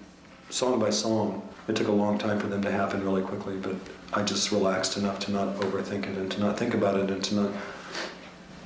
song 0.49 0.76
by 0.77 0.91
song, 0.91 1.41
it 1.69 1.77
took 1.77 1.88
a 1.88 1.95
long 1.95 2.19
time 2.19 2.38
for 2.38 2.48
them 2.48 2.61
to 2.64 2.72
happen 2.72 2.99
really 2.99 3.23
quickly, 3.23 3.56
but 3.56 3.80
I 4.11 4.23
just 4.27 4.52
relaxed 4.52 4.98
enough 4.98 5.19
to 5.19 5.31
not 5.31 5.56
overthink 5.64 6.03
it 6.11 6.18
and 6.18 6.30
to 6.31 6.39
not 6.41 6.60
think 6.60 6.73
about 6.73 6.99
it 6.99 7.10
and 7.10 7.23
to 7.23 7.35
not 7.35 7.52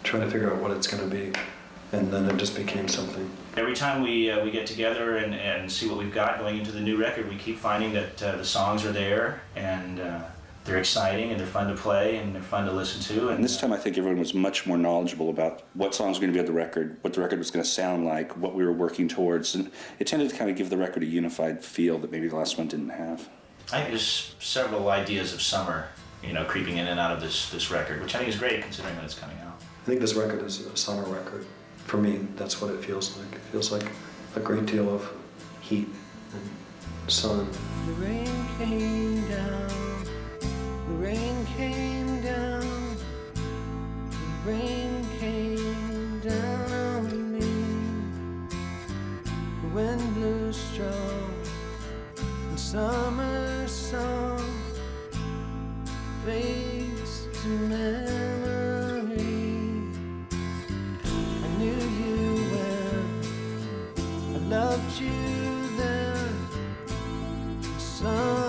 try 0.04 0.20
to 0.20 0.30
figure 0.30 0.52
out 0.52 0.62
what 0.62 0.72
it's 0.72 0.88
going 0.88 1.08
to 1.10 1.16
be. 1.16 1.32
And 1.94 2.12
then 2.12 2.30
it 2.30 2.38
just 2.38 2.56
became 2.56 2.88
something. 2.88 3.30
Every 3.58 3.76
time 3.76 4.02
we 4.02 4.32
uh, 4.32 4.44
we 4.44 4.52
get 4.52 4.66
together 4.66 5.18
and, 5.18 5.36
and 5.36 5.70
see 5.70 5.90
what 5.90 5.98
we've 5.98 6.14
got 6.14 6.40
going 6.40 6.58
into 6.58 6.72
the 6.72 6.80
new 6.80 6.96
record, 6.96 7.28
we 7.28 7.36
keep 7.36 7.58
finding 7.58 7.92
that 7.94 8.24
uh, 8.24 8.38
the 8.38 8.46
songs 8.46 8.86
are 8.86 8.94
there 8.94 9.42
and 9.58 10.00
uh, 10.00 10.22
they're 10.64 10.78
exciting 10.78 11.32
and 11.32 11.40
they're 11.40 11.48
fun 11.48 11.68
to 11.68 11.76
play 11.76 12.18
and 12.18 12.34
they're 12.34 12.42
fun 12.42 12.66
to 12.66 12.72
listen 12.72 13.02
to. 13.16 13.30
And 13.30 13.44
this 13.44 13.60
time 13.60 13.74
I 13.74 13.78
think 13.78 13.98
everyone 13.98 14.20
was 14.20 14.34
much 14.34 14.66
more 14.66 14.78
knowledgeable 14.78 15.30
about 15.30 15.64
what 15.74 15.94
songs 15.96 16.18
were 16.18 16.22
going 16.22 16.34
to 16.34 16.38
be 16.38 16.40
on 16.40 16.46
the 16.46 16.54
record, 16.54 16.98
what 17.02 17.14
the 17.14 17.22
record 17.22 17.40
was 17.40 17.52
going 17.52 17.64
to 17.64 17.70
sound 17.70 18.06
like, 18.06 18.38
what 18.38 18.56
we 18.56 18.64
were 18.64 18.72
working 18.72 19.08
towards. 19.08 19.56
And 19.56 19.72
it 20.00 20.08
tended 20.08 20.30
to 20.30 20.36
kind 20.36 20.50
of 20.50 20.56
give 20.56 20.70
the 20.70 20.78
record 20.78 21.04
a 21.04 21.08
unified 21.08 21.64
feel 21.64 21.98
that 22.00 22.12
maybe 22.12 22.28
the 22.28 22.36
last 22.36 22.58
one 22.58 22.68
didn't 22.68 22.90
have. 22.90 23.28
I 23.74 23.78
think 23.78 23.90
there's 23.90 24.36
several 24.40 24.90
ideas 24.90 25.34
of 25.34 25.42
summer, 25.42 25.88
you 26.24 26.34
know, 26.34 26.46
creeping 26.46 26.78
in 26.78 26.88
and 26.88 27.00
out 27.00 27.12
of 27.12 27.22
this 27.22 27.50
this 27.50 27.72
record, 27.72 28.02
which 28.02 28.16
I 28.16 28.20
think 28.20 28.30
is 28.30 28.38
great 28.38 28.62
considering 28.62 28.96
when 28.96 29.06
it's 29.06 29.16
coming 29.16 29.38
out. 29.40 29.41
I 29.92 29.94
think 29.94 30.04
this 30.04 30.14
record 30.14 30.42
is 30.46 30.66
a 30.68 30.78
summer 30.78 31.04
record. 31.04 31.46
For 31.76 31.98
me, 31.98 32.26
that's 32.38 32.62
what 32.62 32.72
it 32.72 32.82
feels 32.82 33.18
like. 33.18 33.34
It 33.34 33.42
feels 33.52 33.74
like 33.74 33.86
a 34.38 34.40
great 34.40 34.66
deal 34.66 34.88
of 34.88 35.06
heat 35.60 35.90
and 36.34 37.12
sun. 37.12 37.46
The 37.88 37.94
rain 37.96 38.46
came 38.58 39.28
down, 39.28 40.06
the 40.40 40.94
rain 40.94 41.46
came 41.58 42.22
down, 42.22 42.96
the 43.34 44.50
rain 44.50 45.06
came 45.20 46.22
down 46.22 46.72
on 46.72 47.34
me. 47.34 48.48
The 49.62 49.76
wind 49.76 50.14
blew 50.14 50.54
strong, 50.54 51.34
and 52.48 52.58
summer 52.58 53.68
song 53.68 54.40
fades 56.24 57.28
to 57.44 57.48
memory. 57.50 58.11
sun. 68.02 68.41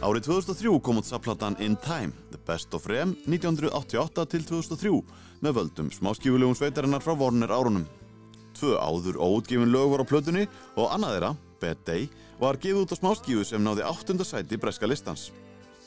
Árið 0.00 0.26
2003 0.26 0.80
kom 0.80 0.96
út 0.96 1.04
saplatan 1.04 1.56
In 1.60 1.76
Time, 1.76 2.12
The 2.32 2.38
Best 2.46 2.72
of 2.74 2.86
Rem 2.88 3.12
1988 3.28 4.24
til 4.32 4.46
2003 4.48 4.92
með 5.44 5.58
völdum 5.58 5.90
smáskífulegum 5.92 6.56
sveitarinnar 6.56 7.04
frá 7.04 7.12
Warner 7.12 7.52
árunum. 7.52 7.84
Tvö 8.56 8.78
áður 8.80 9.20
óutgefin 9.20 9.68
lög 9.68 9.92
var 9.92 10.02
á 10.02 10.10
plötunni 10.10 10.46
og 10.74 10.88
annað 10.88 11.14
þeirra, 11.14 11.30
Bad 11.60 11.84
Day, 11.84 12.08
var 12.40 12.56
gefið 12.56 12.82
út 12.86 12.96
á 12.96 13.00
smáskífu 13.00 13.44
sem 13.44 13.62
náði 13.62 13.84
áttunda 13.84 14.24
sæti 14.24 14.56
breska 14.56 14.88
listans. 14.88 15.28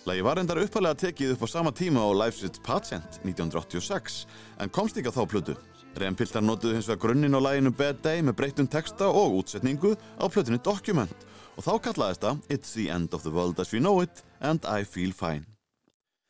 Lagi 0.06 0.22
var 0.22 0.38
endar 0.42 0.62
uppalega 0.62 1.00
tekið 1.08 1.34
upp 1.34 1.46
á 1.46 1.48
sama 1.50 1.74
tíma 1.74 2.06
á 2.06 2.10
Life's 2.14 2.46
Its 2.46 2.62
Pageant 2.62 3.18
1986 3.26 4.28
en 4.62 4.70
komst 4.70 4.98
ekki 5.00 5.10
á 5.10 5.18
þá 5.18 5.24
plötu. 5.26 5.58
Rempiltar 5.94 6.42
notuðu 6.42 6.78
hins 6.78 6.90
vegar 6.90 7.02
grunninn 7.04 7.38
á 7.38 7.42
laginu 7.44 7.72
Bad 7.78 8.02
Day 8.02 8.24
með 8.26 8.38
breyttum 8.40 8.68
texta 8.68 9.12
og 9.14 9.38
útsetningu 9.44 9.94
á 10.18 10.26
plötunni 10.26 10.58
Document 10.64 11.28
og 11.54 11.66
þá 11.68 11.74
kallaðist 11.86 12.24
það 12.26 12.40
It's 12.50 12.74
the 12.74 12.90
end 12.90 13.14
of 13.14 13.22
the 13.22 13.34
world 13.34 13.60
as 13.62 13.74
we 13.74 13.80
know 13.80 14.02
it 14.02 14.24
and 14.42 14.66
I 14.66 14.84
feel 14.84 15.14
fine. 15.14 15.46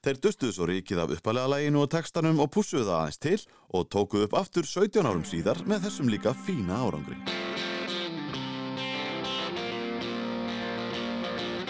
Þeir 0.04 0.20
dustuðu 0.20 0.52
svo 0.52 0.66
ríkið 0.68 1.00
af 1.00 1.14
uppalega 1.16 1.48
læginu 1.48 1.86
og 1.86 1.92
textanum 1.94 2.42
og 2.44 2.52
pussuðu 2.52 2.90
það 2.90 2.98
aðeins 2.98 3.22
til 3.24 3.40
og 3.72 3.88
tókuðu 3.88 4.28
upp 4.28 4.36
aftur 4.42 4.68
17 4.68 5.08
árum 5.08 5.24
síðar 5.24 5.64
með 5.64 5.88
þessum 5.88 6.12
líka 6.12 6.36
fína 6.44 6.82
árangri. 6.84 7.16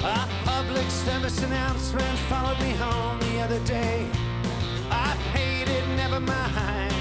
A 0.02 0.26
public 0.50 0.90
service 0.90 1.44
announcement 1.46 2.18
followed 2.28 2.60
me 2.60 2.74
home 2.82 3.20
the 3.20 3.40
other 3.46 3.62
day. 3.70 4.10
I 4.90 5.16
it, 5.36 5.88
never 5.96 6.20
mind. 6.20 6.93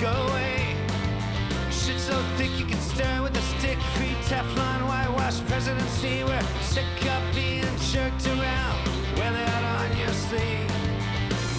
Go 0.00 0.12
away. 0.12 0.76
Shit 1.72 1.98
so 1.98 2.16
thick 2.36 2.56
you 2.56 2.66
can 2.66 2.78
stir 2.78 3.20
with 3.20 3.36
a 3.36 3.40
stick. 3.58 3.78
Free 3.96 4.14
Teflon, 4.28 4.86
whitewash 4.86 5.40
presidency. 5.46 6.22
We're 6.22 6.40
sick 6.62 6.84
of 7.02 7.34
being 7.34 7.76
jerked 7.90 8.26
around. 8.28 8.78
Wear 9.16 9.32
that 9.32 9.62
on 9.80 9.98
your 9.98 10.14
sleeve. 10.26 10.70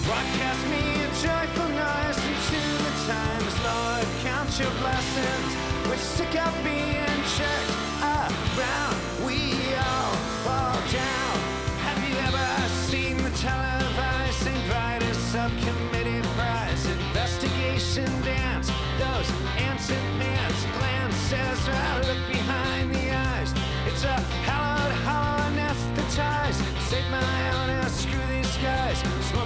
Broadcast 0.06 0.62
me 0.72 1.04
a 1.04 1.08
joyful 1.20 1.68
noise 1.68 2.20
into 2.30 2.60
the 2.86 2.94
times. 3.12 3.54
Lord, 3.68 4.06
count 4.24 4.50
your 4.58 4.72
blessings. 4.80 5.50
We're 5.86 5.96
sick 5.98 6.34
of 6.40 6.54
being 6.64 7.20
jerked 7.36 7.76
around. 8.02 8.89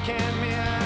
can't 0.04 0.42
be. 0.42 0.52
out. 0.52 0.83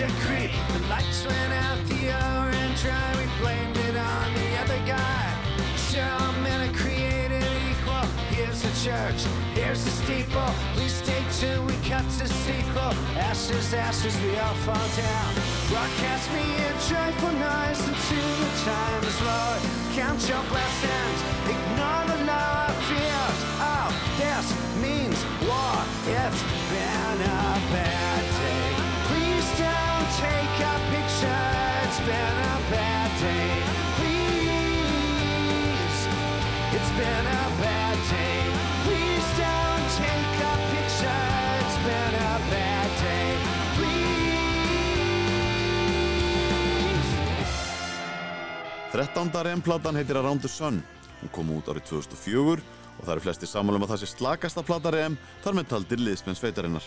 A 0.00 0.08
creep. 0.22 0.50
The 0.72 0.86
lights 0.88 1.26
went 1.26 1.52
out, 1.52 1.78
the 1.88 2.14
orange 2.14 2.82
dry, 2.82 3.10
we 3.18 3.26
blamed 3.42 3.76
it 3.76 3.96
on 3.96 4.34
the 4.34 4.50
other 4.62 4.80
guy. 4.86 5.34
All 5.98 6.32
men 6.44 6.70
are 6.70 6.74
created 6.74 7.42
equal. 7.66 8.06
Here's 8.30 8.62
the 8.62 8.70
church, 8.84 9.26
here's 9.54 9.82
the 9.84 9.90
steeple. 9.90 10.52
Please 10.74 10.94
stay 10.94 11.22
tuned, 11.40 11.66
we 11.66 11.74
cut 11.88 12.04
to 12.18 12.28
sequel. 12.28 12.94
Ashes, 13.18 13.74
ashes, 13.74 14.14
we 14.20 14.36
all 14.38 14.54
fall 14.62 14.88
down. 14.94 15.30
Broadcast 15.68 16.30
me 16.30 16.46
a 16.54 16.72
joyful 16.86 17.34
noise 17.34 17.80
until 17.82 18.30
the 18.42 18.50
time 18.62 19.02
is 19.02 19.18
Lord. 19.26 19.60
Count 19.98 20.20
your 20.28 20.44
blessings, 20.52 21.18
ignore 21.50 22.04
the 22.06 22.20
law 22.30 22.66
of 22.70 22.76
fears. 22.86 23.40
Oh, 23.58 23.90
this 24.20 24.46
means 24.78 25.18
war. 25.42 25.82
It's 26.06 26.42
been 26.70 27.20
a 27.26 27.74
bad 27.74 28.07
take 30.18 30.58
a 30.72 30.76
picture. 30.90 31.46
It's 31.86 32.00
been 32.02 32.36
a 32.52 32.56
bad 32.74 33.10
day. 33.22 33.50
Please. 33.98 35.20
It's 36.76 36.92
been 36.98 37.26
a 37.40 37.44
bad 37.62 37.96
day. 38.10 38.38
Please 38.84 39.28
don't 39.42 39.86
take 40.02 40.38
a 40.52 40.54
picture. 40.74 41.24
It's 41.62 41.78
been 41.86 42.14
a 42.18 42.34
bad 42.52 42.90
day. 43.06 43.30
Please. 43.78 44.34
13. 48.92 49.30
remplatan 49.50 49.94
heitir 50.00 50.16
Around 50.18 50.40
the 50.42 50.50
Sun. 50.50 50.82
Hún 51.22 51.30
kom 51.34 51.50
út 51.54 51.66
árið 51.70 51.84
2004 51.90 52.62
og 52.98 53.02
það 53.06 53.14
eru 53.14 53.22
flesti 53.26 53.46
sammálum 53.46 53.82
að 53.86 53.90
það 53.92 54.00
sé 54.02 54.08
slakasta 54.14 54.62
plata 54.66 54.90
rem 54.94 55.14
þar 55.44 55.54
með 55.58 55.70
taldir 55.74 56.00
liðsmenn 56.02 56.38
sveitarinnar. 56.38 56.86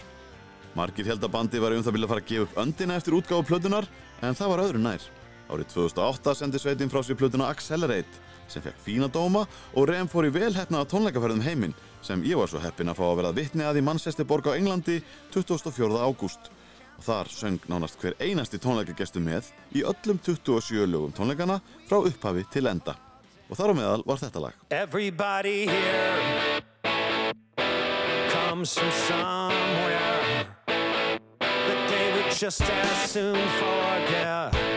Margir 0.77 1.07
held 1.10 1.23
að 1.23 1.34
bandi 1.34 1.60
var 1.60 1.76
um 1.76 1.84
það 1.84 1.98
vilja 1.98 2.11
fara 2.11 2.23
að 2.23 2.30
gefa 2.30 2.45
upp 2.48 2.60
öndina 2.64 2.95
eftir 2.95 3.15
útgáfu 3.18 3.48
plötunar 3.49 3.88
en 4.23 4.38
það 4.38 4.53
var 4.53 4.64
öðru 4.65 4.84
nær. 4.84 5.07
Árið 5.52 5.73
2008 5.73 6.35
sendi 6.39 6.60
sveitin 6.61 6.91
frá 6.91 7.02
sér 7.03 7.18
plötuna 7.19 7.49
Accelerate 7.52 8.22
sem 8.52 8.64
fekk 8.64 8.80
fína 8.85 9.10
dóma 9.11 9.43
og 9.76 9.88
rem 9.89 10.07
fór 10.11 10.27
í 10.27 10.34
velhæfnaða 10.35 10.88
tónleikaferðum 10.91 11.43
heiminn 11.43 11.76
sem 12.03 12.23
ég 12.27 12.39
var 12.39 12.49
svo 12.52 12.61
heppin 12.64 12.91
að 12.91 12.99
fá 12.99 13.06
að 13.10 13.19
verða 13.19 13.35
vitni 13.38 13.68
að 13.68 13.81
í 13.81 13.85
Manchester 13.85 14.27
borg 14.27 14.48
á 14.48 14.56
Englandi 14.56 14.99
24. 15.34 15.91
ágúst. 15.99 16.52
Og 16.99 17.06
þar 17.06 17.31
söng 17.34 17.68
nánast 17.72 17.99
hver 18.02 18.15
einasti 18.22 18.60
tónleikagestu 18.61 19.23
með 19.23 19.52
í 19.76 19.84
öllum 19.88 20.19
27 20.23 20.88
lögum 20.88 21.15
tónleikana 21.15 21.60
frá 21.89 21.99
upphafi 21.99 22.45
til 22.53 22.68
enda. 22.72 22.95
Og 23.49 23.60
þar 23.60 23.76
á 23.76 23.80
meðal 23.80 24.03
var 24.07 24.23
þetta 24.23 24.45
lag. 24.45 24.56
Everybody 24.72 25.68
here 25.68 26.61
comes 28.31 28.77
from 28.77 28.91
somewhere 29.07 30.11
just 32.42 32.64
as 32.64 33.12
soon 33.12 33.36
forget 33.36 34.70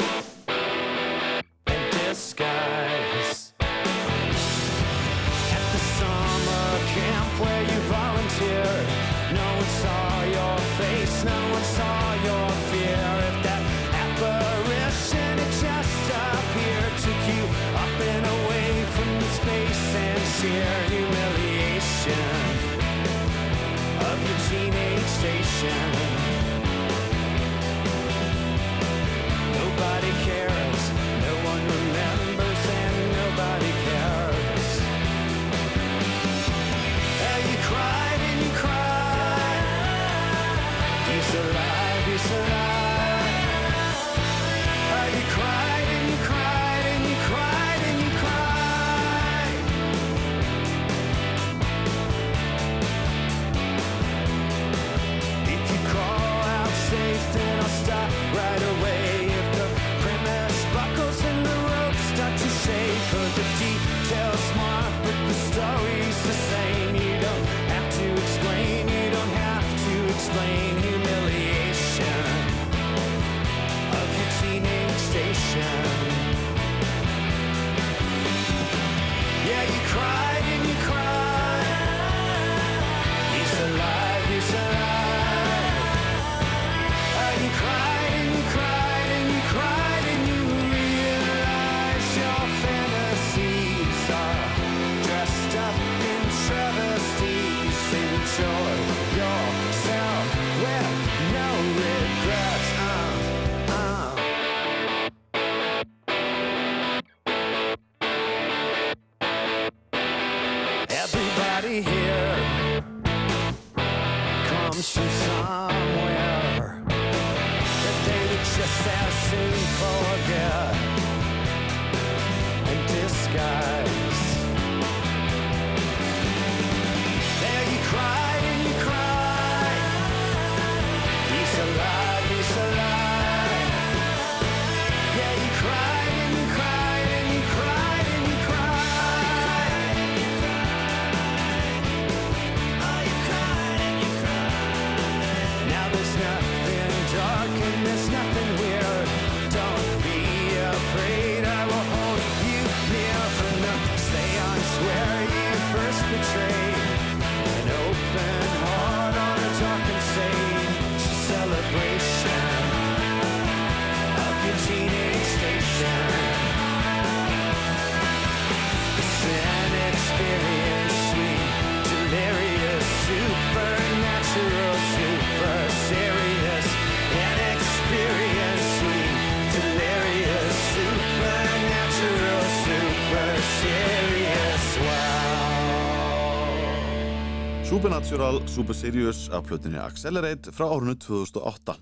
Supernatural 187.85 188.49
Super 188.49 188.75
Serious 188.75 189.29
af 189.29 189.45
plötunni 189.45 189.79
Accelerate 189.79 190.53
frá 190.53 190.65
árunnu 190.65 190.95
2008. 190.95 191.75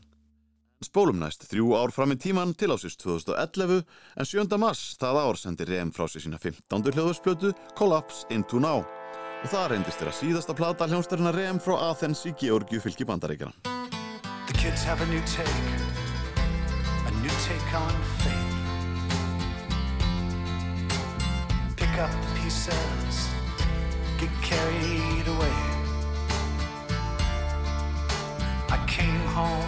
Spólum 0.82 1.20
næst 1.22 1.44
þrjú 1.46 1.76
ár 1.78 1.92
fram 1.94 2.10
í 2.10 2.16
tíman 2.18 2.56
til 2.58 2.74
ásins 2.74 2.96
2011 2.98 3.84
en 4.18 4.26
7. 4.26 4.58
mars 4.58 4.96
það 4.98 5.20
ár 5.22 5.38
sendi 5.38 5.62
Rem 5.68 5.92
frá 5.94 6.08
sér 6.10 6.24
sína 6.24 6.40
15. 6.42 6.90
hljóðusplötu 6.90 7.52
Collapse 7.78 8.26
Into 8.34 8.58
Now 8.58 8.82
og 8.82 9.46
það 9.46 9.68
reyndist 9.70 10.02
þeirra 10.02 10.14
síðasta 10.18 10.56
plata 10.58 10.88
hljónstærina 10.90 11.30
Rem 11.36 11.60
frá 11.62 11.78
Athens 11.92 12.26
í 12.26 12.34
Georgiu 12.34 12.82
fylki 12.82 13.06
bandaríkjana. 13.06 13.54
The 14.50 14.58
kids 14.58 14.82
have 14.82 14.98
a 14.98 15.06
new 15.06 15.22
take, 15.22 15.62
a 17.06 17.12
new 17.22 17.36
take 17.46 17.70
on 17.78 17.94
faith. 18.26 18.50
Pick 21.78 21.94
up 22.02 22.10
the 22.10 22.40
pieces, 22.42 23.30
get 24.18 24.34
carried 24.42 25.30
away. 25.30 25.71
Home 29.32 29.66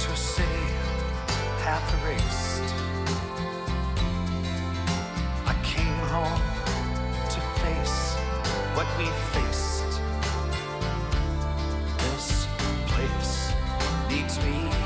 to 0.00 0.10
a 0.12 0.16
city 0.16 0.66
half 1.64 1.82
erased. 2.04 2.68
I 5.46 5.54
came 5.64 5.98
home 6.12 6.42
to 7.34 7.40
face 7.62 8.16
what 8.76 8.86
we 8.98 9.06
faced. 9.32 9.98
This 12.04 12.46
place 12.88 13.54
needs 14.10 14.36
me 14.44 14.81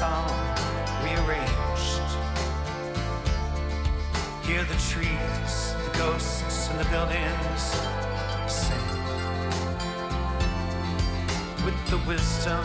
song 0.00 0.32
rearranged. 1.04 2.10
Hear 4.42 4.64
the 4.64 4.78
trees, 4.88 5.74
the 5.84 5.92
ghosts, 5.98 6.70
and 6.70 6.80
the 6.80 6.88
buildings 6.88 7.62
sing. 8.48 8.86
With 11.66 11.78
the 11.90 11.98
wisdom 12.08 12.64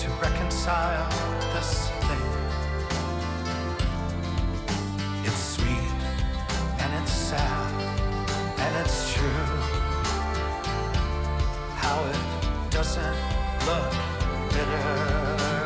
to 0.00 0.08
reconcile 0.20 1.08
this 1.54 1.90
thing. 2.06 2.28
It's 5.26 5.42
sweet 5.54 5.94
and 6.80 6.90
it's 7.00 7.12
sad 7.12 7.72
and 8.64 8.72
it's 8.84 9.14
true 9.14 9.46
how 11.82 11.98
it 12.14 12.70
doesn't 12.72 13.18
look 13.68 13.92
bitter 14.50 15.65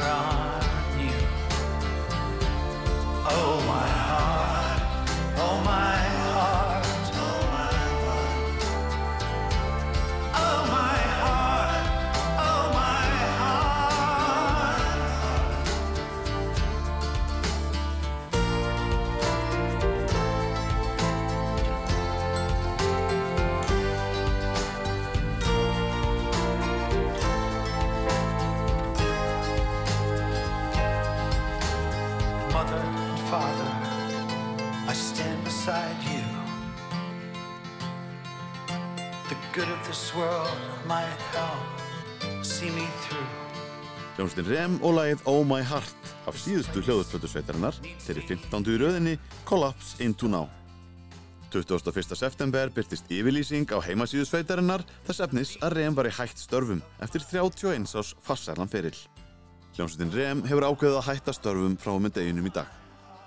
Oh 3.43 3.59
my 3.67 3.89
heart, 3.89 4.83
oh 5.39 5.63
my 5.65 5.90
Hljómsveitin 44.41 44.57
Rem 44.57 44.77
og 44.81 44.95
lagið 44.97 45.23
Oh 45.29 45.43
My 45.45 45.61
Heart 45.61 46.13
af 46.29 46.37
síðustu 46.41 46.81
hljóðusplötusveitarinnar 46.87 47.77
þeirri 48.01 48.23
15. 48.25 48.63
í 48.73 48.77
röðinni 48.81 49.13
Collapse 49.45 50.01
Into 50.01 50.29
Now. 50.33 50.49
21. 51.53 52.17
september 52.17 52.71
byrtist 52.73 53.11
yfirlýsing 53.13 53.69
á 53.69 53.77
heimasíðu 53.85 54.25
sveitarinnar 54.25 54.87
þess 55.05 55.21
efnis 55.27 55.53
að 55.61 55.77
Rem 55.77 55.99
var 55.99 56.09
í 56.09 56.15
hætt 56.17 56.41
störfum 56.41 56.81
eftir 57.05 57.21
31 57.27 57.85
ás 57.93 58.15
farsælan 58.25 58.71
ferill. 58.71 58.97
Hljómsveitin 59.77 60.15
Rem 60.15 60.45
hefur 60.49 60.71
ákveðið 60.71 61.01
að 61.03 61.09
hætta 61.11 61.37
störfum 61.37 61.77
frá 61.77 61.99
með 62.01 62.17
deginum 62.23 62.49
í 62.49 62.55
dag. 62.55 62.69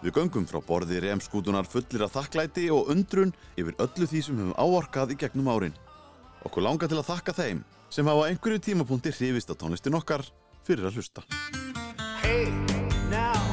Við 0.01 0.17
göngum 0.17 0.47
frá 0.49 0.63
borði 0.65 1.03
Rem 1.03 1.21
skútunar 1.21 1.69
fullir 1.69 2.07
af 2.07 2.15
þakklæti 2.17 2.71
og 2.73 2.89
undrun 2.89 3.35
yfir 3.53 3.77
öllu 3.77 4.09
því 4.09 4.23
sem 4.25 4.39
höfum 4.41 4.57
áorkað 4.57 5.13
í 5.13 5.19
gegnum 5.21 5.51
árin. 5.53 5.77
Okkur 6.41 6.65
langar 6.65 6.89
til 6.89 6.97
að 6.97 7.11
þakka 7.11 7.37
þeim 7.37 7.61
sem 7.93 8.07
hafa 8.09 8.31
einhverju 8.31 8.63
tímapunkti 8.65 9.13
hrifist 9.13 9.53
á 9.53 9.55
tónlistin 9.55 9.93
okkar 9.99 10.25
fyrir 10.63 10.87
að 10.89 10.99
hlusta. 11.01 11.25
Hey, 12.23 12.47
now 13.11 13.43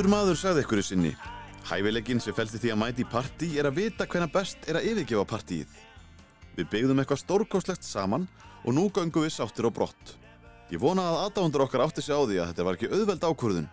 Vitur 0.00 0.14
maður 0.14 0.38
sagði 0.40 0.62
ykkur 0.64 0.80
sinni 0.80 1.10
Hæfileikinn 1.68 2.22
sem 2.24 2.32
felti 2.32 2.56
því 2.56 2.70
að 2.72 2.78
mæti 2.80 3.02
í 3.04 3.08
partí 3.12 3.48
er 3.60 3.66
að 3.68 3.82
vita 3.82 4.06
hvenna 4.08 4.30
best 4.32 4.62
er 4.64 4.78
að 4.78 4.86
yfirgefa 4.88 5.24
partíið. 5.28 5.72
Við 6.56 6.68
byggðum 6.72 7.02
eitthvað 7.02 7.18
stórkóslegt 7.20 7.84
saman 7.84 8.22
og 8.64 8.72
nú 8.78 8.86
göngum 8.88 9.26
við 9.26 9.34
sáttir 9.34 9.66
á 9.68 9.76
brott. 9.76 10.14
Ég 10.72 10.80
vona 10.80 11.04
að 11.04 11.18
aðdáðundur 11.26 11.64
okkar 11.66 11.84
átti 11.84 12.00
sig 12.06 12.16
á 12.16 12.24
því 12.24 12.38
að 12.40 12.48
þetta 12.48 12.64
var 12.64 12.78
ekki 12.78 12.88
auðveld 12.94 13.26
ákvörðun 13.28 13.66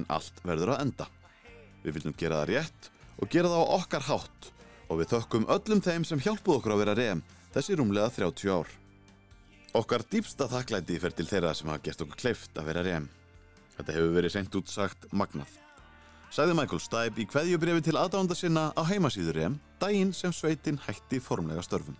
en 0.00 0.06
allt 0.16 0.40
verður 0.48 0.72
að 0.72 0.80
enda. 0.86 1.08
Við 1.82 1.98
viljum 1.98 2.14
gera 2.22 2.38
það 2.40 2.48
rétt 2.54 2.88
og 3.18 3.34
gera 3.34 3.50
það 3.52 3.60
á 3.60 3.74
okkar 3.76 4.06
hátt 4.08 4.48
og 4.88 5.02
við 5.02 5.12
þökkum 5.12 5.44
öllum 5.58 5.82
þeim 5.84 6.06
sem 6.08 6.22
hjálpuð 6.24 6.62
okkur 6.62 6.76
að 6.78 6.80
vera 6.86 6.94
rem 7.02 7.20
þessi 7.58 7.76
rúmlega 7.76 8.14
30 8.22 8.54
ár. 8.56 8.72
Okkar 9.76 10.06
dýpsta 10.08 10.48
þakklæti 10.48 10.96
fer 11.04 11.12
til 11.12 11.28
þeirra 11.28 11.52
sem 11.52 11.68
hafa 11.68 11.84
gert 11.84 12.06
okkur 12.06 12.22
kleift 12.24 12.56
að 12.56 12.72
vera 12.72 12.86
rem. 12.88 13.10
Þetta 13.76 13.98
hefur 13.98 14.16
verið 14.16 14.34
seint 14.38 14.58
útsagt 14.62 15.06
magnað. 15.12 15.60
Sæði 16.34 16.54
Michael 16.58 16.80
Stipe 16.82 17.20
í 17.22 17.28
kveðjubrefi 17.30 17.84
til 17.86 17.94
aðdánda 18.00 18.34
sinna 18.34 18.64
á 18.74 18.82
heimasíður 18.88 19.38
EM 19.44 19.60
daginn 19.78 20.10
sem 20.10 20.34
sveitin 20.34 20.80
hætti 20.82 21.22
formlega 21.22 21.62
störfum. 21.62 21.94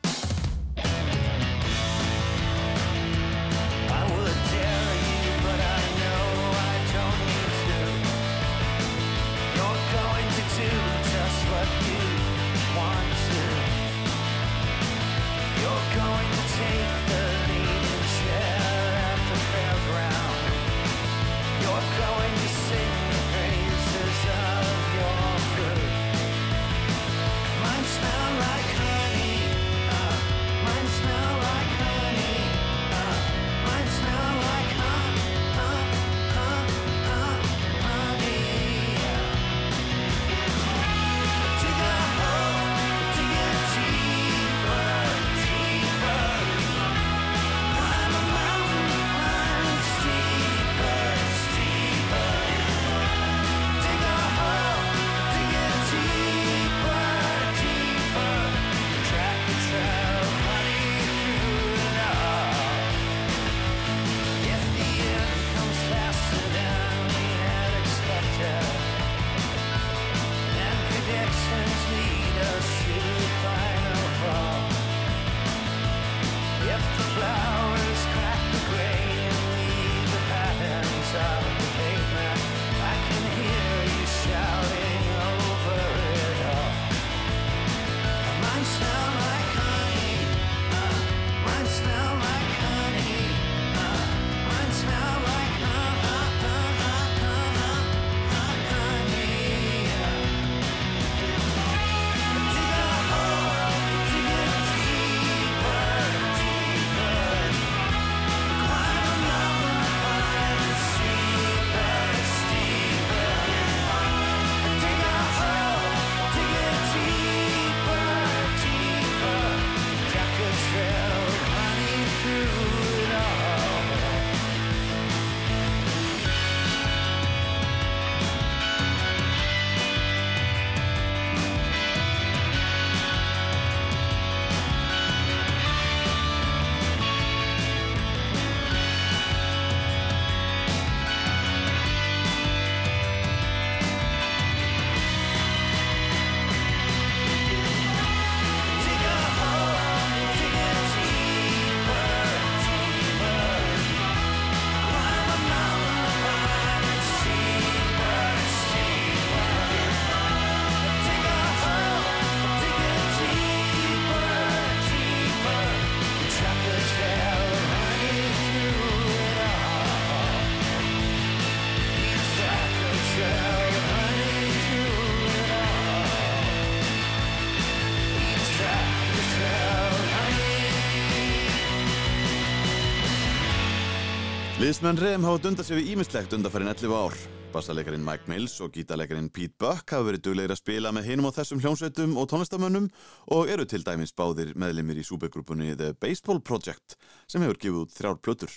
Liðsmenn 184.84 185.00
Rem 185.00 185.22
hafa 185.24 185.40
dundað 185.40 185.64
sér 185.64 185.78
við 185.78 185.86
ímislegt 185.94 186.34
undarfærin 186.36 186.68
11 186.68 186.92
ár. 186.92 187.14
Bassalegarinn 187.54 188.02
Mike 188.04 188.28
Mills 188.28 188.58
og 188.60 188.74
gítalegarinn 188.74 189.30
Pete 189.32 189.56
Buck 189.56 189.94
hafa 189.94 190.04
verið 190.04 190.26
duglegir 190.26 190.52
að 190.52 190.58
spila 190.60 190.90
með 190.92 191.06
hinum 191.08 191.28
á 191.32 191.36
þessum 191.38 191.62
hljómsveitum 191.62 192.18
og 192.20 192.26
tónlistamönnum 192.28 192.90
og 193.32 193.48
eru 193.48 193.64
til 193.64 193.80
dæmis 193.80 194.12
báðir 194.12 194.52
meðlimir 194.60 195.00
í 195.00 195.06
súbegrúpunni 195.08 195.72
The 195.72 195.94
Baseball 195.96 196.42
Project 196.44 196.98
sem 197.24 197.40
hefur 197.40 197.62
gefið 197.62 197.80
út 197.80 197.96
þrjár 197.96 198.20
plötur. 198.20 198.52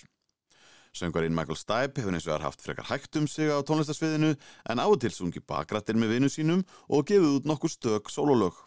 Söngarinn 0.92 1.38
Michael 1.38 1.62
Stipe 1.64 2.04
hefur 2.04 2.20
eins 2.20 2.28
og 2.28 2.44
haft 2.44 2.66
frekar 2.66 2.92
hægt 2.92 3.16
um 3.16 3.32
sig 3.32 3.48
á 3.48 3.64
tónlistasviðinu 3.64 4.36
en 4.68 4.84
á 4.84 4.86
og 4.90 5.00
til 5.00 5.16
sungi 5.16 5.40
bakrættir 5.40 5.96
með 5.96 6.18
vinnu 6.18 6.34
sínum 6.34 6.68
og 6.92 7.08
gefið 7.08 7.38
út 7.40 7.48
nokkur 7.48 7.72
stök 7.72 8.12
sólólög. 8.12 8.66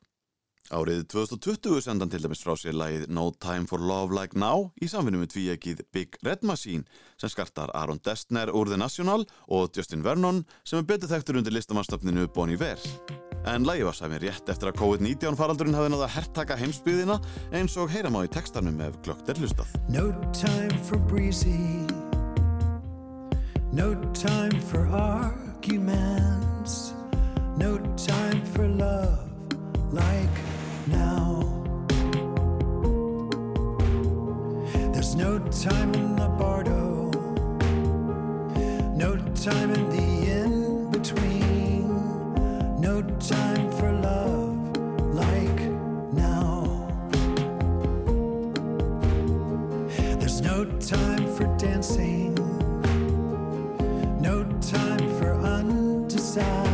Árið 0.70 1.09
2020 1.11 1.81
sendan 1.82 2.11
til 2.12 2.23
dæmis 2.23 2.45
frá 2.45 2.53
sér 2.55 2.77
lagið 2.78 3.09
No 3.11 3.31
Time 3.43 3.66
for 3.66 3.82
Love 3.82 4.15
Like 4.15 4.39
Now 4.39 4.69
í 4.78 4.87
samfinnu 4.91 5.23
með 5.23 5.32
tvíegið 5.32 5.81
Big 5.91 6.19
Red 6.23 6.45
Machine 6.47 6.87
sem 7.19 7.32
skartar 7.32 7.73
Aaron 7.74 7.99
Destner 8.05 8.53
úr 8.55 8.70
The 8.70 8.78
National 8.78 9.27
og 9.49 9.74
Justin 9.74 10.05
Vernon 10.07 10.45
sem 10.62 10.78
er 10.78 10.87
betur 10.87 11.11
þekktur 11.11 11.41
undir 11.41 11.57
listamannstofninu 11.57 12.28
Bon 12.37 12.53
Iver. 12.53 12.78
En 13.51 13.65
lagið 13.65 13.89
var 13.89 13.97
sæmi 13.97 14.20
rétt 14.20 14.53
eftir 14.53 14.70
að 14.70 14.78
COVID-19 14.82 15.39
faraldurinn 15.41 15.74
hafði 15.74 15.95
náða 15.95 16.07
að 16.07 16.15
herrtaka 16.19 16.59
heimsbyðina 16.61 17.16
eins 17.57 17.74
og 17.81 17.91
heyra 17.91 18.12
má 18.12 18.20
í 18.27 18.31
textanum 18.31 18.82
ef 18.85 19.01
glögt 19.07 19.32
er 19.32 19.41
hlustað. 19.41 19.73
No 19.89 20.12
time 20.37 20.77
for 20.87 21.01
breezy. 21.11 21.57
No 23.73 23.95
time 24.12 24.61
for 24.70 24.87
arguments. 24.93 26.93
No 27.57 27.78
time 27.97 28.45
for 28.53 28.69
love 28.69 29.31
like 29.93 30.49
now. 30.89 31.43
There's 34.93 35.15
no 35.15 35.39
time 35.39 35.94
in 35.94 36.16
the 36.16 36.28
bardo, 36.39 37.11
no 38.94 39.16
time 39.35 39.70
in 39.70 39.89
the 39.90 40.31
in 40.31 40.90
between, 40.90 41.89
no 42.81 43.02
time 43.19 43.70
for 43.73 43.93
love 43.93 44.77
like 45.15 45.61
now. 46.12 46.86
There's 50.19 50.40
no 50.40 50.65
time 50.78 51.27
for 51.35 51.44
dancing, 51.57 52.35
no 54.20 54.44
time 54.61 55.09
for 55.19 55.32
undecided. 55.35 56.70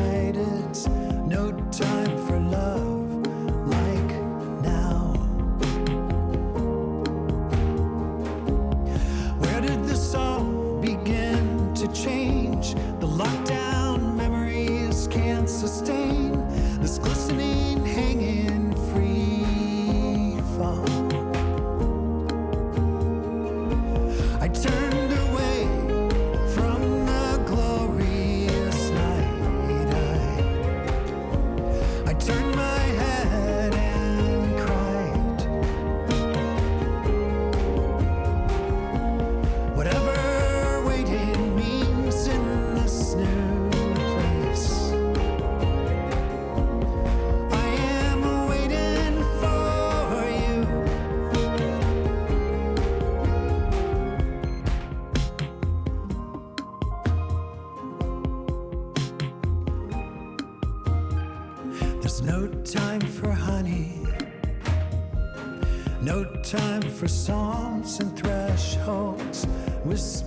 understand. 69.96 70.25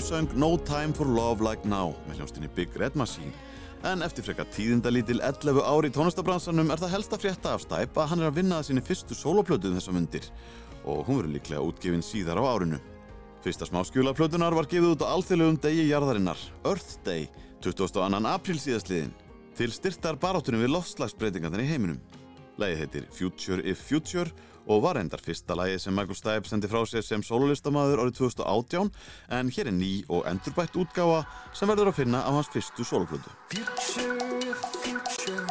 Söng 0.00 0.32
No 0.34 0.56
Time 0.58 0.94
for 0.96 1.06
Love 1.06 1.44
Like 1.44 1.68
Now 1.68 1.94
með 2.08 2.20
hljómsdynni 2.20 2.48
Big 2.56 2.74
Red 2.78 2.96
Machine. 2.98 3.32
En 3.86 4.02
eftir 4.04 4.24
frekar 4.26 4.48
tíðindalítil 4.52 5.20
11 5.24 5.60
ári 5.64 5.88
í 5.88 5.94
tónlistabransanum 5.94 6.68
er 6.72 6.80
það 6.82 6.94
helst 6.94 7.14
að 7.16 7.22
frétta 7.24 7.54
af 7.54 7.64
Stipe 7.64 8.00
að 8.02 8.10
hann 8.10 8.22
er 8.22 8.28
að 8.28 8.38
vinna 8.40 8.58
að 8.60 8.68
sinni 8.68 8.84
fyrstu 8.84 9.16
soloplötu 9.16 9.70
um 9.70 9.78
þessa 9.78 9.94
mundir 9.96 10.26
og 10.84 11.04
hún 11.06 11.20
verður 11.20 11.34
líklega 11.36 11.64
útgefin 11.64 12.04
síðar 12.04 12.40
á 12.40 12.44
árinu. 12.44 12.80
Fyrsta 13.44 13.68
smáskjúla 13.68 14.12
plötunar 14.16 14.56
var 14.56 14.68
gefið 14.68 14.94
út 14.94 15.04
á 15.04 15.12
alþjóðlegum 15.14 15.58
degi 15.64 15.86
jarðarinnar, 15.88 16.40
Earth 16.64 16.98
Day, 17.04 17.28
22. 17.64 18.20
apríl 18.28 18.60
síðastliðin, 18.60 19.14
til 19.56 19.72
styrtar 19.72 20.20
baráttunum 20.20 20.60
við 20.64 20.74
loftslagsbreytingarnir 20.74 21.64
í 21.64 21.70
heiminum. 21.70 22.00
Lægið 22.60 22.82
heitir 22.84 23.08
Future 23.16 23.64
If 23.64 23.80
Future 23.88 24.28
og 24.70 24.82
var 24.84 25.00
endar 25.00 25.22
fyrsta 25.22 25.56
lægið 25.58 25.82
sem 25.82 25.96
Michael 25.96 26.18
Stipe 26.18 26.50
sendi 26.50 26.70
frá 26.70 26.82
sér 26.86 27.02
sem 27.06 27.24
sololistamæður 27.26 28.04
árið 28.04 28.18
2018 28.20 28.90
en 29.38 29.54
hér 29.56 29.70
er 29.72 29.76
ný 29.76 29.92
og 30.08 30.28
endurbætt 30.30 30.78
útgáfa 30.78 31.24
sem 31.52 31.70
verður 31.70 31.90
að 31.90 32.02
finna 32.02 32.22
á 32.22 32.30
hans 32.30 32.50
fyrstu 32.54 32.86
soloplötu. 32.86 33.34
Future, 33.50 34.54
future, 34.82 35.46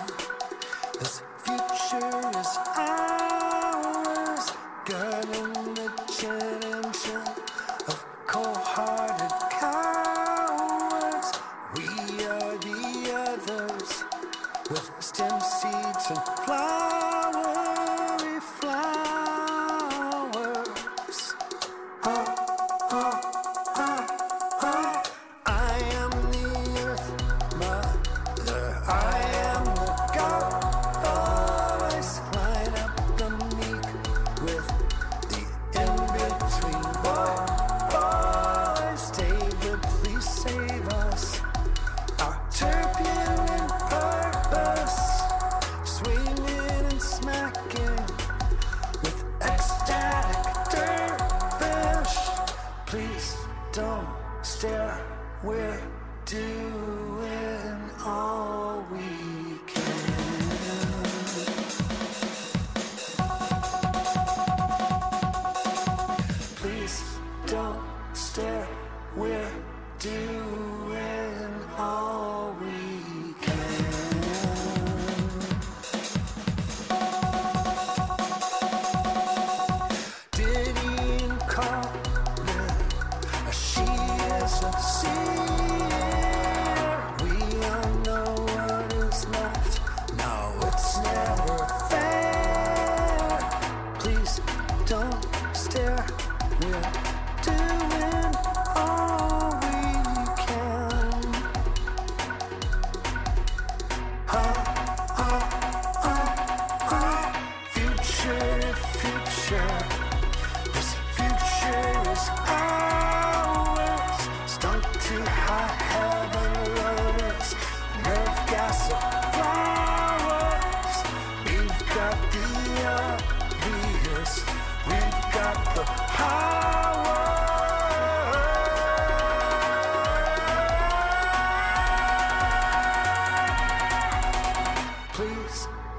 this 1.00 1.20
future 1.44 2.40
is 2.40 2.56
ours. 2.78 3.28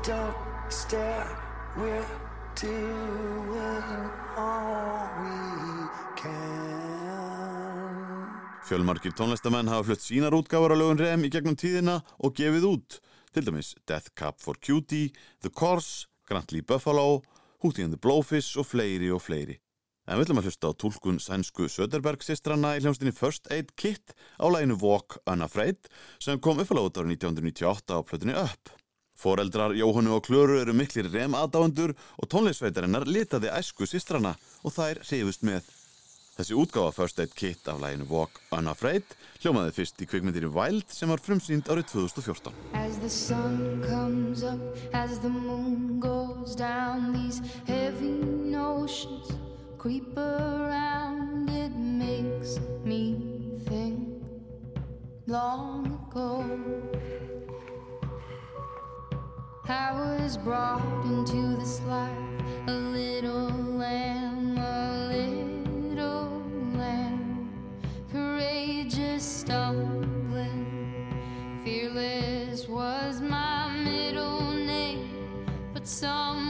Don't 0.02 0.34
stare. 0.68 1.28
We're 1.76 2.06
doing 2.60 4.10
all 4.36 5.08
we 5.22 5.88
can. 6.16 6.40
Fjölmarkir 8.64 9.12
tónlistamenn 9.12 9.68
hafa 9.68 9.84
flutt 9.84 10.04
sínar 10.04 10.34
útgáfar 10.34 10.72
á 10.72 10.76
lögun 10.78 10.98
Rem 10.98 11.24
í 11.26 11.30
gegnum 11.32 11.56
tíðina 11.58 12.00
og 12.18 12.34
gefið 12.38 12.68
út. 12.70 13.00
Til 13.34 13.46
dæmis 13.46 13.74
Death 13.86 14.10
Cab 14.14 14.40
for 14.40 14.54
Cutie, 14.58 15.12
The 15.42 15.50
Course, 15.50 16.06
Grantley 16.28 16.62
Buffalo, 16.62 17.22
Hootie 17.62 17.84
and 17.84 17.92
the 17.92 18.00
Blowfish 18.00 18.58
og 18.58 18.66
fleiri 18.66 19.10
og 19.10 19.22
fleiri. 19.22 19.58
En 20.08 20.18
við 20.18 20.26
ætlum 20.26 20.40
að 20.40 20.48
hlusta 20.48 20.70
á 20.70 20.72
tólkun 20.74 21.20
sænsku 21.22 21.68
Söderberg 21.70 22.24
sýstrana 22.24 22.72
í 22.74 22.82
hljómsdynni 22.82 23.14
First 23.14 23.50
Aid 23.52 23.76
Kit 23.76 24.14
á 24.42 24.46
læginu 24.50 24.80
Walk 24.82 25.20
Unafraid 25.28 25.90
sem 26.18 26.40
kom 26.42 26.62
uppalót 26.62 26.98
árið 26.98 27.20
1998 27.20 27.94
á 27.94 27.98
plötunni 28.02 28.34
Up. 28.38 28.79
Foreldrar 29.20 29.74
Jóhannu 29.76 30.14
og 30.16 30.24
Klöru 30.24 30.56
eru 30.62 30.72
miklir 30.72 31.10
rem 31.12 31.34
aðdáendur 31.36 31.92
og 31.92 32.28
tónleisveitarinnar 32.32 33.04
litaði 33.04 33.50
æsku 33.52 33.84
sýstrana 33.88 34.32
og 34.64 34.72
þær 34.72 35.02
hrifust 35.04 35.44
með. 35.44 35.66
Þessi 36.38 36.56
útgáfa 36.56 36.94
First 36.96 37.18
Aid 37.20 37.34
Kit 37.36 37.68
af 37.68 37.82
læginu 37.82 38.06
Walk 38.08 38.38
Unafraid 38.56 39.04
hljómaði 39.42 39.74
fyrst 39.76 40.00
í 40.00 40.08
kvikmyndinni 40.08 40.48
Wild 40.54 40.88
sem 40.88 41.12
var 41.12 41.20
frumsýnd 41.20 41.68
árið 41.68 41.90
2014. 41.92 42.54
As 42.72 42.96
the 43.02 43.10
sun 43.12 43.84
comes 43.84 44.40
up, 44.40 44.62
as 44.96 45.18
the 45.20 45.28
moon 45.28 46.00
goes 46.00 46.56
down, 46.56 47.12
these 47.12 47.42
heavy 47.68 48.16
notions 48.48 49.28
creep 49.76 50.16
around. 50.16 51.50
It 51.50 51.76
makes 51.76 52.56
me 52.84 53.20
think 53.68 54.08
long 55.26 55.92
ago. 56.08 57.19
I 59.70 59.92
was 59.92 60.36
brought 60.36 60.82
into 61.04 61.56
this 61.56 61.80
life 61.82 62.10
a 62.66 62.72
little 62.72 63.52
lamb, 63.78 64.58
a 64.58 65.06
little 65.12 66.42
lamb, 66.74 67.48
courageous, 68.10 69.22
stumbling. 69.22 71.06
Fearless 71.62 72.66
was 72.66 73.20
my 73.20 73.70
middle 73.84 74.50
name, 74.50 75.46
but 75.72 75.86
somewhere 75.86 76.49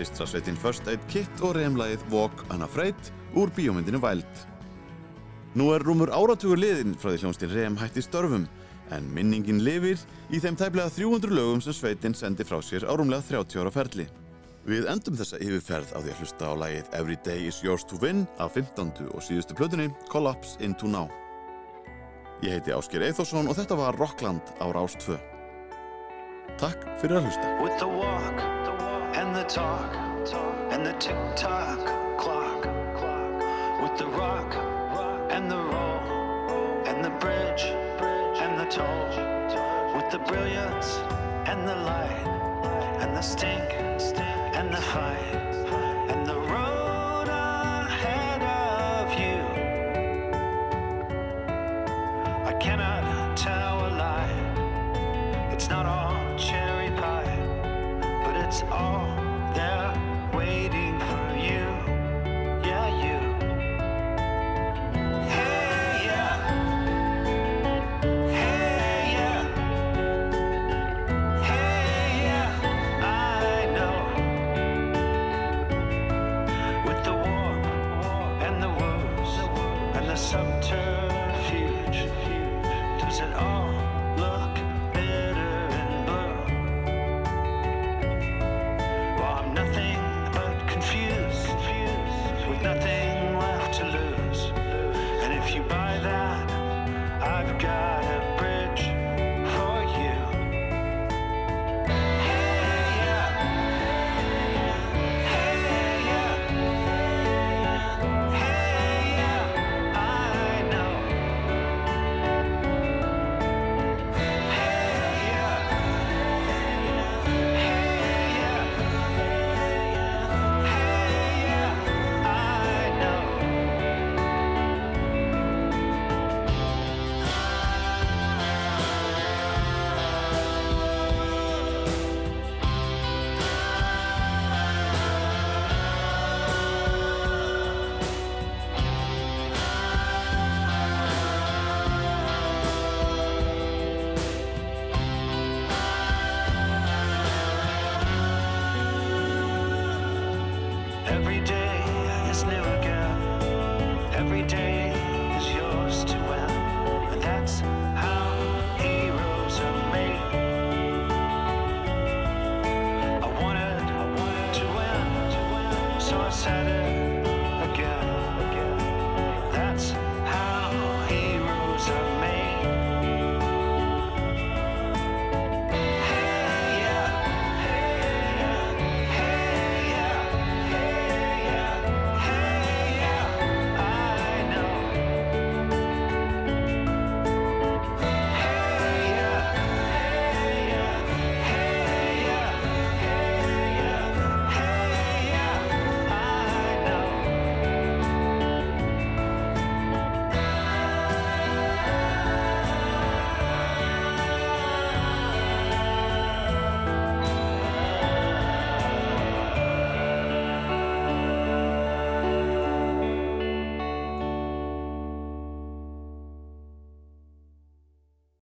sýstrasveitin 0.00 0.56
First 0.56 0.88
Aid 0.88 1.02
Kit 1.12 1.42
og 1.44 1.58
reymlægið 1.58 2.06
Walk 2.12 2.44
Unafraid 2.54 3.10
úr 3.36 3.50
bíómyndinu 3.56 4.00
Wild. 4.00 4.46
Nú 5.54 5.72
er 5.74 5.84
rúmur 5.84 6.12
áratugur 6.14 6.60
liðin 6.60 6.94
frá 6.96 7.10
því 7.10 7.24
hljónstil 7.24 7.52
Reym 7.52 7.76
hætti 7.76 8.04
störfum 8.06 8.46
en 8.94 9.10
minningin 9.14 9.60
lifir 9.66 10.00
í 10.32 10.40
þeim 10.40 10.56
tæplega 10.56 10.88
300 10.94 11.34
lögum 11.36 11.60
sem 11.60 11.76
sveitin 11.76 12.16
sendi 12.16 12.46
frá 12.48 12.58
sér 12.64 12.86
á 12.88 12.92
rúmlega 12.96 13.26
30 13.28 13.60
ára 13.60 13.74
ferli. 13.74 14.06
Við 14.64 14.88
endum 14.92 15.16
þessa 15.18 15.40
yfirferð 15.40 15.92
á 15.92 15.98
því 16.00 16.12
að 16.14 16.20
hlusta 16.22 16.48
á 16.48 16.54
lægið 16.62 16.92
Every 16.96 17.18
Day 17.26 17.48
Is 17.50 17.60
Yours 17.64 17.84
To 17.90 18.00
Win 18.00 18.24
af 18.38 18.56
15. 18.56 18.92
og 19.12 19.24
síðustu 19.24 19.56
plötunni 19.58 19.90
Collapse 20.08 20.56
Into 20.64 20.88
Now. 20.88 21.10
Ég 22.40 22.56
heiti 22.56 22.72
Ásker 22.72 23.04
Eithorsson 23.04 23.50
og 23.52 23.58
þetta 23.58 23.76
var 23.76 24.00
Rockland 24.00 24.54
á 24.64 24.66
Rás 24.72 24.96
2. 25.04 25.18
Takk 26.60 26.88
fyrir 27.02 27.20
að 27.20 27.28
hlusta. 27.28 28.79
And 29.14 29.34
the 29.34 29.44
talk 29.44 29.94
and 30.70 30.86
the 30.86 30.92
tick 30.94 31.16
tock 31.36 31.78
clock. 32.16 32.64
With 33.82 33.98
the 33.98 34.06
rock 34.06 34.54
and 35.30 35.50
the 35.50 35.56
roll 35.56 36.84
and 36.86 37.04
the 37.04 37.10
bridge 37.10 37.64
and 38.42 38.58
the 38.58 38.66
toll. 38.66 39.06
With 39.94 40.10
the 40.10 40.18
brilliance 40.18 40.96
and 41.48 41.66
the 41.66 41.76
light 41.76 42.26
and 43.00 43.16
the 43.16 43.22
stink 43.22 43.72
and 44.54 44.72
the 44.72 44.80
fight 44.80 45.79